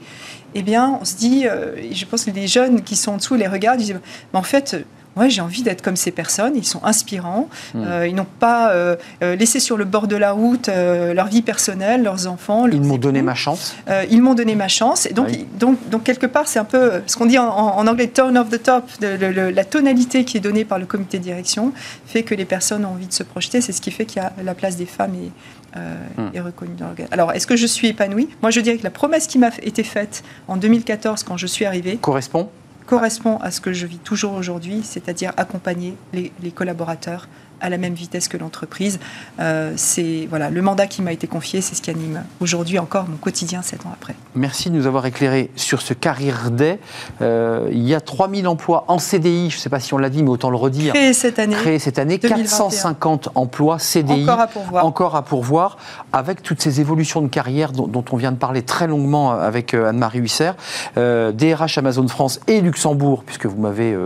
eh 0.57 0.63
bien, 0.63 0.99
on 1.01 1.05
se 1.05 1.17
dit, 1.17 1.47
euh, 1.47 1.77
je 1.93 2.05
pense 2.05 2.25
que 2.25 2.31
les 2.31 2.49
jeunes 2.49 2.83
qui 2.83 2.97
sont 2.97 3.13
en 3.13 3.17
dessous 3.19 3.35
les 3.35 3.47
regardent, 3.47 3.81
ils 3.81 3.87
disent, 3.87 4.01
en 4.33 4.43
fait, 4.43 4.85
moi, 5.17 5.29
j'ai 5.29 5.41
envie 5.41 5.63
d'être 5.63 5.83
comme 5.83 5.97
ces 5.97 6.11
personnes. 6.11 6.55
Ils 6.57 6.65
sont 6.65 6.85
inspirants. 6.85 7.49
Hmm. 7.75 7.85
Euh, 7.87 8.09
ils 8.09 8.15
n'ont 8.15 8.27
pas 8.39 8.73
euh, 8.73 8.97
euh, 9.23 9.37
laissé 9.37 9.61
sur 9.61 9.77
le 9.77 9.85
bord 9.85 10.09
de 10.09 10.17
la 10.17 10.33
route 10.33 10.69
leur 10.69 11.27
vie 11.27 11.43
personnelle, 11.43 12.03
leurs 12.03 12.27
enfants. 12.27 12.67
ils 12.67 12.81
m'ont 12.81 12.99
donné 12.99 13.23
ma 13.23 13.35
chance. 13.35 13.75
ils 14.11 14.23
m'ont 14.23 14.35
donné 14.35 14.55
ma 14.55 14.69
chance. 14.69 15.07
Et 15.07 15.13
donc, 15.13 15.29
donc, 15.59 15.79
donc 15.89 16.03
quelque 16.03 16.27
part, 16.27 16.49
c'est 16.49 16.59
un 16.59 16.65
peu 16.65 17.03
ce 17.07 17.17
qu'on 17.17 17.27
dit 17.27 17.39
en, 17.39 17.87
anglais 17.87 18.09
tone 18.09 18.37
of 18.39 18.51
the 18.51 18.63
top. 18.63 18.85
De, 19.01 19.51
la 19.51 19.65
tonalité 19.65 20.25
qui 20.25 20.37
est 20.37 20.41
donnée 20.41 20.65
par 20.65 20.79
le 20.79 20.87
comité 20.87 21.19
de 21.19 21.23
direction 21.23 21.73
fait 22.07 22.23
que 22.23 22.35
les 22.35 22.45
personnes 22.45 22.85
ont 22.85 22.91
envie 22.91 23.07
de 23.07 23.13
se 23.13 23.23
projeter. 23.23 23.61
C'est 23.61 23.73
ce 23.73 23.81
qui 23.81 23.91
fait 23.91 24.05
qu'il 24.05 24.23
y 24.23 24.25
a 24.25 24.33
la 24.43 24.55
place 24.55 24.77
des 24.77 24.87
femmes 24.87 25.15
et, 25.15 25.79
hmm. 25.79 26.31
est 26.35 26.41
reconnue 26.41 26.75
dans 26.75 26.87
l'organe. 26.87 27.09
Alors, 27.11 27.33
est-ce 27.33 27.47
que 27.47 27.57
je 27.57 27.67
suis 27.67 27.89
épanouie? 27.89 28.29
Moi, 28.43 28.51
je 28.51 28.61
dirais 28.61 28.79
que 28.79 28.85
la 28.85 28.91
promesse 28.91 29.27
qui 29.27 29.39
m'a 29.39 29.51
été 29.63 29.83
faite 29.83 30.23
en 30.49 30.57
2014, 30.57 31.23
quand 31.23 31.37
je 31.37 31.47
suis 31.47 31.65
arrivée, 31.65 31.97
correspond? 31.97 32.49
Correspond 32.87 33.39
à 33.39 33.51
ce 33.51 33.61
que 33.61 33.73
je 33.73 33.87
vis 33.87 33.99
toujours 33.99 34.35
aujourd'hui, 34.35 34.83
c'est-à-dire 34.83 35.33
accompagner 35.37 35.97
les, 36.13 36.31
collaborateurs 36.51 37.29
à 37.61 37.71
la 37.71 37.79
même 37.79 37.95
vitesse 37.95 38.29
que 38.29 38.37
l'entreprise. 38.37 38.99
Euh, 39.41 39.73
c'est 39.77 40.27
voilà 40.29 40.51
le 40.51 40.63
mandat 40.63 40.87
qui 40.87 41.03
m'a 41.03 41.13
été 41.13 41.27
confié, 41.27 41.61
c'est 41.61 41.75
ce 41.75 41.83
qui 41.83 41.91
anime 41.91 42.23
aujourd'hui 42.41 42.79
encore 42.79 43.09
mon 43.09 43.17
quotidien 43.17 43.63
sept 43.63 43.85
ans 43.87 43.93
après. 43.93 44.15
Merci 44.35 44.71
de 44.71 44.77
nous 44.77 44.87
avoir 44.87 45.07
éclairé 45.07 45.51
sur 45.57 45.83
ce 45.83 45.95
Carrière 45.95 46.51
Day. 46.51 46.79
Euh, 47.23 47.69
il 47.73 47.87
y 47.87 47.95
a 47.95 48.01
3000 48.01 48.47
emplois 48.49 48.85
en 48.89 48.99
CDI, 48.99 49.51
je 49.51 49.57
ne 49.57 49.61
sais 49.61 49.71
pas 49.71 49.81
si 49.81 49.95
on 49.95 49.99
l'a 49.99 50.11
dit, 50.11 50.23
mais 50.23 50.31
autant 50.31 50.51
le 50.51 50.57
redire. 50.57 50.93
Créés 50.93 51.13
cette 51.13 51.39
année. 51.39 51.55
Créés 51.55 51.79
cette 51.79 51.99
année, 51.99 52.19
450 52.19 53.31
emplois 53.35 53.79
CDI. 53.79 54.23
Encore 54.23 54.41
à 54.41 54.47
pourvoir. 54.47 54.87
Encore 54.87 55.17
à 55.17 55.23
pourvoir, 55.23 55.77
avec 56.13 56.43
toutes 56.43 56.61
ces 56.61 56.81
évolutions 56.81 57.23
de 57.23 57.29
carrière 57.29 57.73
dont, 57.73 58.05
on 58.11 58.17
vient 58.17 58.33
de 58.33 58.37
parler 58.37 58.63
très 58.63 58.87
longuement 58.87 59.33
avec 59.33 59.75
euh, 59.75 59.89
Anne-Marie 59.89 60.21
Husser, 60.21 60.53
DRH 60.97 61.79
Amazon 61.79 62.07
France 62.09 62.41
et 62.47 62.61
Luxembourg, 62.61 63.25
puisque 63.25 63.47
vous 63.47 63.61
m'avez 63.61 63.97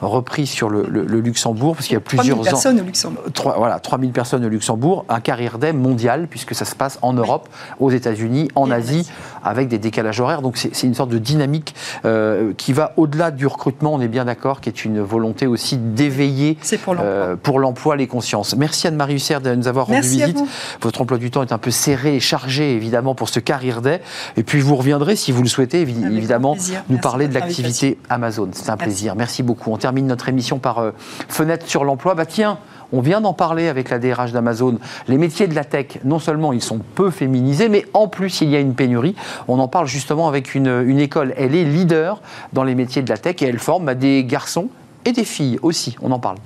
repris 0.00 0.46
sur 0.46 0.68
le, 0.68 0.82
Luxembourg, 1.20 1.74
parce 1.74 1.86
qu'il 1.86 1.94
y 1.94 1.96
a 1.96 2.00
plusieurs 2.00 2.40
au 2.40 2.44
Luxembourg. 2.96 3.22
3, 3.32 3.56
voilà, 3.58 3.78
3000 3.78 4.12
personnes 4.12 4.44
au 4.44 4.48
Luxembourg, 4.48 5.04
un 5.08 5.20
carrière 5.20 5.58
day 5.58 5.72
mondial, 5.72 6.26
puisque 6.28 6.54
ça 6.54 6.64
se 6.64 6.74
passe 6.74 6.98
en 7.02 7.12
Europe, 7.12 7.48
aux 7.80 7.90
États-Unis, 7.90 8.48
en 8.54 8.70
Asie, 8.70 9.08
avec 9.44 9.68
des 9.68 9.78
décalages 9.78 10.20
horaires. 10.20 10.42
Donc 10.42 10.56
c'est 10.56 10.82
une 10.82 10.94
sorte 10.94 11.10
de 11.10 11.18
dynamique 11.18 11.74
euh, 12.04 12.52
qui 12.56 12.72
va 12.72 12.92
au-delà 12.96 13.30
du 13.30 13.46
recrutement, 13.46 13.94
on 13.94 14.00
est 14.00 14.08
bien 14.08 14.24
d'accord, 14.24 14.60
qui 14.60 14.68
est 14.68 14.84
une 14.84 15.00
volonté 15.00 15.46
aussi 15.46 15.76
d'éveiller 15.76 16.58
pour 17.42 17.60
l'emploi 17.60 17.94
euh, 17.94 17.96
les 17.96 18.06
consciences. 18.06 18.56
Merci 18.56 18.86
Anne-Marie 18.86 19.14
Husser 19.14 19.40
de 19.40 19.54
nous 19.54 19.68
avoir 19.68 19.86
rendu 19.86 20.00
visite. 20.00 20.38
Votre 20.80 21.02
emploi 21.02 21.18
du 21.18 21.30
temps 21.30 21.42
est 21.42 21.52
un 21.52 21.58
peu 21.58 21.70
serré 21.70 22.16
et 22.16 22.20
chargé, 22.20 22.74
évidemment, 22.74 23.14
pour 23.14 23.28
ce 23.28 23.40
carrière 23.40 23.82
day. 23.82 24.00
Et 24.36 24.42
puis 24.42 24.60
vous 24.60 24.76
reviendrez, 24.76 25.16
si 25.16 25.32
vous 25.32 25.42
le 25.42 25.48
souhaitez, 25.48 25.82
évidemment, 25.82 26.56
nous 26.88 26.98
parler 26.98 27.28
de 27.28 27.34
l'activité 27.34 27.98
Amazon. 28.08 28.48
C'est 28.52 28.70
un 28.70 28.76
plaisir. 28.76 29.14
Merci 29.14 29.42
beaucoup. 29.42 29.70
On 29.72 29.76
termine 29.76 30.06
notre 30.06 30.28
émission 30.28 30.58
par 30.58 30.78
euh, 30.78 30.90
fenêtre 31.28 31.66
sur 31.66 31.84
l'emploi. 31.84 32.14
Bah 32.14 32.26
tiens, 32.26 32.58
on 32.92 33.00
vient 33.00 33.20
d'en 33.20 33.32
parler 33.32 33.68
avec 33.68 33.90
la 33.90 33.98
DRH 33.98 34.32
d'Amazon. 34.32 34.78
Les 35.08 35.18
métiers 35.18 35.46
de 35.46 35.54
la 35.54 35.64
tech, 35.64 35.98
non 36.04 36.18
seulement 36.18 36.52
ils 36.52 36.62
sont 36.62 36.80
peu 36.94 37.10
féminisés, 37.10 37.68
mais 37.68 37.84
en 37.94 38.08
plus 38.08 38.40
il 38.40 38.50
y 38.50 38.56
a 38.56 38.60
une 38.60 38.74
pénurie. 38.74 39.14
On 39.48 39.58
en 39.58 39.68
parle 39.68 39.86
justement 39.86 40.28
avec 40.28 40.54
une, 40.54 40.98
école. 40.98 41.34
Elle 41.36 41.54
est 41.54 41.64
leader 41.64 42.20
dans 42.52 42.64
les 42.64 42.74
métiers 42.74 43.02
de 43.02 43.08
la 43.08 43.18
tech 43.18 43.42
et 43.42 43.46
elle 43.46 43.58
forme 43.58 43.94
des 43.94 44.24
garçons 44.24 44.68
et 45.04 45.12
des 45.12 45.24
filles 45.24 45.58
aussi. 45.62 45.96
On 46.02 46.10
en 46.10 46.18
parle. 46.18 46.36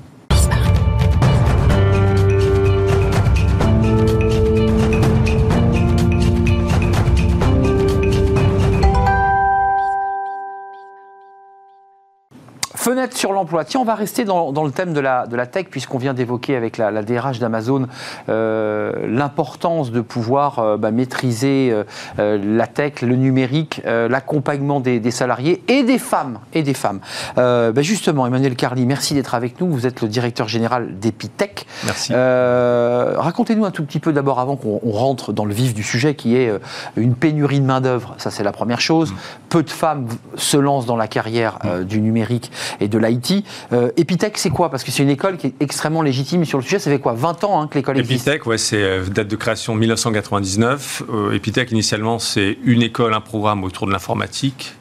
Fenêtre 12.80 13.14
sur 13.14 13.34
l'emploi. 13.34 13.66
Tiens, 13.66 13.80
on 13.80 13.84
va 13.84 13.94
rester 13.94 14.24
dans, 14.24 14.50
le 14.64 14.70
thème 14.70 14.94
de 14.94 15.00
la, 15.00 15.26
de 15.26 15.36
la 15.36 15.44
tech, 15.44 15.66
puisqu'on 15.70 15.98
vient 15.98 16.14
d'évoquer 16.14 16.56
avec 16.56 16.78
la, 16.78 17.02
DRH 17.02 17.38
d'Amazon 17.38 17.88
euh, 18.30 19.06
l'importance 19.06 19.90
de 19.90 20.00
pouvoir 20.00 20.60
euh, 20.60 20.76
bah, 20.78 20.90
maîtriser 20.90 21.74
euh, 22.18 22.38
la 22.42 22.66
tech, 22.66 23.02
le 23.02 23.16
numérique, 23.16 23.82
l'accompagnement 23.84 24.80
des, 24.80 25.10
salariés 25.10 25.62
et 25.68 25.82
des 25.82 25.98
femmes. 25.98 26.38
Et 26.54 26.62
des 26.62 26.72
femmes. 26.72 27.00
Bah, 27.36 27.82
justement, 27.82 28.26
Emmanuel 28.26 28.56
Carly, 28.56 28.86
merci 28.86 29.12
d'être 29.12 29.34
avec 29.34 29.60
nous. 29.60 29.70
Vous 29.70 29.86
êtes 29.86 30.00
le 30.00 30.08
directeur 30.08 30.48
général 30.48 30.98
d'Epitech. 30.98 31.66
Merci. 31.84 32.14
Racontez-nous 32.14 33.66
un 33.66 33.72
tout 33.72 33.84
petit 33.84 34.00
peu 34.00 34.14
d'abord, 34.14 34.40
avant 34.40 34.56
qu'on 34.56 34.80
rentre 34.90 35.34
dans 35.34 35.44
le 35.44 35.52
vif 35.52 35.74
du 35.74 35.82
sujet, 35.82 36.14
qui 36.14 36.34
est 36.34 36.50
une 36.96 37.14
pénurie 37.14 37.60
de 37.60 37.66
main-d'œuvre. 37.66 38.14
Ça, 38.16 38.30
c'est 38.30 38.42
la 38.42 38.52
première 38.52 38.80
chose. 38.80 39.12
Mm. 39.12 39.16
Peu 39.50 39.62
de 39.64 39.70
femmes 39.70 40.06
se 40.36 40.56
lancent 40.56 40.86
dans 40.86 40.96
la 40.96 41.08
carrière 41.08 41.58
du 41.84 42.00
numérique 42.00 42.50
et 42.80 42.88
de 42.88 42.98
l'IT. 42.98 43.44
Euh, 43.72 43.90
Epitech, 43.96 44.38
c'est 44.38 44.50
quoi? 44.50 44.70
Parce 44.70 44.84
que 44.84 44.90
c'est 44.90 45.02
une 45.02 45.10
école 45.10 45.36
qui 45.36 45.48
est 45.48 45.54
extrêmement 45.60 46.02
légitime 46.02 46.44
sur 46.44 46.58
le 46.58 46.64
sujet. 46.64 46.78
Ça 46.78 46.90
fait 46.90 46.98
quoi? 46.98 47.14
20 47.14 47.44
ans 47.44 47.60
hein, 47.60 47.68
que 47.68 47.78
l'école 47.78 47.98
existe? 47.98 48.26
Epitech, 48.26 48.46
ouais, 48.46 48.58
c'est 48.58 48.82
euh, 48.82 49.04
date 49.04 49.28
de 49.28 49.36
création 49.36 49.74
1999. 49.74 51.02
Euh, 51.12 51.32
Epitech, 51.32 51.70
initialement, 51.70 52.18
c'est 52.18 52.58
une 52.64 52.82
école, 52.82 53.14
un 53.14 53.20
programme 53.20 53.64
autour 53.64 53.86
de 53.86 53.92
l'informatique 53.92 54.74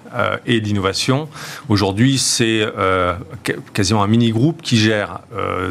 et 0.48 0.60
d'innovation. 0.60 1.30
Aujourd'hui, 1.70 2.18
c'est 2.18 2.66
quasiment 3.74 4.02
un 4.02 4.08
mini-groupe 4.08 4.64
qui 4.64 4.76
gère 4.76 5.20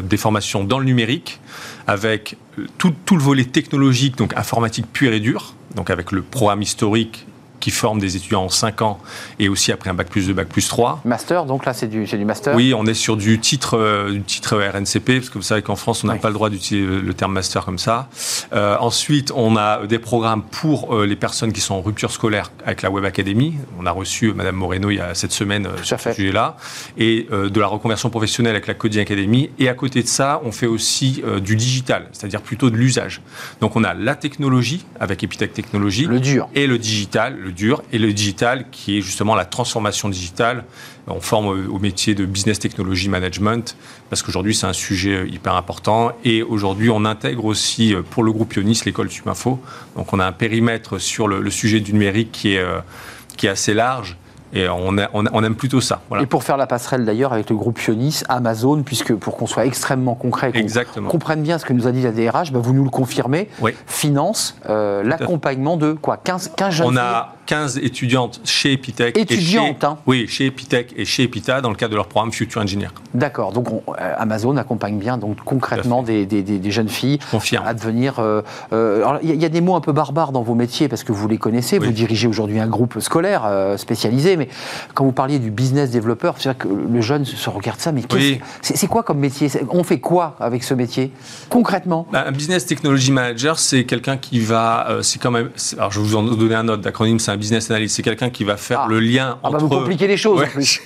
des 0.01 0.15
formations 0.15 0.63
dans 0.63 0.79
le 0.79 0.85
numérique 0.85 1.41
avec 1.87 2.37
tout, 2.77 2.93
tout, 3.05 3.17
le 3.17 3.21
volet 3.21 3.43
technologique, 3.43 4.17
donc 4.17 4.33
informatique 4.37 4.85
pure 4.93 5.11
et 5.11 5.19
dure, 5.19 5.55
donc 5.75 5.89
avec 5.89 6.13
le 6.13 6.21
programme 6.21 6.61
historique 6.61 7.27
qui 7.59 7.71
forment 7.71 7.99
des 7.99 8.15
étudiants 8.15 8.43
en 8.43 8.49
5 8.49 8.81
ans 8.81 8.99
et 9.39 9.49
aussi 9.49 9.71
après 9.71 9.89
un 9.89 9.93
bac 9.93 10.09
plus 10.09 10.27
2, 10.27 10.33
bac 10.33 10.47
plus 10.47 10.67
3. 10.67 11.01
Master, 11.05 11.45
donc 11.45 11.65
là 11.65 11.73
c'est 11.73 11.87
du, 11.87 12.05
du 12.05 12.25
master 12.25 12.55
Oui, 12.55 12.73
on 12.75 12.85
est 12.85 12.93
sur 12.93 13.17
du 13.17 13.39
titre, 13.39 13.77
euh, 13.77 14.11
du 14.11 14.21
titre 14.21 14.57
RNCP, 14.57 15.17
parce 15.17 15.29
que 15.29 15.37
vous 15.37 15.43
savez 15.43 15.61
qu'en 15.61 15.75
France 15.75 16.03
on 16.03 16.07
n'a 16.07 16.15
pas 16.15 16.29
le 16.29 16.33
droit 16.33 16.49
d'utiliser 16.49 17.01
le 17.01 17.13
terme 17.13 17.33
master 17.33 17.65
comme 17.65 17.79
ça. 17.79 18.09
Euh, 18.53 18.77
ensuite, 18.79 19.31
on 19.35 19.57
a 19.57 19.85
des 19.85 19.99
programmes 19.99 20.43
pour 20.43 20.95
euh, 20.95 21.05
les 21.05 21.15
personnes 21.15 21.53
qui 21.53 21.61
sont 21.61 21.75
en 21.75 21.81
rupture 21.81 22.11
scolaire 22.11 22.51
avec 22.65 22.81
la 22.81 22.89
Web 22.89 23.05
Academy. 23.05 23.55
On 23.79 23.85
a 23.85 23.91
reçu 23.91 24.33
Madame 24.33 24.55
Moreno 24.55 24.89
il 24.89 24.97
y 24.97 24.99
a 24.99 25.13
cette 25.15 25.31
semaine 25.31 25.67
sur 25.83 25.99
ce 25.99 26.13
sujet-là. 26.13 26.57
Et 26.97 27.27
de 27.29 27.59
la 27.59 27.67
reconversion 27.67 28.09
professionnelle 28.09 28.53
avec 28.53 28.67
la 28.67 28.73
Coding 28.73 29.01
Academy. 29.01 29.49
Et 29.59 29.69
à 29.69 29.73
côté 29.73 30.01
de 30.01 30.07
ça, 30.07 30.41
on 30.43 30.51
fait 30.51 30.65
aussi 30.65 31.23
du 31.41 31.55
digital, 31.55 32.07
c'est-à-dire 32.11 32.41
plutôt 32.41 32.69
de 32.69 32.75
l'usage. 32.75 33.21
Donc 33.61 33.75
on 33.75 33.83
a 33.83 33.93
la 33.93 34.15
technologie 34.15 34.85
avec 34.99 35.23
Epitech 35.23 35.53
Technologies. 35.53 36.05
Le 36.05 36.19
dur. 36.19 36.49
Et 36.55 36.67
le 36.67 36.77
digital, 36.77 37.37
dur, 37.51 37.81
et 37.91 37.99
le 37.99 38.13
digital, 38.13 38.65
qui 38.71 38.97
est 38.97 39.01
justement 39.01 39.35
la 39.35 39.45
transformation 39.45 40.09
digitale. 40.09 40.65
On 41.07 41.21
forme 41.21 41.47
au 41.47 41.79
métier 41.79 42.13
de 42.13 42.25
business 42.25 42.59
technology 42.59 43.09
management, 43.09 43.75
parce 44.09 44.21
qu'aujourd'hui, 44.21 44.53
c'est 44.53 44.67
un 44.67 44.73
sujet 44.73 45.27
hyper 45.27 45.55
important. 45.55 46.11
Et 46.23 46.43
aujourd'hui, 46.43 46.89
on 46.89 47.05
intègre 47.05 47.45
aussi, 47.45 47.93
euh, 47.93 48.01
pour 48.01 48.23
le 48.23 48.31
groupe 48.31 48.53
Ionis, 48.53 48.81
l'école 48.85 49.09
Suminfo. 49.09 49.59
Donc, 49.95 50.13
on 50.13 50.19
a 50.19 50.25
un 50.25 50.31
périmètre 50.31 50.99
sur 50.99 51.27
le, 51.27 51.49
sujet 51.49 51.79
du 51.79 51.93
numérique 51.93 52.31
qui 52.31 52.53
est, 52.53 52.59
euh, 52.59 52.79
qui 53.37 53.47
est 53.47 53.49
assez 53.49 53.73
large 53.73 54.17
et 54.53 54.67
on, 54.67 54.95
on, 55.13 55.43
aime 55.43 55.55
plutôt 55.55 55.81
ça. 55.81 56.01
Et 56.19 56.25
pour 56.25 56.43
faire 56.43 56.57
la 56.57 56.67
passerelle 56.67 57.05
d'ailleurs 57.05 57.33
avec 57.33 57.49
le 57.49 57.55
groupe 57.55 57.79
Ionis, 57.79 58.21
Amazon, 58.29 58.81
puisque 58.83 59.13
pour 59.13 59.37
qu'on 59.37 59.47
soit 59.47 59.65
extrêmement 59.65 60.15
concret, 60.15 60.51
qu'on 60.51 61.03
comprenne 61.03 61.41
bien 61.41 61.57
ce 61.57 61.65
que 61.65 61.73
nous 61.73 61.87
a 61.87 61.91
dit 61.91 62.01
la 62.01 62.11
DRH, 62.11 62.51
bah, 62.51 62.59
vous 62.61 62.73
nous 62.73 62.83
le 62.83 62.89
confirmez, 62.89 63.49
finance 63.85 64.57
euh, 64.69 65.03
l'accompagnement 65.03 65.77
de 65.77 65.93
quoi 65.93 66.17
15, 66.17 66.53
15 66.55 66.73
jeunes 66.73 66.87
On 66.87 66.97
a 66.97 67.35
15 67.45 67.79
étudiantes 67.79 68.41
chez 68.43 68.73
Epitech. 68.73 69.17
Étudiantes, 69.17 69.83
hein. 69.83 69.97
Oui, 70.05 70.27
chez 70.27 70.47
Epitech 70.47 70.93
et 70.95 71.05
chez 71.05 71.23
Epita 71.23 71.61
dans 71.61 71.69
le 71.69 71.75
cadre 71.75 71.91
de 71.91 71.95
leur 71.95 72.07
programme 72.07 72.31
Future 72.31 72.61
Engineer. 72.61 72.89
D'accord, 73.13 73.53
donc 73.53 73.67
euh, 73.69 74.13
Amazon 74.17 74.55
accompagne 74.57 74.97
bien 74.97 75.17
donc 75.17 75.37
concrètement 75.43 76.03
des, 76.03 76.25
des, 76.25 76.41
des, 76.43 76.71
jeunes 76.71 76.89
filles 76.89 77.19
à 77.63 77.73
devenir. 77.73 78.19
Euh, 78.19 78.41
il 79.23 79.41
y, 79.41 79.45
a 79.45 79.49
des 79.49 79.61
mots 79.61 79.75
un 79.75 79.81
peu 79.81 79.91
barbares 79.91 80.31
dans 80.31 80.43
vos 80.43 80.55
métiers 80.55 80.87
parce 80.87 81.03
que 81.03 81.11
vous 81.11 81.27
les 81.27 81.37
connaissez, 81.37 81.79
vous 81.79 81.91
dirigez 81.91 82.27
aujourd'hui 82.27 82.59
un 82.59 82.67
groupe 82.67 82.99
scolaire 82.99 83.49
spécialisé 83.77 84.38
mais 84.39 84.49
quand 84.93 85.05
vous 85.05 85.11
parliez 85.11 85.39
du 85.39 85.51
business 85.51 85.91
développeur, 85.91 86.35
c'est 86.39 86.57
que 86.57 86.67
le 86.67 87.01
jeune 87.01 87.25
se 87.25 87.49
regarde 87.49 87.79
ça, 87.79 87.91
mais 87.91 88.01
c'est 88.61 88.87
quoi 88.87 89.03
comme 89.03 89.19
métier? 89.19 89.49
On 89.69 89.83
fait 89.83 89.99
quoi 89.99 90.35
avec 90.39 90.63
ce 90.63 90.73
métier 90.73 91.11
concrètement? 91.49 92.07
Bah, 92.11 92.25
Un 92.27 92.31
business 92.31 92.65
technology 92.65 93.11
manager, 93.11 93.59
c'est 93.59 93.83
quelqu'un 93.83 94.17
qui 94.17 94.39
va, 94.39 94.89
euh, 94.89 95.01
c'est 95.01 95.19
quand 95.19 95.31
même, 95.31 95.49
alors 95.77 95.91
je 95.91 95.99
vais 95.99 96.05
vous 96.05 96.15
en 96.15 96.23
donner 96.23 96.55
un 96.55 96.67
autre 96.67 96.81
d'acronyme, 96.81 97.19
c'est 97.19 97.31
un 97.31 97.37
business 97.37 97.69
analyst, 97.69 97.95
c'est 97.95 98.03
quelqu'un 98.03 98.29
qui 98.29 98.43
va 98.43 98.57
faire 98.57 98.81
ah. 98.85 98.87
le 98.89 98.99
lien 98.99 99.37
entre. 99.43 99.55
Ah 99.55 99.57
bah 99.57 99.57
vous 99.59 99.69
compliquez 99.69 100.07
les 100.07 100.17
choses. 100.17 100.41
En 100.41 100.47
plus. 100.47 100.81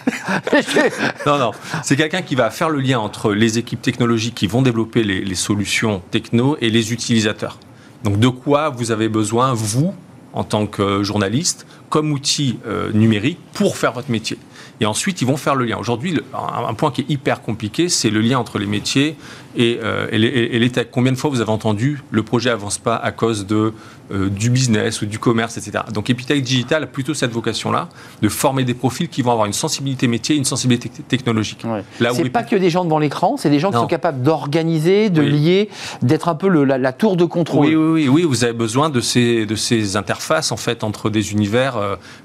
non 1.26 1.38
non, 1.38 1.52
c'est 1.84 1.96
quelqu'un 1.96 2.22
qui 2.22 2.36
va 2.36 2.50
faire 2.50 2.70
le 2.70 2.80
lien 2.80 3.00
entre 3.00 3.34
les 3.34 3.58
équipes 3.58 3.82
technologiques 3.82 4.36
qui 4.36 4.48
vont 4.48 4.62
développer 4.62 5.04
les, 5.04 5.24
les 5.24 5.36
solutions 5.36 6.02
techno 6.12 6.58
et 6.62 6.70
les 6.70 6.92
utilisateurs. 6.92 7.60
Donc 8.04 8.20
de 8.20 8.28
quoi 8.28 8.70
vous 8.70 8.92
avez 8.92 9.10
besoin 9.10 9.54
vous 9.54 9.94
en 10.34 10.44
tant 10.44 10.66
que 10.68 11.04
journaliste 11.04 11.66
comme 11.90 12.12
outil 12.12 12.58
euh, 12.66 12.92
numérique 12.92 13.38
pour 13.54 13.78
faire 13.78 13.94
votre 13.94 14.10
métier. 14.10 14.38
Et 14.80 14.86
ensuite, 14.86 15.22
ils 15.22 15.28
vont 15.28 15.38
faire 15.38 15.56
le 15.56 15.66
lien. 15.66 15.78
Aujourd'hui, 15.78 16.20
un, 16.34 16.74
point 16.74 16.92
qui 16.92 17.02
est 17.02 17.10
hyper 17.10 17.42
compliqué, 17.42 17.88
c'est 17.88 18.10
le 18.10 18.20
lien 18.20 18.40
entre 18.40 18.58
les 18.58 18.66
métiers 18.66 19.16
et, 19.56 19.80
euh, 19.84 20.08
les, 20.12 20.70
techs. 20.70 20.90
Combien 20.92 21.12
de 21.12 21.18
fois 21.18 21.30
vous 21.30 21.42
avez 21.42 21.52
entendu 21.52 22.02
le 22.12 22.24
projet 22.24 22.50
avance 22.50 22.78
pas 22.78 22.96
à 22.96 23.12
cause 23.12 23.46
de, 23.46 23.74
euh, 24.12 24.30
du 24.30 24.50
business 24.50 25.02
ou 25.02 25.06
du 25.06 25.18
commerce, 25.18 25.58
etc. 25.58 25.86
Donc 25.94 26.10
Epitech 26.10 26.44
Digital 26.44 26.84
a 26.84 26.88
plutôt 26.88 27.14
cette 27.14 27.32
vocation-là, 27.32 27.90
de 28.22 28.30
former 28.30 28.64
des 28.64 28.74
profils 28.74 29.08
qui 29.08 29.22
vont 29.22 29.32
avoir 29.32 29.48
une 29.48 29.54
sensibilité 29.54 30.08
métier, 30.08 30.36
une 30.36 30.46
sensibilité 30.46 30.90
technologique. 30.90 31.64
Ouais. 31.64 31.84
C'est 32.14 32.30
pas 32.30 32.44
que 32.44 32.56
des 32.56 32.70
gens 32.70 32.84
devant 32.84 33.00
l'écran, 33.00 33.38
c'est 33.38 33.50
des 33.50 33.60
gens 33.60 33.72
qui 33.72 33.78
sont 33.78 33.88
capables 33.88 34.22
d'organiser, 34.22 35.10
de 35.10 35.22
lier, 35.22 35.70
d'être 36.02 36.28
un 36.28 36.36
peu 36.36 36.50
la, 36.50 36.94
tour 36.94 37.16
de 37.16 37.26
contrôle. 37.26 37.68
Oui, 37.68 37.76
oui, 37.76 38.08
oui, 38.10 38.24
vous 38.24 38.44
avez 38.44 38.54
besoin 38.54 38.90
de 38.90 39.00
ces, 39.00 39.46
de 39.46 39.56
ces 39.56 39.96
interfaces 39.96 40.52
en 40.52 40.58
fait 40.58 40.84
entre 40.84 41.10
des 41.10 41.32
univers. 41.32 41.78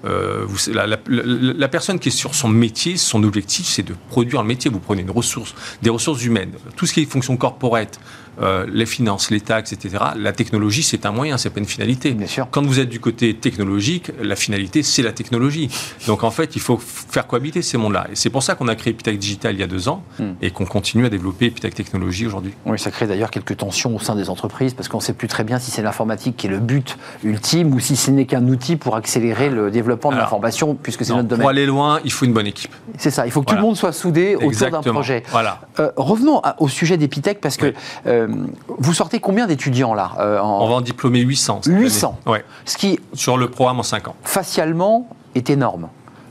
Euh, 0.04 0.44
vous, 0.46 0.72
la, 0.72 0.86
la 0.86 1.68
personne 1.68 1.98
qui 1.98 2.08
est 2.08 2.12
sur 2.12 2.34
son 2.34 2.48
métier, 2.48 2.96
son 2.96 3.22
objectif, 3.22 3.66
c'est 3.66 3.84
de 3.84 3.94
produire 4.08 4.42
le 4.42 4.48
métier. 4.48 4.70
Vous 4.70 4.80
prenez 4.80 5.02
une 5.02 5.10
ressource, 5.10 5.54
des 5.80 5.90
ressources 5.90 6.24
humaines, 6.24 6.52
tout 6.76 6.86
ce 6.86 6.92
qui 6.92 7.00
est 7.00 7.04
fonction 7.18 7.36
corporate, 7.36 7.98
euh, 8.40 8.66
les 8.72 8.86
finances, 8.86 9.30
les 9.32 9.40
taxes, 9.40 9.72
etc. 9.72 9.96
La 10.16 10.32
technologie, 10.32 10.84
c'est 10.84 11.06
un 11.06 11.10
moyen, 11.10 11.38
c'est 11.38 11.50
pas 11.50 11.58
une 11.58 11.66
finalité. 11.66 12.12
Bien 12.12 12.28
sûr. 12.28 12.46
Quand 12.50 12.64
vous 12.64 12.78
êtes 12.78 12.88
du 12.88 13.00
côté 13.00 13.34
technologique, 13.34 14.12
la 14.22 14.36
finalité, 14.36 14.84
c'est 14.84 15.02
la 15.02 15.10
technologie. 15.10 15.68
Donc 16.06 16.22
en 16.22 16.30
fait, 16.30 16.54
il 16.54 16.60
faut 16.60 16.78
faire 16.78 17.26
cohabiter 17.26 17.62
ces 17.62 17.78
mondes-là. 17.78 18.06
Et 18.12 18.14
c'est 18.14 18.30
pour 18.30 18.44
ça 18.44 18.54
qu'on 18.54 18.68
a 18.68 18.76
créé 18.76 18.92
Epitech 18.92 19.18
Digital 19.18 19.54
il 19.54 19.60
y 19.60 19.62
a 19.64 19.66
deux 19.66 19.88
ans 19.88 20.04
hmm. 20.20 20.34
et 20.40 20.52
qu'on 20.52 20.66
continue 20.66 21.04
à 21.04 21.08
développer 21.08 21.46
Epitech 21.46 21.74
Technologie 21.74 22.26
aujourd'hui. 22.26 22.52
Oui, 22.64 22.78
ça 22.78 22.92
crée 22.92 23.08
d'ailleurs 23.08 23.32
quelques 23.32 23.56
tensions 23.56 23.96
au 23.96 23.98
sein 23.98 24.14
des 24.14 24.30
entreprises 24.30 24.74
parce 24.74 24.88
qu'on 24.88 24.98
ne 24.98 25.02
sait 25.02 25.14
plus 25.14 25.28
très 25.28 25.42
bien 25.42 25.58
si 25.58 25.72
c'est 25.72 25.82
l'informatique 25.82 26.36
qui 26.36 26.46
est 26.46 26.50
le 26.50 26.60
but 26.60 26.96
ultime 27.24 27.74
ou 27.74 27.80
si 27.80 27.96
ce 27.96 28.12
n'est 28.12 28.26
qu'un 28.26 28.46
outil 28.46 28.76
pour 28.76 28.94
accélérer 28.94 29.50
le 29.50 29.72
développement 29.72 30.12
de 30.12 30.16
l'information 30.16 30.76
puisque 30.80 31.04
c'est 31.04 31.12
notre 31.12 31.28
domaine. 31.28 31.42
Pour 31.42 31.50
aller 31.50 31.66
loin, 31.66 31.98
il 32.04 32.12
faut 32.12 32.24
une 32.24 32.34
bonne 32.34 32.46
équipe. 32.46 32.72
C'est 32.98 33.10
ça, 33.10 33.26
il 33.26 33.32
faut 33.32 33.42
que 33.42 33.50
tout 33.50 33.56
le 33.56 33.62
monde 33.62 33.76
soit 33.76 33.92
soudé 33.92 34.36
autour 34.36 34.70
d'un 34.70 34.92
projet. 34.92 35.24
Voilà. 35.30 35.60
Euh, 35.80 35.90
revenons 35.96 36.40
au 36.58 36.68
sujet 36.68 36.96
d'Epitech 37.08 37.40
parce 37.40 37.56
que 37.56 37.72
euh, 38.06 38.28
vous 38.68 38.92
sortez 38.92 39.20
combien 39.20 39.46
d'étudiants 39.46 39.94
là 39.94 40.12
euh, 40.18 40.40
On 40.40 40.68
va 40.68 40.74
en 40.74 40.80
diplômer 40.80 41.20
800. 41.20 41.62
800 41.66 42.20
ouais. 42.26 42.44
Ce 42.64 42.76
qui, 42.76 43.00
Sur 43.14 43.36
le 43.38 43.48
programme 43.48 43.80
en 43.80 43.82
5 43.82 44.08
ans. 44.08 44.14
Facialement, 44.22 45.08
est 45.34 45.50
énorme. 45.50 45.88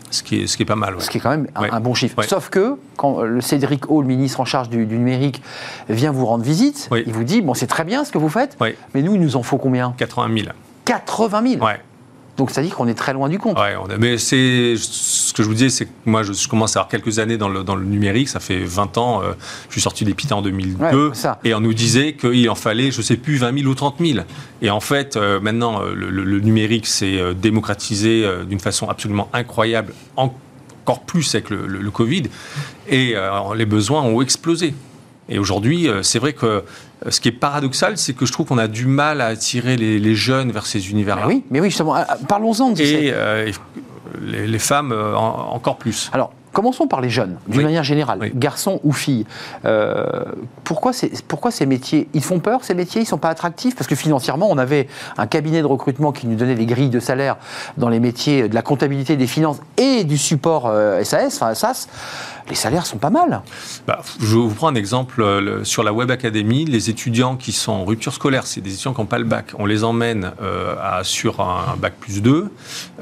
Ce 0.10 0.24
qui 0.24 0.42
est, 0.42 0.48
ce 0.48 0.56
qui 0.56 0.64
est 0.64 0.66
pas 0.66 0.76
mal. 0.76 0.96
Ce 1.00 1.10
qui 1.10 1.18
est 1.18 1.22
quand 1.22 1.30
même 1.30 1.48
un, 1.56 1.80
bon 1.80 1.94
chiffre. 1.94 2.22
Sauf 2.24 2.50
que 2.50 2.78
quand 2.96 3.22
le 3.22 3.42
Cédric 3.42 3.90
O, 3.92 4.02
le 4.02 4.08
ministre 4.08 4.40
en 4.40 4.46
charge 4.46 4.70
du, 4.70 4.86
numérique, 4.86 5.42
vient 5.90 6.12
vous 6.12 6.26
rendre 6.26 6.44
visite, 6.44 6.90
il 7.06 7.12
vous 7.12 7.26
dit 7.26 7.42
bon, 7.42 7.54
c'est 7.54 7.68
très 7.68 7.84
bien 7.84 8.06
ce 8.06 8.12
que 8.12 8.18
vous 8.18 8.30
faites, 8.30 8.58
mais 8.94 9.02
nous, 9.02 9.16
il 9.16 9.22
nous 9.22 9.36
en 9.36 9.44
faut 9.44 9.58
combien? 9.58 9.94
80 9.98 10.34
000. 10.34 10.48
80 10.86 11.44
000 11.56 11.66
Ouais. 11.66 11.80
Donc 12.38 12.52
ça 12.52 12.62
dit 12.62 12.70
qu'on 12.70 12.88
est 12.88 12.94
très 12.94 13.14
loin 13.14 13.30
du 13.30 13.40
compte. 13.40 13.58
Mais 14.00 14.18
c'est 14.18 14.76
ce 14.78 15.27
que 15.38 15.44
je 15.44 15.48
vous 15.48 15.54
disais, 15.54 15.70
c'est 15.70 15.86
que 15.86 15.92
moi 16.06 16.24
je, 16.24 16.48
commence 16.48 16.76
à 16.76 16.80
avoir 16.80 16.90
quelques 16.90 17.20
années 17.20 17.38
dans 17.38 17.50
le, 17.50 17.64
dans 17.64 17.76
le, 17.76 17.86
numérique, 17.86 18.30
ça 18.30 18.40
fait 18.40 18.64
20 18.64 18.98
ans, 18.98 19.22
euh, 19.22 19.34
je 19.68 19.74
suis 19.74 19.82
sorti 19.82 20.06
d'Epita 20.06 20.36
en 20.36 20.42
2002, 20.42 21.12
et 21.44 21.54
on 21.54 21.60
nous 21.60 21.74
disait 21.74 22.14
qu'il 22.14 22.50
en 22.50 22.56
fallait, 22.56 22.92
je 22.92 23.02
sais 23.02 23.18
plus, 23.18 23.38
20 23.38 23.60
000 23.60 23.70
ou 23.72 23.76
30 23.76 23.96
000. 24.00 24.20
Et 24.62 24.70
en 24.70 24.80
fait, 24.80 25.16
euh, 25.16 25.40
maintenant, 25.40 25.82
euh, 25.82 25.94
le, 25.94 26.40
numérique 26.40 26.88
s'est 26.88 27.20
démocratisé 27.36 28.26
d'une 28.48 28.60
façon 28.60 28.90
absolument 28.90 29.30
incroyable, 29.34 29.94
encore 30.16 31.02
plus 31.02 31.36
avec 31.36 31.50
le, 31.50 31.66
le 31.66 31.92
Covid, 31.92 32.24
et 32.88 33.16
les 33.56 33.66
besoins 33.66 34.02
ont 34.02 34.22
explosé. 34.22 34.74
Et 35.30 35.40
aujourd'hui, 35.40 35.90
c'est 36.04 36.20
vrai 36.20 36.34
que 36.34 36.64
euh, 37.06 37.12
ce 37.12 37.20
qui 37.20 37.28
est 37.28 37.34
paradoxal, 37.34 37.98
c'est 37.98 38.14
que 38.14 38.26
je 38.26 38.32
trouve 38.32 38.48
qu'on 38.48 38.58
a 38.58 38.68
du 38.68 38.88
mal 38.88 39.22
à 39.22 39.28
attirer 39.28 39.78
les, 39.78 40.16
jeunes 40.16 40.52
vers 40.52 40.66
ces 40.66 40.90
univers-là. 40.90 41.28
oui, 41.28 41.44
mais 41.52 41.60
oui, 41.60 41.70
justement, 41.70 41.96
euh, 41.96 42.04
parlons-en. 42.28 42.74
Et 42.76 43.12
euh, 43.14 43.52
les, 44.22 44.60
femmes 44.60 44.92
encore 44.92 45.78
plus. 45.78 46.10
Alors, 46.14 46.32
Commençons 46.54 46.88
par 46.88 47.02
les 47.02 47.10
jeunes, 47.12 47.38
d'une 47.48 47.62
manière 47.62 47.84
générale, 47.84 48.32
garçons 48.34 48.80
ou 48.84 48.92
filles. 48.92 49.28
pourquoi, 50.64 50.92
pourquoi, 51.28 51.52
ces 51.52 51.68
métiers 51.68 52.08
Ils 52.16 52.24
font 52.24 52.40
peur, 52.40 52.64
ces 52.64 52.74
métiers 52.74 53.02
Ils 53.02 53.04
ne 53.04 53.10
sont 53.10 53.20
pas 53.20 53.30
attractifs? 53.30 53.76
Parce 53.76 53.86
que 53.86 53.94
financièrement, 53.94 54.48
on 54.50 54.58
avait 54.58 54.88
un 55.20 55.28
cabinet 55.28 55.62
de 55.62 55.68
recrutement 55.68 56.12
qui 56.12 56.26
nous 56.26 56.36
donnait 56.36 56.56
les 56.56 56.66
grilles 56.66 56.90
de 56.90 57.00
salaire 57.00 57.36
dans 57.78 57.90
les 57.90 58.00
métiers 58.00 58.50
de 58.50 58.56
la 58.56 58.64
comptabilité, 58.64 59.18
des 59.18 59.28
finances 59.28 59.60
et 59.78 60.04
du 60.04 60.18
support 60.18 60.74
SAS, 61.04 61.36
enfin 61.36 61.54
SAS. 61.54 61.90
Les 62.50 62.56
salaires 62.56 62.86
sont 62.86 62.98
pas 62.98 63.10
mal. 63.10 63.42
Bah, 63.88 64.02
je 64.20 64.36
vous 64.36 64.54
prends 64.54 64.68
un 64.70 64.76
exemple 64.76 65.22
euh, 65.22 65.64
sur 65.64 65.84
la 65.84 65.94
Web 65.94 66.12
Academy. 66.12 66.66
Les 66.66 66.90
étudiants 66.90 67.36
qui 67.36 67.52
sont 67.52 67.72
en 67.72 67.86
rupture 67.86 68.14
scolaire, 68.14 68.48
c'est 68.48 68.62
des 68.62 68.74
étudiants 68.74 68.94
qui 68.94 69.02
n'ont 69.02 69.08
pas 69.08 69.20
le 69.20 69.26
bac. 69.26 69.52
On 69.58 69.66
les 69.66 69.84
emmène 69.84 70.32
euh, 70.42 70.76
à, 70.82 71.04
sur 71.04 71.42
un, 71.42 71.76
bac 71.78 71.96
plus 72.00 72.22
2. 72.22 72.50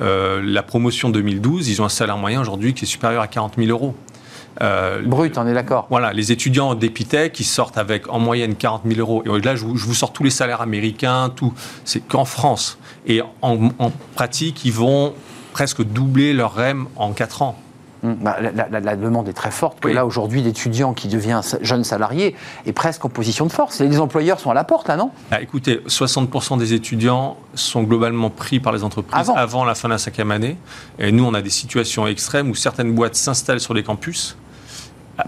Euh, 0.02 0.42
la 0.44 0.64
promotion 0.64 1.10
2012, 1.10 1.70
ils 1.70 1.82
ont 1.82 1.86
un 1.86 1.90
salaire 1.90 2.18
moyen 2.18 2.42
aujourd'hui 2.42 2.74
qui 2.74 2.86
est 2.86 2.88
supérieur 2.88 3.22
à 3.22 3.28
40 3.28 3.54
000 3.58 3.70
euros. 3.70 3.96
Brut, 5.06 5.38
on 5.38 5.46
est 5.46 5.54
d'accord. 5.54 5.86
Voilà, 5.90 6.14
les 6.14 6.32
étudiants 6.32 6.76
d'Epitech, 6.76 7.34
qui 7.34 7.44
sortent 7.44 7.78
avec 7.78 8.10
en 8.10 8.20
moyenne 8.20 8.56
40 8.56 8.84
000 8.88 9.00
euros. 9.02 9.22
Et 9.26 9.42
là, 9.42 9.58
je 9.58 9.66
vous, 9.66 9.94
sors 9.94 10.14
tous 10.14 10.24
les 10.24 10.30
salaires 10.30 10.62
américains, 10.62 11.30
tout. 11.36 11.54
C'est 11.84 12.00
qu'en 12.00 12.24
France. 12.24 12.78
Et 13.06 13.22
en, 13.42 13.70
en, 13.80 13.92
pratique, 14.16 14.64
ils 14.64 14.72
vont 14.72 15.14
presque 15.52 15.84
doubler 15.84 16.32
leur 16.32 16.56
REM 16.56 16.88
en 16.96 17.12
4 17.12 17.42
ans. 17.42 17.60
Hum, 18.06 18.18
bah, 18.22 18.38
la, 18.40 18.96
demande 18.96 19.28
est 19.28 19.34
très 19.34 19.52
forte. 19.52 19.80
Que 19.80 19.88
Là, 19.88 20.06
aujourd'hui, 20.06 20.42
l'étudiant 20.42 20.94
qui 20.94 21.08
devient 21.08 21.42
jeune 21.62 21.84
salarié 21.84 22.36
est 22.66 22.74
presque 22.74 23.04
en 23.04 23.10
position 23.10 23.46
de 23.46 23.52
force. 23.52 23.80
Les 23.80 24.00
employeurs 24.00 24.40
sont 24.40 24.52
à 24.52 24.54
la 24.54 24.64
porte, 24.64 24.88
là, 24.88 24.96
non? 24.96 25.12
Ah, 25.32 25.42
Écoutez, 25.42 25.82
60% 25.88 26.58
des 26.58 26.74
étudiants 26.74 27.38
sont 27.56 27.84
globalement 27.84 28.30
pris 28.30 28.60
par 28.60 28.74
les 28.74 28.84
entreprises 28.84 29.30
avant. 29.36 29.66
la 29.66 29.76
fin 29.76 29.88
de 29.88 29.94
la 29.94 29.98
cinquième 29.98 30.32
année. 30.32 30.58
Et 31.00 31.12
nous, 31.12 31.26
on 31.26 31.34
a 31.34 31.42
des 31.42 31.50
situations 31.50 32.08
extrêmes 32.08 32.50
où 32.50 32.56
certaines 32.56 32.94
boîtes 32.94 33.16
s'installent 33.16 33.60
sur 33.60 33.74
les 33.74 33.84
campus 33.84 34.38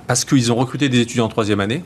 parce 0.05 0.25
qu'ils 0.25 0.51
ont 0.51 0.55
recruté 0.55 0.89
des 0.89 0.99
étudiants 0.99 1.25
en 1.25 1.29
troisième 1.29 1.59
année. 1.59 1.83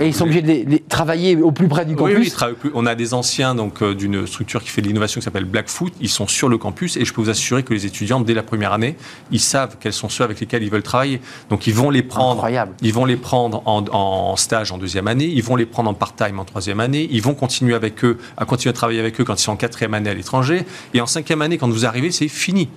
Et 0.00 0.06
ils 0.06 0.14
sont 0.14 0.24
obligés 0.24 0.42
de 0.42 0.78
travailler 0.88 1.36
au 1.36 1.52
plus 1.52 1.68
près 1.68 1.84
du 1.84 1.96
campus 1.96 2.36
oui, 2.42 2.70
on 2.74 2.86
a 2.86 2.94
des 2.94 3.14
anciens 3.14 3.54
donc 3.54 3.82
euh, 3.82 3.94
d'une 3.94 4.26
structure 4.26 4.62
qui 4.62 4.70
fait 4.70 4.82
de 4.82 4.86
l'innovation 4.86 5.20
qui 5.20 5.24
s'appelle 5.24 5.44
Blackfoot. 5.44 5.92
Ils 6.00 6.08
sont 6.08 6.26
sur 6.26 6.48
le 6.48 6.58
campus 6.58 6.96
et 6.96 7.04
je 7.04 7.12
peux 7.12 7.20
vous 7.20 7.30
assurer 7.30 7.62
que 7.62 7.72
les 7.72 7.86
étudiants, 7.86 8.20
dès 8.20 8.34
la 8.34 8.42
première 8.42 8.72
année, 8.72 8.96
ils 9.30 9.40
savent 9.40 9.76
quels 9.80 9.92
sont 9.92 10.08
ceux 10.08 10.24
avec 10.24 10.40
lesquels 10.40 10.62
ils 10.62 10.70
veulent 10.70 10.82
travailler. 10.82 11.20
Donc 11.50 11.66
ils 11.66 11.74
vont 11.74 11.90
les 11.90 12.02
prendre, 12.02 12.40
Incroyable. 12.40 12.72
ils 12.82 12.92
vont 12.92 13.04
les 13.04 13.16
prendre 13.16 13.62
en, 13.66 14.36
stage 14.36 14.72
en 14.72 14.78
deuxième 14.78 15.08
année, 15.08 15.26
ils 15.26 15.42
vont 15.42 15.56
les 15.56 15.66
prendre 15.66 15.90
en 15.90 15.94
part-time 15.94 16.38
en 16.38 16.44
troisième 16.44 16.80
année, 16.80 17.08
ils 17.10 17.22
vont 17.22 17.34
continuer 17.34 17.74
avec 17.74 18.04
eux, 18.04 18.18
à 18.36 18.44
continuer 18.44 18.70
à 18.70 18.74
travailler 18.74 19.00
avec 19.00 19.20
eux 19.20 19.24
quand 19.24 19.34
ils 19.34 19.42
sont 19.42 19.52
en 19.52 19.56
quatrième 19.56 19.94
année 19.94 20.10
à 20.10 20.14
l'étranger. 20.14 20.64
Et 20.94 21.00
en 21.00 21.06
cinquième 21.06 21.42
année, 21.42 21.58
quand 21.58 21.68
vous 21.68 21.86
arrivez, 21.86 22.10
c'est 22.10 22.28
fini. 22.28 22.68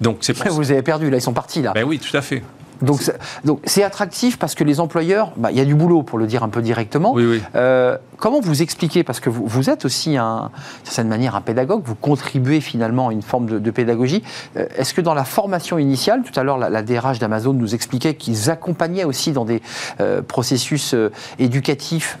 Donc 0.00 0.18
c'est 0.20 0.36
Vous 0.50 0.70
avez 0.70 0.82
perdu, 0.82 1.10
là, 1.10 1.18
ils 1.18 1.22
sont 1.22 1.32
partis, 1.32 1.62
là. 1.62 1.72
Ben 1.74 1.84
oui, 1.84 1.98
tout 1.98 2.16
à 2.16 2.22
fait. 2.22 2.42
Donc, 2.82 3.10
donc 3.44 3.60
c'est 3.64 3.82
attractif 3.82 4.38
parce 4.38 4.54
que 4.54 4.64
les 4.64 4.80
employeurs, 4.80 5.32
bah, 5.36 5.50
il 5.50 5.58
y 5.58 5.60
a 5.60 5.64
du 5.64 5.74
boulot 5.74 6.02
pour 6.02 6.18
le 6.18 6.26
dire 6.26 6.42
un 6.42 6.48
peu 6.48 6.62
directement. 6.62 7.14
Euh, 7.54 7.96
comment 8.16 8.40
vous 8.40 8.62
expliquez 8.62 9.04
Parce 9.04 9.20
que 9.20 9.30
vous, 9.30 9.46
vous 9.46 9.70
êtes 9.70 9.84
aussi, 9.84 10.16
un, 10.16 10.50
d'une 10.84 10.92
certaine 10.92 11.08
manière, 11.08 11.34
un 11.34 11.40
pédagogue, 11.40 11.82
vous 11.84 11.94
contribuez 11.94 12.60
finalement 12.60 13.08
à 13.08 13.12
une 13.12 13.22
forme 13.22 13.60
de, 13.60 13.70
pédagogie. 13.70 14.22
Euh, 14.56 14.66
est-ce 14.76 14.94
que 14.94 15.00
dans 15.00 15.14
la 15.14 15.24
formation 15.24 15.78
initiale, 15.78 16.22
tout 16.22 16.38
à 16.38 16.42
l'heure 16.42 16.58
la, 16.58 16.82
DRH 16.82 17.18
d'Amazon 17.18 17.52
nous 17.52 17.74
expliquait 17.74 18.14
qu'ils 18.14 18.50
accompagnaient 18.50 19.04
aussi 19.04 19.32
dans 19.32 19.44
des 19.44 19.62
euh, 20.00 20.22
processus 20.22 20.94
éducatifs 21.38 22.18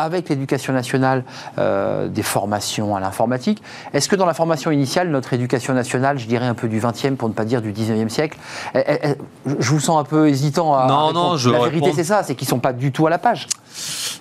avec 0.00 0.28
l'éducation 0.28 0.72
nationale 0.72 1.24
euh, 1.58 2.08
des 2.08 2.22
formations 2.22 2.96
à 2.96 3.00
l'informatique. 3.00 3.62
Est-ce 3.92 4.08
que 4.08 4.16
dans 4.16 4.26
la 4.26 4.34
formation 4.34 4.70
initiale, 4.70 5.10
notre 5.10 5.32
éducation 5.34 5.74
nationale, 5.74 6.18
je 6.18 6.26
dirais 6.26 6.46
un 6.46 6.54
peu 6.54 6.68
du 6.68 6.80
20e 6.80 7.16
pour 7.16 7.28
ne 7.28 7.34
pas 7.34 7.44
dire 7.44 7.60
du 7.60 7.72
19e 7.72 8.08
siècle, 8.08 8.38
je 8.74 9.70
vous 9.70 9.80
sens 9.80 10.00
un 10.00 10.04
peu 10.04 10.28
hésitant 10.28 10.74
à. 10.74 10.86
Non, 10.86 11.12
non, 11.12 11.36
je. 11.36 11.50
La 11.50 11.60
vérité, 11.60 11.92
c'est 11.94 12.04
ça, 12.04 12.22
c'est 12.22 12.34
qu'ils 12.34 12.46
ne 12.46 12.50
sont 12.50 12.58
pas 12.58 12.72
du 12.72 12.92
tout 12.92 13.06
à 13.06 13.10
la 13.10 13.18
page. 13.18 13.46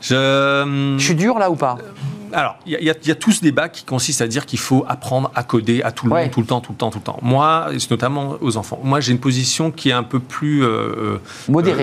Je, 0.01 0.95
je 0.97 1.03
suis 1.03 1.15
dur 1.15 1.39
là 1.39 1.49
ou 1.49 1.55
pas? 1.55 1.77
Alors, 2.33 2.57
il 2.65 2.81
y, 2.81 3.11
a 3.11 3.15
tout 3.15 3.31
ce 3.31 3.41
débat 3.41 3.69
qui 3.69 3.83
consiste 3.83 4.21
à 4.21 4.27
dire 4.27 4.45
qu'il 4.45 4.59
faut 4.59 4.85
apprendre 4.87 5.31
à 5.35 5.43
coder 5.43 5.81
à 5.81 5.91
tout 5.91 6.07
le 6.07 6.15
monde, 6.15 6.31
tout 6.31 6.41
le 6.41 6.45
temps, 6.45 6.61
tout 6.61 6.71
le 6.71 6.77
temps, 6.77 6.89
tout 6.89 6.99
le 6.99 7.03
temps. 7.03 7.19
Moi, 7.21 7.67
notamment 7.89 8.37
aux 8.41 8.57
enfants, 8.57 8.79
moi 8.83 8.99
j'ai 8.99 9.11
une 9.11 9.19
position 9.19 9.71
qui 9.71 9.89
est 9.89 9.93
un 9.93 10.03
peu 10.03 10.19
plus 10.19 10.63
euh, 10.63 10.67
euh 10.67 11.19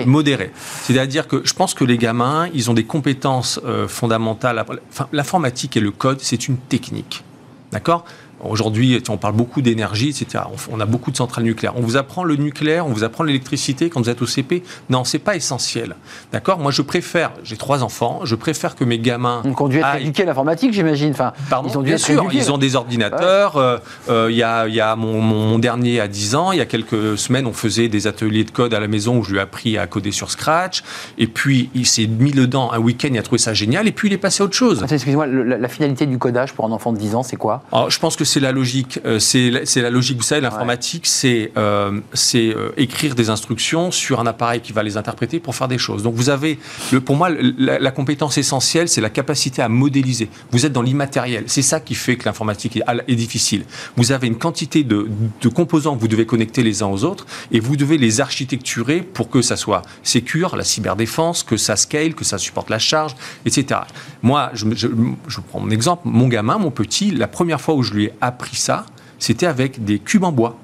modérée. 0.05 0.51
C'est-à-dire 0.81 1.27
que 1.27 1.41
je 1.43 1.53
pense 1.53 1.73
que 1.73 1.83
les 1.83 1.97
gamins, 1.97 2.49
ils 2.53 2.69
ont 2.69 2.73
des 2.73 2.85
compétences 2.85 3.59
euh, 3.65 3.87
fondamentales. 3.87 4.63
Enfin, 4.89 5.07
l'informatique 5.11 5.77
et 5.77 5.79
le 5.79 5.91
code, 5.91 6.19
c'est 6.21 6.47
une 6.47 6.57
technique. 6.57 7.23
D'accord? 7.71 8.05
Aujourd'hui, 8.43 9.01
on 9.09 9.17
parle 9.17 9.33
beaucoup 9.33 9.61
d'énergie, 9.61 10.09
etc. 10.09 10.43
On 10.71 10.79
a 10.79 10.85
beaucoup 10.85 11.11
de 11.11 11.17
centrales 11.17 11.43
nucléaires. 11.43 11.73
On 11.75 11.81
vous 11.81 11.97
apprend 11.97 12.23
le 12.23 12.35
nucléaire, 12.35 12.85
on 12.85 12.91
vous 12.91 13.03
apprend 13.03 13.23
l'électricité 13.23 13.89
quand 13.89 14.01
vous 14.01 14.09
êtes 14.09 14.21
au 14.21 14.27
CP. 14.27 14.63
Non, 14.89 15.03
c'est 15.03 15.19
pas 15.19 15.35
essentiel. 15.35 15.95
D'accord? 16.31 16.59
Moi, 16.59 16.71
je 16.71 16.83
préfère, 16.83 17.31
j'ai 17.43 17.57
trois 17.57 17.83
enfants, 17.83 18.21
je 18.25 18.35
préfère 18.35 18.75
que 18.75 18.83
mes 18.83 18.99
gamins. 18.99 19.41
Donc, 19.43 19.59
on 19.59 19.67
dû 19.67 19.79
être 19.79 19.95
éduqués 19.99 20.23
à 20.23 20.25
l'informatique, 20.27 20.73
j'imagine. 20.73 21.11
Enfin, 21.11 21.33
Pardon, 21.49 21.69
ils 21.69 21.77
ont 21.77 21.81
dû 21.81 21.87
bien 21.87 21.97
sûr, 21.97 22.27
ils 22.31 22.51
ont 22.51 22.59
des 22.59 22.75
ordinateurs. 22.75 23.57
Euh, 23.57 23.77
euh, 24.09 24.27
il 24.29 24.37
y, 24.37 24.43
a, 24.43 24.67
y 24.67 24.79
a 24.79 24.95
mon, 24.95 25.57
dernier 25.57 25.99
à 25.99 26.07
10 26.07 26.35
ans. 26.35 26.51
Il 26.51 26.59
y 26.59 26.61
a 26.61 26.65
quelques 26.65 27.17
semaines, 27.17 27.47
on 27.47 27.53
faisait 27.53 27.87
des 27.87 28.05
ateliers 28.05 28.43
de 28.43 28.51
code 28.51 28.73
à 28.73 28.79
la 28.79 28.87
maison 28.87 29.17
où 29.17 29.23
je 29.23 29.31
lui 29.31 29.37
ai 29.39 29.41
appris 29.41 29.77
à 29.77 29.87
coder 29.87 30.11
sur 30.11 30.29
Scratch. 30.29 30.83
Et 31.17 31.27
puis, 31.27 31.71
il 31.73 31.87
s'est 31.87 32.07
mis 32.07 32.31
dedans 32.31 32.71
un 32.71 32.79
week-end, 32.79 33.09
il 33.11 33.17
a 33.17 33.23
trouvé 33.23 33.39
ça 33.39 33.55
génial. 33.55 33.87
Et 33.87 33.91
puis, 33.91 34.09
il 34.09 34.13
est 34.13 34.19
passé 34.19 34.43
à 34.43 34.45
autre 34.45 34.55
chose. 34.55 34.85
Excusez-moi, 34.89 35.25
la, 35.25 35.67
finalité 35.67 36.05
du 36.05 36.17
codage 36.17 36.53
pour 36.53 36.65
un 36.65 36.71
enfant 36.71 36.93
de 36.93 36.97
10 36.97 37.15
ans, 37.15 37.23
c'est 37.23 37.35
quoi? 37.35 37.63
Je 37.89 37.99
pense 37.99 38.15
que 38.15 38.26
c'est 38.27 38.39
la 38.39 38.51
logique. 38.51 38.99
Euh, 39.05 39.19
c'est 39.19 39.49
la, 39.49 39.89
logique. 39.89 40.17
Vous 40.17 40.23
savez, 40.23 40.41
l'informatique, 40.41 41.07
c'est 41.07 41.51
euh, 41.57 41.99
euh, 42.35 42.69
écrire 42.77 43.15
des 43.15 43.29
instructions 43.29 43.91
sur 43.91 44.19
un 44.19 44.27
appareil 44.27 44.61
qui 44.61 44.73
va 44.73 44.83
les 44.83 44.97
interpréter 44.97 45.39
pour 45.39 45.55
faire 45.55 45.67
des 45.67 45.77
choses. 45.77 46.03
Donc, 46.03 46.13
vous 46.13 46.29
avez, 46.29 46.59
le, 46.91 47.01
pour 47.01 47.15
moi, 47.15 47.29
la, 47.29 47.91
compétence 47.91 48.37
essentielle, 48.37 48.89
c'est 48.89 49.01
la 49.01 49.09
capacité 49.09 49.61
à 49.61 49.69
modéliser. 49.69 50.29
Vous 50.51 50.65
êtes 50.65 50.73
dans 50.73 50.81
l'immatériel. 50.81 51.45
C'est 51.47 51.61
ça 51.61 51.79
qui 51.79 51.95
fait 51.95 52.17
que 52.17 52.25
l'informatique 52.25 52.77
est, 53.07 53.15
difficile. 53.15 53.63
Vous 53.95 54.11
avez 54.11 54.27
une 54.27 54.37
quantité 54.37 54.83
de, 54.83 55.07
composants 55.53 55.95
que 55.95 56.01
vous 56.01 56.07
devez 56.07 56.25
connecter 56.25 56.61
les 56.61 56.83
uns 56.83 56.87
aux 56.87 57.03
autres 57.03 57.25
et 57.51 57.59
vous 57.59 57.77
devez 57.77 57.97
les 57.97 58.21
architecturer 58.21 59.01
pour 59.01 59.29
que 59.29 59.41
ça 59.41 59.55
soit 59.55 59.81
sécure, 60.03 60.55
la 60.55 60.63
cyberdéfense, 60.63 61.41
que 61.43 61.57
ça 61.57 61.75
scale, 61.75 62.13
que 62.13 62.23
ça 62.23 62.37
supporte 62.37 62.69
la 62.69 62.79
charge, 62.79 63.15
etc. 63.45 63.81
Moi, 64.21 64.51
je, 64.53 64.65
je, 64.75 64.87
je 65.27 65.39
prends 65.39 65.59
mon 65.59 65.71
exemple. 65.71 66.03
Mon 66.05 66.27
gamin, 66.27 66.57
mon 66.57 66.69
petit, 66.69 67.11
la 67.11 67.27
première 67.27 67.61
fois 67.61 67.75
où 67.75 67.83
je 67.83 67.93
lui 67.93 68.05
ai 68.05 68.13
appris 68.21 68.55
ça, 68.55 68.85
c'était 69.19 69.45
avec 69.45 69.83
des 69.83 69.99
cubes 69.99 70.23
en 70.23 70.31
bois. 70.31 70.57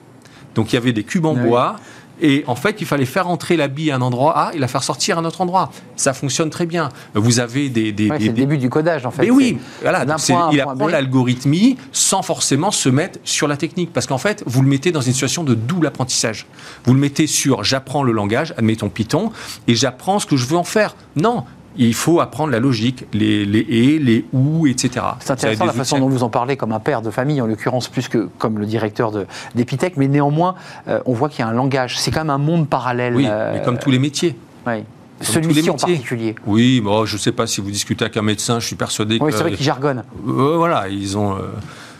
Donc 0.55 0.71
il 0.71 0.75
y 0.75 0.77
avait 0.77 0.93
des 0.93 1.03
cubes 1.03 1.25
en 1.25 1.35
ah 1.37 1.43
bois. 1.43 1.75
Et 2.21 2.43
en 2.47 2.55
fait, 2.55 2.79
il 2.79 2.85
fallait 2.85 3.05
faire 3.05 3.27
entrer 3.27 3.57
la 3.57 3.67
bille 3.67 3.91
à 3.91 3.95
un 3.95 4.01
endroit 4.01 4.37
A 4.37 4.53
et 4.53 4.59
la 4.59 4.67
faire 4.67 4.83
sortir 4.83 5.17
à 5.17 5.21
un 5.21 5.25
autre 5.25 5.41
endroit. 5.41 5.71
Ça 5.95 6.13
fonctionne 6.13 6.51
très 6.51 6.67
bien. 6.67 6.89
Vous 7.15 7.39
avez 7.39 7.69
des. 7.69 7.91
des, 7.91 8.07
c'est 8.07 8.19
le 8.19 8.33
début 8.33 8.57
du 8.57 8.69
codage, 8.69 9.05
en 9.05 9.11
fait. 9.11 9.23
Mais 9.23 9.31
oui, 9.31 9.57
voilà. 9.81 10.05
il 10.51 10.61
apprend 10.61 10.87
l'algorithmie 10.87 11.75
sans 11.91 12.21
forcément 12.21 12.69
se 12.69 12.87
mettre 12.87 13.19
sur 13.23 13.47
la 13.47 13.57
technique. 13.57 13.91
Parce 13.91 14.05
qu'en 14.05 14.19
fait, 14.19 14.43
vous 14.45 14.61
le 14.61 14.67
mettez 14.67 14.91
dans 14.91 15.01
une 15.01 15.11
situation 15.11 15.43
de 15.43 15.55
double 15.55 15.87
apprentissage. 15.87 16.45
Vous 16.85 16.93
le 16.93 16.99
mettez 16.99 17.25
sur 17.25 17.63
j'apprends 17.63 18.03
le 18.03 18.11
langage, 18.11 18.53
admettons 18.57 18.89
Python, 18.89 19.31
et 19.67 19.73
j'apprends 19.73 20.19
ce 20.19 20.27
que 20.27 20.37
je 20.37 20.45
veux 20.45 20.57
en 20.57 20.63
faire. 20.63 20.95
Non, 21.15 21.45
il 21.77 21.93
faut 21.93 22.19
apprendre 22.19 22.51
la 22.51 22.59
logique, 22.59 23.05
les, 23.13 23.45
les 23.45 23.59
et, 23.59 23.99
les 23.99 24.25
ou, 24.33 24.67
etc. 24.67 25.05
C'est 25.19 25.31
intéressant 25.31 25.65
la 25.65 25.73
façon 25.73 25.99
dont 25.99 26.09
vous 26.09 26.23
en 26.23 26.29
parlez 26.29 26.57
comme 26.57 26.71
un 26.71 26.79
père 26.79 27.01
de 27.01 27.09
famille, 27.09 27.41
en 27.41 27.47
l'occurrence 27.47 27.87
plus 27.87 28.07
que 28.07 28.29
comme 28.37 28.59
le 28.59 28.65
directeur 28.65 29.11
d'Epitech, 29.55 29.97
mais 29.97 30.07
néanmoins, 30.07 30.55
euh, 30.87 30.99
on 31.05 31.13
voit 31.13 31.29
qu'il 31.29 31.39
y 31.39 31.43
a 31.43 31.47
un 31.47 31.53
langage. 31.53 31.97
C'est 31.99 32.11
quand 32.11 32.21
même 32.21 32.29
un 32.29 32.37
monde 32.37 32.67
parallèle. 32.67 33.15
Oui, 33.15 33.27
mais 33.27 33.61
comme 33.63 33.77
tous 33.77 33.91
les 33.91 33.99
métiers. 33.99 34.35
Oui. 34.67 34.83
Celui-ci 35.21 35.69
en 35.69 35.75
particulier. 35.75 36.35
Oui, 36.45 36.81
bon, 36.81 37.05
je 37.05 37.15
ne 37.15 37.19
sais 37.19 37.31
pas 37.31 37.47
si 37.47 37.61
vous 37.61 37.71
discutez 37.71 38.03
avec 38.03 38.17
un 38.17 38.21
médecin, 38.21 38.59
je 38.59 38.67
suis 38.67 38.75
persuadé 38.75 39.15
oui, 39.15 39.19
que. 39.19 39.25
Oui, 39.25 39.31
c'est 39.31 39.43
vrai 39.43 39.51
qu'ils 39.53 39.65
jargonnent. 39.65 40.03
Euh, 40.27 40.57
voilà, 40.57 40.89
ils 40.89 41.17
ont. 41.17 41.37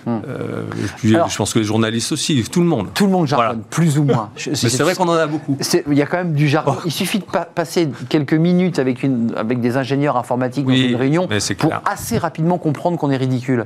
Euh, 0.08 0.14
Hmm. 0.14 0.22
Euh, 0.28 1.28
je 1.30 1.38
pense 1.38 1.54
que 1.54 1.60
les 1.60 1.66
journalistes 1.66 2.12
aussi, 2.12 2.44
tout 2.52 2.62
le 2.62 2.66
monde. 2.66 2.90
Tout 2.94 3.06
le 3.06 3.12
monde 3.12 3.28
jargonne, 3.28 3.64
plus 3.70 3.98
ou 3.98 4.04
moins. 4.04 4.30
Mais 4.48 4.56
c'est 4.56 4.84
vrai 4.84 4.96
qu'on 4.96 5.08
en 5.08 5.14
a 5.14 5.28
beaucoup. 5.28 5.58
Il 5.88 5.98
y 5.98 6.02
a 6.02 6.06
quand 6.06 6.18
même 6.18 6.34
du 6.34 6.48
jargon. 6.48 6.76
Oh. 6.78 6.82
Il 6.86 6.92
suffit 6.92 7.20
de 7.20 7.26
passer 7.56 7.90
quelques 8.10 8.34
minutes 8.34 8.80
avec, 8.80 9.04
une, 9.04 9.34
avec 9.36 9.62
des 9.62 9.78
ingénieurs 9.78 10.18
informatiques 10.18 10.66
dans 10.66 10.74
une 10.74 10.96
réunion 10.96 11.28
pour 11.58 11.74
assez 11.86 12.18
rapidement 12.18 12.58
comprendre 12.58 12.98
qu'on 12.98 13.12
est 13.12 13.18
ridicule. 13.18 13.66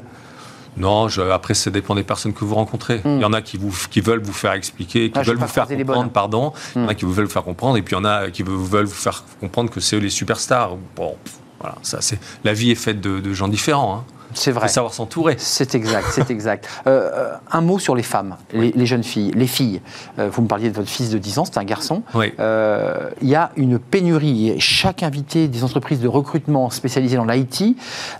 Non, 0.77 1.07
après, 1.33 1.55
ça 1.55 1.71
dépend 1.71 1.95
des 1.95 2.03
personnes 2.03 2.33
que 2.33 2.45
vous 2.45 2.53
rencontrez. 2.53 2.97
Hmm. 2.97 3.15
Il 3.17 3.21
y 3.21 3.25
en 3.25 3.33
a 3.33 3.41
qui, 3.41 3.57
vous, 3.57 3.75
qui 3.89 3.99
veulent 3.99 4.21
vous 4.21 4.33
faire 4.33 4.53
expliquer, 4.53 5.09
qui 5.09 5.17
ah, 5.17 5.23
veulent 5.23 5.37
vous 5.37 5.47
faire 5.47 5.67
comprendre, 5.67 6.11
pardon. 6.11 6.53
Il 6.75 6.81
y 6.81 6.85
en 6.85 6.87
a 6.87 6.91
hmm. 6.91 6.95
qui 6.95 7.05
vous 7.05 7.13
veulent 7.13 7.25
vous 7.25 7.31
faire 7.31 7.43
comprendre, 7.43 7.77
et 7.77 7.81
puis 7.81 7.95
il 7.95 7.97
y 7.97 8.01
en 8.01 8.05
a 8.05 8.29
qui 8.29 8.43
veulent 8.43 8.85
vous 8.85 8.93
faire 8.93 9.23
comprendre 9.39 9.71
que 9.71 9.79
c'est 9.79 9.95
eux 9.95 9.99
les 9.99 10.11
superstars. 10.11 10.77
Bon, 10.95 11.15
voilà, 11.59 11.75
ça, 11.81 11.97
la 12.43 12.53
vie 12.53 12.69
est 12.69 12.75
faite 12.75 13.01
de, 13.01 13.19
de 13.19 13.33
gens 13.33 13.47
différents. 13.47 13.95
Hein. 13.95 14.16
C'est 14.37 14.51
vrai. 14.51 14.65
Il 14.65 14.69
faut 14.69 14.73
savoir 14.73 14.93
s'entourer. 14.93 15.35
C'est 15.39 15.75
exact, 15.75 16.07
c'est 16.11 16.29
exact. 16.31 16.67
Euh, 16.87 17.09
euh, 17.13 17.33
un 17.51 17.61
mot 17.61 17.79
sur 17.79 17.95
les 17.95 18.03
femmes, 18.03 18.37
les, 18.53 18.85
jeunes 18.85 19.03
filles, 19.03 19.31
les 19.35 19.47
filles. 19.47 19.81
Euh, 20.19 20.29
vous 20.31 20.41
me 20.41 20.47
parliez 20.47 20.69
de 20.69 20.75
votre 20.75 20.89
fils 20.89 21.09
de 21.09 21.17
10 21.17 21.39
ans, 21.39 21.45
c'est 21.45 21.57
un 21.57 21.63
garçon. 21.63 22.03
Oui. 22.13 22.31
Il 22.37 23.27
y 23.27 23.35
a 23.35 23.51
une 23.55 23.79
pénurie. 23.79 24.55
Chaque 24.59 25.03
invité 25.03 25.47
des 25.47 25.63
entreprises 25.63 25.99
de 25.99 26.07
recrutement 26.07 26.69
spécialisées 26.69 27.17
dans 27.17 27.25
l'IT 27.25 27.75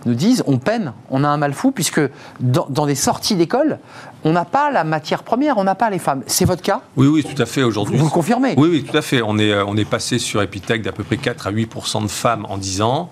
nous 0.06 0.14
disent 0.14 0.42
on 0.46 0.58
peine, 0.58 0.92
on 1.10 1.24
a 1.24 1.28
un 1.28 1.36
mal 1.36 1.54
fou, 1.54 1.70
puisque 1.70 2.00
dans, 2.40 2.66
dans 2.68 2.86
des 2.86 2.94
sorties 2.94 3.36
d'école, 3.36 3.78
on 4.24 4.32
n'a 4.32 4.44
pas 4.44 4.70
la 4.70 4.84
matière 4.84 5.22
première, 5.22 5.58
on 5.58 5.64
n'a 5.64 5.74
pas 5.74 5.90
les 5.90 5.98
femmes. 5.98 6.22
C'est 6.26 6.44
votre 6.44 6.62
cas 6.62 6.82
Oui, 6.96 7.06
oui, 7.06 7.24
tout 7.24 7.40
à 7.40 7.46
fait 7.46 7.62
aujourd'hui. 7.62 7.96
Vous 7.98 8.04
le 8.04 8.10
confirmez 8.10 8.54
Oui, 8.56 8.68
oui, 8.70 8.84
tout 8.84 8.96
à 8.96 9.02
fait. 9.02 9.22
On 9.22 9.38
est, 9.38 9.54
on 9.62 9.76
est 9.76 9.84
passé 9.84 10.18
sur 10.18 10.42
Epitech 10.42 10.82
d'à 10.82 10.92
peu 10.92 11.04
près 11.04 11.16
4 11.16 11.46
à 11.46 11.52
8% 11.52 12.02
de 12.02 12.08
femmes 12.08 12.46
en 12.48 12.58
10 12.58 12.82
ans. 12.82 13.10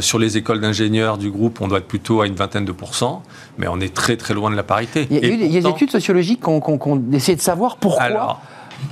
sur 0.00 0.18
les 0.18 0.36
écoles 0.36 0.60
d'ingénieurs 0.60 1.18
du 1.18 1.30
groupe, 1.30 1.60
on 1.60 1.68
doit 1.68 1.78
être 1.78 1.88
plutôt 1.88 2.20
à 2.20 2.26
une 2.26 2.34
vingtaine 2.34 2.64
de 2.64 2.72
pourcents, 2.72 3.22
mais 3.58 3.66
on 3.68 3.80
est 3.80 3.92
très 3.92 4.16
très 4.16 4.34
loin 4.34 4.50
de 4.50 4.56
la 4.56 4.62
parité. 4.62 5.06
Il 5.10 5.16
y 5.16 5.24
a, 5.24 5.28
eu, 5.28 5.36
des 5.36 5.68
études 5.68 5.90
sociologiques 5.90 6.40
qu'on 6.40 6.60
qu 6.60 7.14
essayé 7.16 7.36
de 7.36 7.42
savoir 7.42 7.76
pourquoi. 7.76 8.02
Alors, 8.02 8.42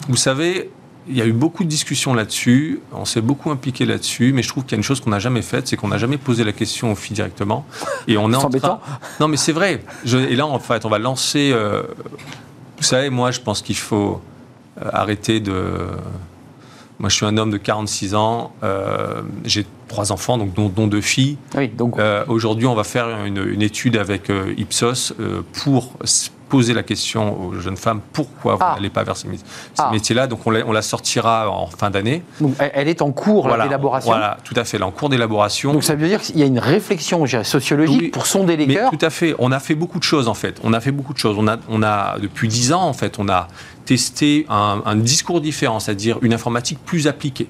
vous 0.08 0.16
savez, 0.16 0.70
il 1.08 1.16
y 1.16 1.22
a 1.22 1.26
eu 1.26 1.32
beaucoup 1.32 1.64
de 1.64 1.68
discussions 1.68 2.14
là-dessus, 2.14 2.80
on 2.92 3.04
s'est 3.04 3.20
beaucoup 3.20 3.50
impliqué 3.50 3.84
là-dessus, 3.84 4.32
mais 4.32 4.42
je 4.42 4.48
trouve 4.48 4.64
qu'il 4.64 4.72
y 4.72 4.74
a 4.76 4.78
une 4.78 4.84
chose 4.84 5.00
qu'on 5.00 5.10
n'a 5.10 5.18
jamais 5.18 5.42
faite, 5.42 5.68
c'est 5.68 5.76
qu'on 5.76 5.88
n'a 5.88 5.98
jamais 5.98 6.16
posé 6.16 6.44
la 6.44 6.52
question 6.52 6.92
aux 6.92 6.94
filles 6.94 7.16
directement. 7.16 7.66
Et 8.06 8.16
on 8.16 8.32
est 8.32 8.36
en 8.36 8.48
train... 8.48 8.80
Non, 9.20 9.28
mais 9.28 9.36
c'est 9.36 9.52
vrai. 9.52 9.82
et 10.06 10.36
là, 10.36 10.46
en 10.46 10.58
fait, 10.58 10.84
on 10.84 10.88
va 10.88 10.98
lancer. 10.98 11.50
Euh, 11.52 11.82
vous 12.76 12.84
savez, 12.84 13.10
moi, 13.10 13.30
je 13.30 13.40
pense 13.40 13.62
qu'il 13.62 13.76
faut 13.76 14.20
euh, 14.80 14.88
arrêter 14.92 15.40
de. 15.40 15.88
Moi, 16.98 17.08
je 17.08 17.16
suis 17.16 17.26
un 17.26 17.36
homme 17.36 17.50
de 17.50 17.56
46 17.56 18.14
ans. 18.14 18.52
Euh, 18.62 19.22
j'ai 19.44 19.66
trois 19.88 20.12
enfants, 20.12 20.38
donc 20.38 20.54
dont, 20.54 20.86
deux 20.86 21.00
filles. 21.00 21.36
Oui, 21.56 21.68
donc... 21.68 21.96
Aujourd'hui, 22.28 22.66
on 22.66 22.76
va 22.76 22.84
faire 22.84 23.24
une, 23.24 23.44
une 23.44 23.62
étude 23.62 23.96
avec 23.96 24.30
Ipsos 24.56 25.14
pour 25.52 25.94
poser 26.52 26.74
la 26.74 26.82
question 26.82 27.40
aux 27.40 27.54
jeunes 27.58 27.78
femmes 27.78 28.02
pourquoi 28.12 28.56
vous 28.56 28.60
ah. 28.62 28.74
n'allez 28.74 28.90
pas 28.90 29.04
vers 29.04 29.16
ces, 29.16 29.26
ah. 29.78 29.88
métiers-là. 29.90 30.26
Donc 30.26 30.46
on 30.46 30.50
la, 30.50 30.82
sortira 30.82 31.48
en 31.48 31.66
fin 31.66 31.88
d'année. 31.88 32.22
Elle 32.58 32.88
est 32.88 33.00
en 33.00 33.10
cours 33.10 33.48
d'élaboration. 33.48 34.10
Voilà, 34.10 34.36
tout 34.44 34.52
à 34.54 34.64
fait, 34.64 34.76
elle 34.76 34.82
est 34.82 34.84
en 34.84 34.90
cours 34.90 35.08
d'élaboration. 35.08 35.72
Donc 35.72 35.82
ça 35.82 35.94
veut 35.94 36.06
dire 36.06 36.20
qu'il 36.20 36.38
y 36.38 36.42
a 36.42 36.46
une 36.46 36.58
réflexion 36.58 37.24
sociologique 37.42 38.12
pour 38.12 38.26
sonder 38.26 38.58
les 38.58 38.66
cœurs. 38.66 38.90
Tout 38.90 38.98
à 39.00 39.08
fait. 39.08 39.34
On 39.38 39.50
a 39.50 39.60
fait 39.60 39.74
beaucoup 39.74 39.98
de 39.98 40.04
choses 40.04 40.28
en 40.28 40.34
fait. 40.34 40.60
On 40.62 40.74
a 40.74 40.80
fait 40.80 40.92
beaucoup 40.92 41.14
de 41.14 41.18
choses. 41.18 41.36
On 41.38 41.48
a, 41.48 41.56
on 41.70 41.82
a 41.82 42.18
depuis 42.20 42.48
dix 42.48 42.74
ans 42.74 42.82
en 42.82 42.92
fait, 42.92 43.18
on 43.18 43.30
a 43.30 43.48
testé 43.86 44.44
un, 44.50 44.82
un 44.84 44.96
discours 44.96 45.40
différent, 45.40 45.80
c'est-à-dire 45.80 46.18
une 46.20 46.34
informatique 46.34 46.80
plus 46.84 47.06
appliquée 47.06 47.48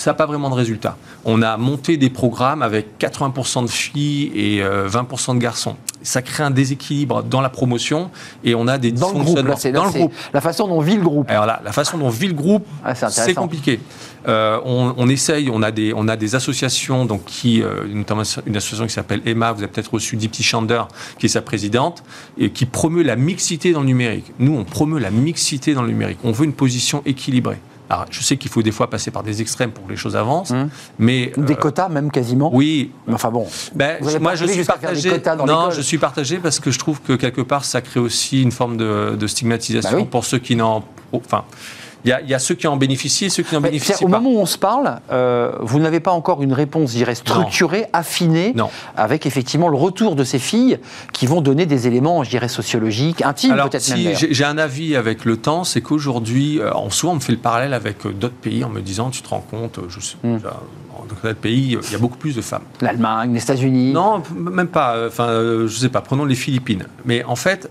ça 0.00 0.12
n'a 0.12 0.14
pas 0.14 0.24
vraiment 0.24 0.48
de 0.48 0.54
résultat. 0.54 0.96
On 1.26 1.42
a 1.42 1.58
monté 1.58 1.98
des 1.98 2.08
programmes 2.08 2.62
avec 2.62 2.98
80% 2.98 3.64
de 3.64 3.70
filles 3.70 4.32
et 4.34 4.62
20% 4.62 4.62
euh, 4.62 5.34
de 5.34 5.38
garçons. 5.38 5.76
Ça 6.00 6.22
crée 6.22 6.42
un 6.42 6.50
déséquilibre 6.50 7.22
dans 7.22 7.42
la 7.42 7.50
promotion 7.50 8.10
et 8.42 8.54
on 8.54 8.66
a 8.66 8.78
des 8.78 8.92
dans 8.92 9.12
le 9.12 9.18
groupe, 9.18 9.38
dans 9.38 9.84
le 9.84 9.90
groupe. 9.90 10.14
La 10.32 10.40
façon 10.40 10.68
dont 10.68 10.80
vit 10.80 10.96
le 10.96 11.02
groupe. 11.02 11.28
Alors 11.28 11.44
là, 11.44 11.60
la 11.62 11.72
façon 11.72 11.98
dont 11.98 12.08
vit 12.08 12.28
le 12.28 12.32
groupe, 12.32 12.66
ah, 12.82 12.94
c'est 12.94 13.34
compliqué. 13.34 13.78
Euh, 14.26 14.58
on, 14.64 15.06
essaye, 15.10 15.50
on 15.50 15.62
a 15.62 15.70
des, 15.70 15.92
on 15.94 16.08
a 16.08 16.16
des 16.16 16.34
associations, 16.34 17.04
donc 17.04 17.26
qui, 17.26 17.62
euh, 17.62 17.86
notamment 17.92 18.22
une 18.46 18.56
association 18.56 18.86
qui 18.86 18.94
s'appelle 18.94 19.20
Emma, 19.26 19.52
vous 19.52 19.62
avez 19.62 19.70
peut-être 19.70 19.92
reçu 19.92 20.16
Dipti 20.16 20.42
Chander, 20.42 20.82
qui 21.18 21.26
est 21.26 21.30
sa 21.30 21.42
présidente, 21.42 22.02
et 22.38 22.48
qui 22.48 22.64
promeut 22.64 23.02
la 23.02 23.16
mixité 23.16 23.72
dans 23.72 23.80
le 23.80 23.86
numérique. 23.86 24.32
Nous, 24.38 24.56
on 24.56 24.64
promeut 24.64 24.98
la 24.98 25.10
mixité 25.10 25.74
dans 25.74 25.82
le 25.82 25.88
numérique. 25.88 26.20
On 26.24 26.32
veut 26.32 26.46
une 26.46 26.54
position 26.54 27.02
équilibrée. 27.04 27.58
Alors, 27.90 28.06
je 28.08 28.22
sais 28.22 28.36
qu'il 28.36 28.50
faut 28.50 28.62
des 28.62 28.70
fois 28.70 28.88
passer 28.88 29.10
par 29.10 29.24
des 29.24 29.42
extrêmes 29.42 29.72
pour 29.72 29.84
que 29.84 29.90
les 29.90 29.96
choses 29.96 30.14
avancent, 30.14 30.52
mmh. 30.52 30.68
mais 31.00 31.32
des 31.36 31.54
euh, 31.54 31.56
quotas 31.56 31.88
même 31.88 32.12
quasiment. 32.12 32.48
Oui. 32.54 32.92
Enfin 33.10 33.30
bon. 33.30 33.48
Ben, 33.74 33.98
moi, 34.20 34.36
je 34.36 34.46
suis 34.46 34.64
partagé. 34.64 35.20
non, 35.44 35.72
je 35.72 35.80
suis 35.80 35.98
partagé 35.98 36.38
parce 36.38 36.60
que 36.60 36.70
je 36.70 36.78
trouve 36.78 37.00
que 37.02 37.14
quelque 37.14 37.40
part, 37.40 37.64
ça 37.64 37.80
crée 37.80 37.98
aussi 37.98 38.42
une 38.42 38.52
forme 38.52 38.76
de, 38.76 39.26
stigmatisation 39.26 40.02
bah 40.02 40.08
pour 40.08 40.24
ceux 40.24 40.38
qui 40.38 40.54
n'en, 40.54 40.84
enfin, 41.12 41.44
il 42.04 42.24
y, 42.26 42.34
a, 42.34 42.38
ceux 42.38 42.54
qui 42.54 42.66
en 42.66 42.76
bénéficient 42.76 43.26
et 43.26 43.30
ceux 43.30 43.42
qui 43.42 43.54
n'en 43.54 43.60
bénéficient 43.60 43.92
pas. 43.92 44.04
Au 44.04 44.08
moment 44.08 44.30
où 44.30 44.38
on 44.38 44.46
se 44.46 44.56
parle, 44.56 45.00
euh, 45.12 45.52
vous 45.60 45.78
n'avez 45.78 46.00
pas 46.00 46.12
encore 46.12 46.42
une 46.42 46.52
réponse, 46.52 46.92
je 46.92 46.96
dirais, 46.96 47.14
structurée, 47.14 47.86
affinée, 47.92 48.54
avec 48.96 49.26
effectivement 49.26 49.68
le 49.68 49.76
retour 49.76 50.16
de 50.16 50.24
ces 50.24 50.38
filles 50.38 50.78
qui 51.12 51.26
vont 51.26 51.40
donner 51.40 51.66
des 51.66 51.86
éléments, 51.86 52.24
je 52.24 52.30
dirais, 52.30 52.48
sociologiques, 52.48 53.22
intimes 53.22 53.56
peut-être 53.56 53.80
si 53.80 54.04
même. 54.04 54.16
J'ai 54.16 54.44
un 54.44 54.58
avis 54.58 54.96
avec 54.96 55.24
le 55.24 55.36
temps, 55.36 55.64
c'est 55.64 55.80
qu'aujourd'hui, 55.80 56.58
euh, 56.60 56.72
en 56.72 56.90
souvent 56.90 57.12
on 57.12 57.16
me 57.16 57.20
fait 57.20 57.32
le 57.32 57.38
parallèle 57.38 57.74
avec 57.74 58.06
euh, 58.06 58.12
d'autres 58.12 58.34
pays 58.34 58.64
en 58.64 58.70
me 58.70 58.80
disant, 58.80 59.10
tu 59.10 59.22
te 59.22 59.28
rends 59.28 59.44
compte, 59.50 59.80
je 59.88 60.00
sais, 60.00 60.16
hmm. 60.22 60.38
dans 60.38 61.04
d'autres 61.08 61.32
pays, 61.34 61.78
il 61.82 61.92
y 61.92 61.94
a 61.94 61.98
beaucoup 61.98 62.18
plus 62.18 62.34
de 62.34 62.40
femmes. 62.40 62.62
L'Allemagne, 62.80 63.34
les 63.34 63.42
États-Unis 63.42 63.92
Non, 63.92 64.22
même 64.34 64.68
pas. 64.68 65.06
Enfin, 65.06 65.28
je 65.66 65.68
sais 65.68 65.88
pas. 65.88 66.00
Prenons 66.00 66.24
les 66.24 66.34
Philippines. 66.34 66.86
Mais 67.04 67.24
en 67.24 67.36
fait, 67.36 67.70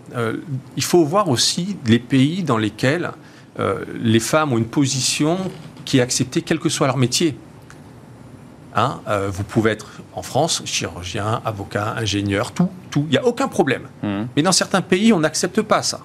il 0.75 0.83
faut 0.83 1.03
voir 1.05 1.29
aussi 1.29 1.77
les 1.85 1.99
pays 1.99 2.43
dans 2.43 2.57
lesquels 2.57 3.11
euh, 3.59 3.83
les 3.99 4.19
femmes 4.19 4.53
ont 4.53 4.57
une 4.57 4.65
position 4.65 5.37
qui 5.85 5.97
est 5.97 6.01
acceptée 6.01 6.41
quel 6.41 6.59
que 6.59 6.69
soit 6.69 6.87
leur 6.87 6.97
métier. 6.97 7.37
Hein, 8.75 9.01
euh, 9.07 9.29
vous 9.31 9.43
pouvez 9.43 9.71
être 9.71 9.87
en 10.13 10.21
France 10.21 10.61
chirurgien, 10.65 11.41
avocat, 11.43 11.95
ingénieur, 11.97 12.51
tout, 12.51 12.69
tout. 12.91 13.05
Il 13.07 13.11
n'y 13.11 13.17
a 13.17 13.25
aucun 13.25 13.47
problème. 13.47 13.83
Mmh. 14.03 14.23
Mais 14.35 14.41
dans 14.43 14.51
certains 14.51 14.81
pays, 14.81 15.11
on 15.11 15.19
n'accepte 15.19 15.61
pas 15.61 15.81
ça. 15.81 16.01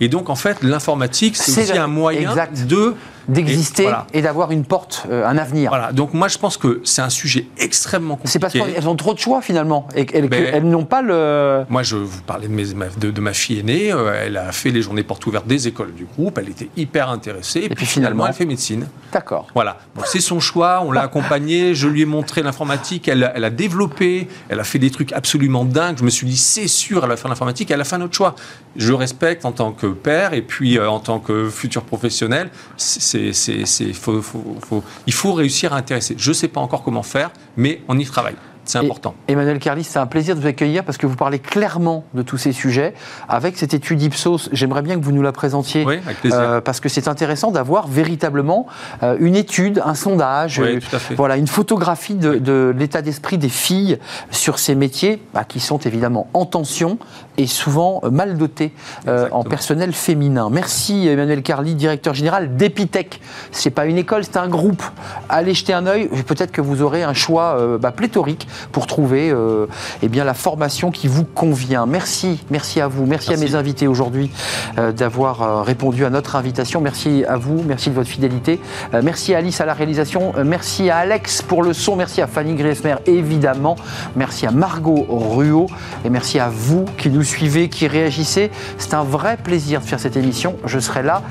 Et 0.00 0.08
donc, 0.08 0.30
en 0.30 0.34
fait, 0.34 0.62
l'informatique, 0.62 1.36
c'est 1.36 1.62
aussi 1.62 1.78
un 1.78 1.86
moyen 1.86 2.34
de 2.66 2.94
d'exister 3.30 3.88
et, 4.12 4.22
d'avoir 4.22 4.50
une 4.50 4.64
porte, 4.64 5.06
euh, 5.10 5.26
un 5.26 5.38
avenir. 5.38 5.70
Voilà. 5.70 5.92
Donc 5.92 6.14
moi, 6.14 6.28
je 6.28 6.38
pense 6.38 6.56
que 6.56 6.80
c'est 6.84 7.02
un 7.02 7.10
sujet 7.10 7.46
extrêmement 7.58 8.16
compliqué. 8.16 8.32
C'est 8.32 8.38
parce 8.38 8.52
qu'elles 8.52 8.88
ont 8.88 8.96
trop 8.96 9.14
de 9.14 9.18
choix 9.18 9.40
finalement 9.40 9.88
et 9.94 10.06
qu'elles 10.06 10.64
n'ont 10.64 10.84
pas 10.84 11.02
le. 11.02 11.64
Moi, 11.68 11.82
je 11.82 11.96
vous 11.96 12.22
parlais 12.22 12.48
de, 12.48 12.52
mes, 12.52 12.64
de, 12.64 13.20
ma 13.20 13.32
fille 13.32 13.60
aînée. 13.60 13.92
Euh, 13.92 14.24
elle 14.24 14.36
a 14.36 14.52
fait 14.52 14.70
les 14.70 14.82
journées 14.82 15.02
portes 15.02 15.24
ouvertes 15.26 15.46
des 15.46 15.68
écoles 15.68 15.94
du 15.94 16.04
groupe. 16.04 16.38
Elle 16.38 16.48
était 16.48 16.68
hyper 16.76 17.10
intéressée. 17.10 17.60
Et, 17.70 17.74
puis 17.74 17.86
finalement, 17.86 18.26
elle 18.26 18.34
fait 18.34 18.46
médecine. 18.46 18.86
D'accord. 19.12 19.48
Voilà. 19.54 19.78
c'est 20.04 20.20
son 20.20 20.40
choix. 20.40 20.82
On 20.84 20.92
l'a 20.92 21.02
accompagnée. 21.02 21.74
Je 21.74 21.88
lui 21.88 22.02
ai 22.02 22.06
montré 22.06 22.42
l'informatique. 22.42 23.08
Elle, 23.08 23.30
elle, 23.34 23.44
a 23.44 23.50
développé. 23.50 24.28
Elle 24.48 24.60
a 24.60 24.64
fait 24.64 24.78
des 24.78 24.90
trucs 24.90 25.12
absolument 25.12 25.64
dingues. 25.64 25.98
Je 25.98 26.04
me 26.04 26.10
suis 26.10 26.26
dit, 26.26 26.36
c'est 26.36 26.68
sûr, 26.68 27.02
elle 27.02 27.10
va 27.10 27.16
faire 27.16 27.28
l'informatique. 27.28 27.70
Elle 27.70 27.80
a 27.80 27.84
fait 27.84 27.96
un 27.96 28.02
autre 28.02 28.14
choix. 28.14 28.34
Je 28.76 28.92
respecte 28.92 29.44
en 29.44 29.52
tant 29.52 29.72
que 29.72 29.86
père 29.86 30.32
et 30.32 30.42
puis 30.42 30.78
euh, 30.78 30.88
en 30.88 31.00
tant 31.00 31.18
que 31.18 31.48
futur 31.48 31.82
professionnel. 31.82 32.50
C'est, 32.76 33.19
il 33.28 35.12
faut 35.12 35.32
réussir 35.32 35.72
à 35.72 35.76
intéresser. 35.76 36.14
Je 36.18 36.30
ne 36.30 36.34
sais 36.34 36.48
pas 36.48 36.60
encore 36.60 36.82
comment 36.82 37.02
faire, 37.02 37.30
mais 37.56 37.82
on 37.88 37.98
y 37.98 38.04
travaille. 38.04 38.36
C'est 38.70 38.78
important. 38.78 39.14
Emmanuel 39.28 39.58
Carlis, 39.58 39.84
c'est 39.84 39.98
un 39.98 40.06
plaisir 40.06 40.36
de 40.36 40.40
vous 40.40 40.46
accueillir 40.46 40.84
parce 40.84 40.98
que 40.98 41.06
vous 41.06 41.16
parlez 41.16 41.38
clairement 41.38 42.04
de 42.14 42.22
tous 42.22 42.38
ces 42.38 42.52
sujets. 42.52 42.94
Avec 43.28 43.56
cette 43.56 43.74
étude 43.74 44.00
Ipsos, 44.02 44.48
j'aimerais 44.52 44.82
bien 44.82 44.98
que 44.98 45.04
vous 45.04 45.12
nous 45.12 45.22
la 45.22 45.32
présentiez. 45.32 45.84
Oui, 45.84 45.98
avec 46.04 46.20
plaisir. 46.20 46.38
Euh, 46.38 46.60
parce 46.60 46.80
que 46.80 46.88
c'est 46.88 47.08
intéressant 47.08 47.50
d'avoir 47.50 47.88
véritablement 47.88 48.66
euh, 49.02 49.16
une 49.18 49.34
étude, 49.36 49.82
un 49.84 49.94
sondage, 49.94 50.60
euh, 50.60 50.78
voilà, 51.16 51.36
une 51.36 51.46
photographie 51.46 52.14
de, 52.14 52.74
l'état 52.76 53.02
d'esprit 53.02 53.38
des 53.38 53.48
filles 53.48 53.98
sur 54.30 54.58
ces 54.58 54.74
métiers 54.74 55.22
bah, 55.34 55.44
qui 55.44 55.60
sont 55.60 55.78
évidemment 55.78 56.28
en 56.34 56.46
tension 56.46 56.98
et 57.36 57.46
souvent 57.46 58.02
mal 58.10 58.36
dotés 58.36 58.72
en 59.06 59.44
personnel 59.44 59.92
féminin. 59.92 60.50
Merci 60.50 61.08
Emmanuel 61.08 61.42
Carly, 61.42 61.74
directeur 61.74 62.14
général 62.14 62.56
d'Epitech. 62.56 63.20
C'est 63.50 63.70
pas 63.70 63.86
une 63.86 63.96
école, 63.96 64.24
c'est 64.24 64.36
un 64.36 64.48
groupe. 64.48 64.82
Allez 65.28 65.54
jeter 65.54 65.72
un 65.72 65.86
œil. 65.86 66.08
Peut-être 66.26 66.52
que 66.52 66.60
vous 66.60 66.82
aurez 66.82 67.02
un 67.02 67.14
choix 67.14 67.78
bah, 67.78 67.92
pléthorique 67.92 68.46
pour 68.72 68.86
trouver 68.86 69.30
euh, 69.30 69.66
eh 70.02 70.08
bien, 70.08 70.24
la 70.24 70.34
formation 70.34 70.90
qui 70.90 71.08
vous 71.08 71.24
convient. 71.24 71.86
Merci, 71.86 72.44
merci 72.50 72.80
à 72.80 72.88
vous, 72.88 73.06
merci, 73.06 73.32
à 73.32 73.36
mes 73.36 73.54
invités 73.54 73.86
aujourd'hui 73.86 74.30
euh, 74.78 74.92
d'avoir 74.92 75.42
euh, 75.42 75.62
répondu 75.62 76.04
à 76.04 76.10
notre 76.10 76.36
invitation. 76.36 76.80
Merci 76.80 77.24
à 77.28 77.36
vous, 77.36 77.62
merci 77.66 77.90
de 77.90 77.94
votre 77.94 78.08
fidélité. 78.08 78.60
merci 79.02 79.34
à 79.34 79.38
Alice 79.38 79.60
à 79.60 79.66
la 79.66 79.74
réalisation, 79.74 80.32
merci 80.44 80.90
à 80.90 80.98
Alex 80.98 81.42
pour 81.42 81.62
le 81.62 81.72
son, 81.72 81.96
merci 81.96 82.20
à 82.22 82.26
Fanny 82.26 82.54
Griesmer 82.54 82.96
évidemment, 83.06 83.76
merci 84.16 84.46
à 84.46 84.50
Margot 84.50 85.06
Ruot 85.08 85.66
et 86.04 86.10
merci 86.10 86.38
à 86.38 86.48
vous 86.48 86.84
qui 86.98 87.10
nous 87.10 87.22
suivez, 87.22 87.68
qui 87.68 87.86
réagissez. 87.86 88.50
C'est 88.78 88.94
un 88.94 89.04
vrai 89.04 89.36
plaisir 89.36 89.80
de 89.80 89.86
faire 89.86 90.00
cette 90.00 90.16
émission. 90.16 90.56
Je 90.64 90.78
serai 90.78 91.02
là. 91.02 91.22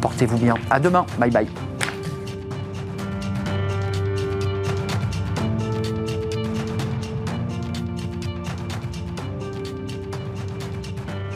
Portez-vous 0.00 0.38
bien. 0.38 0.54
À 0.70 0.80
demain. 0.80 1.06
Bye 1.18 1.30
bye. 1.30 1.48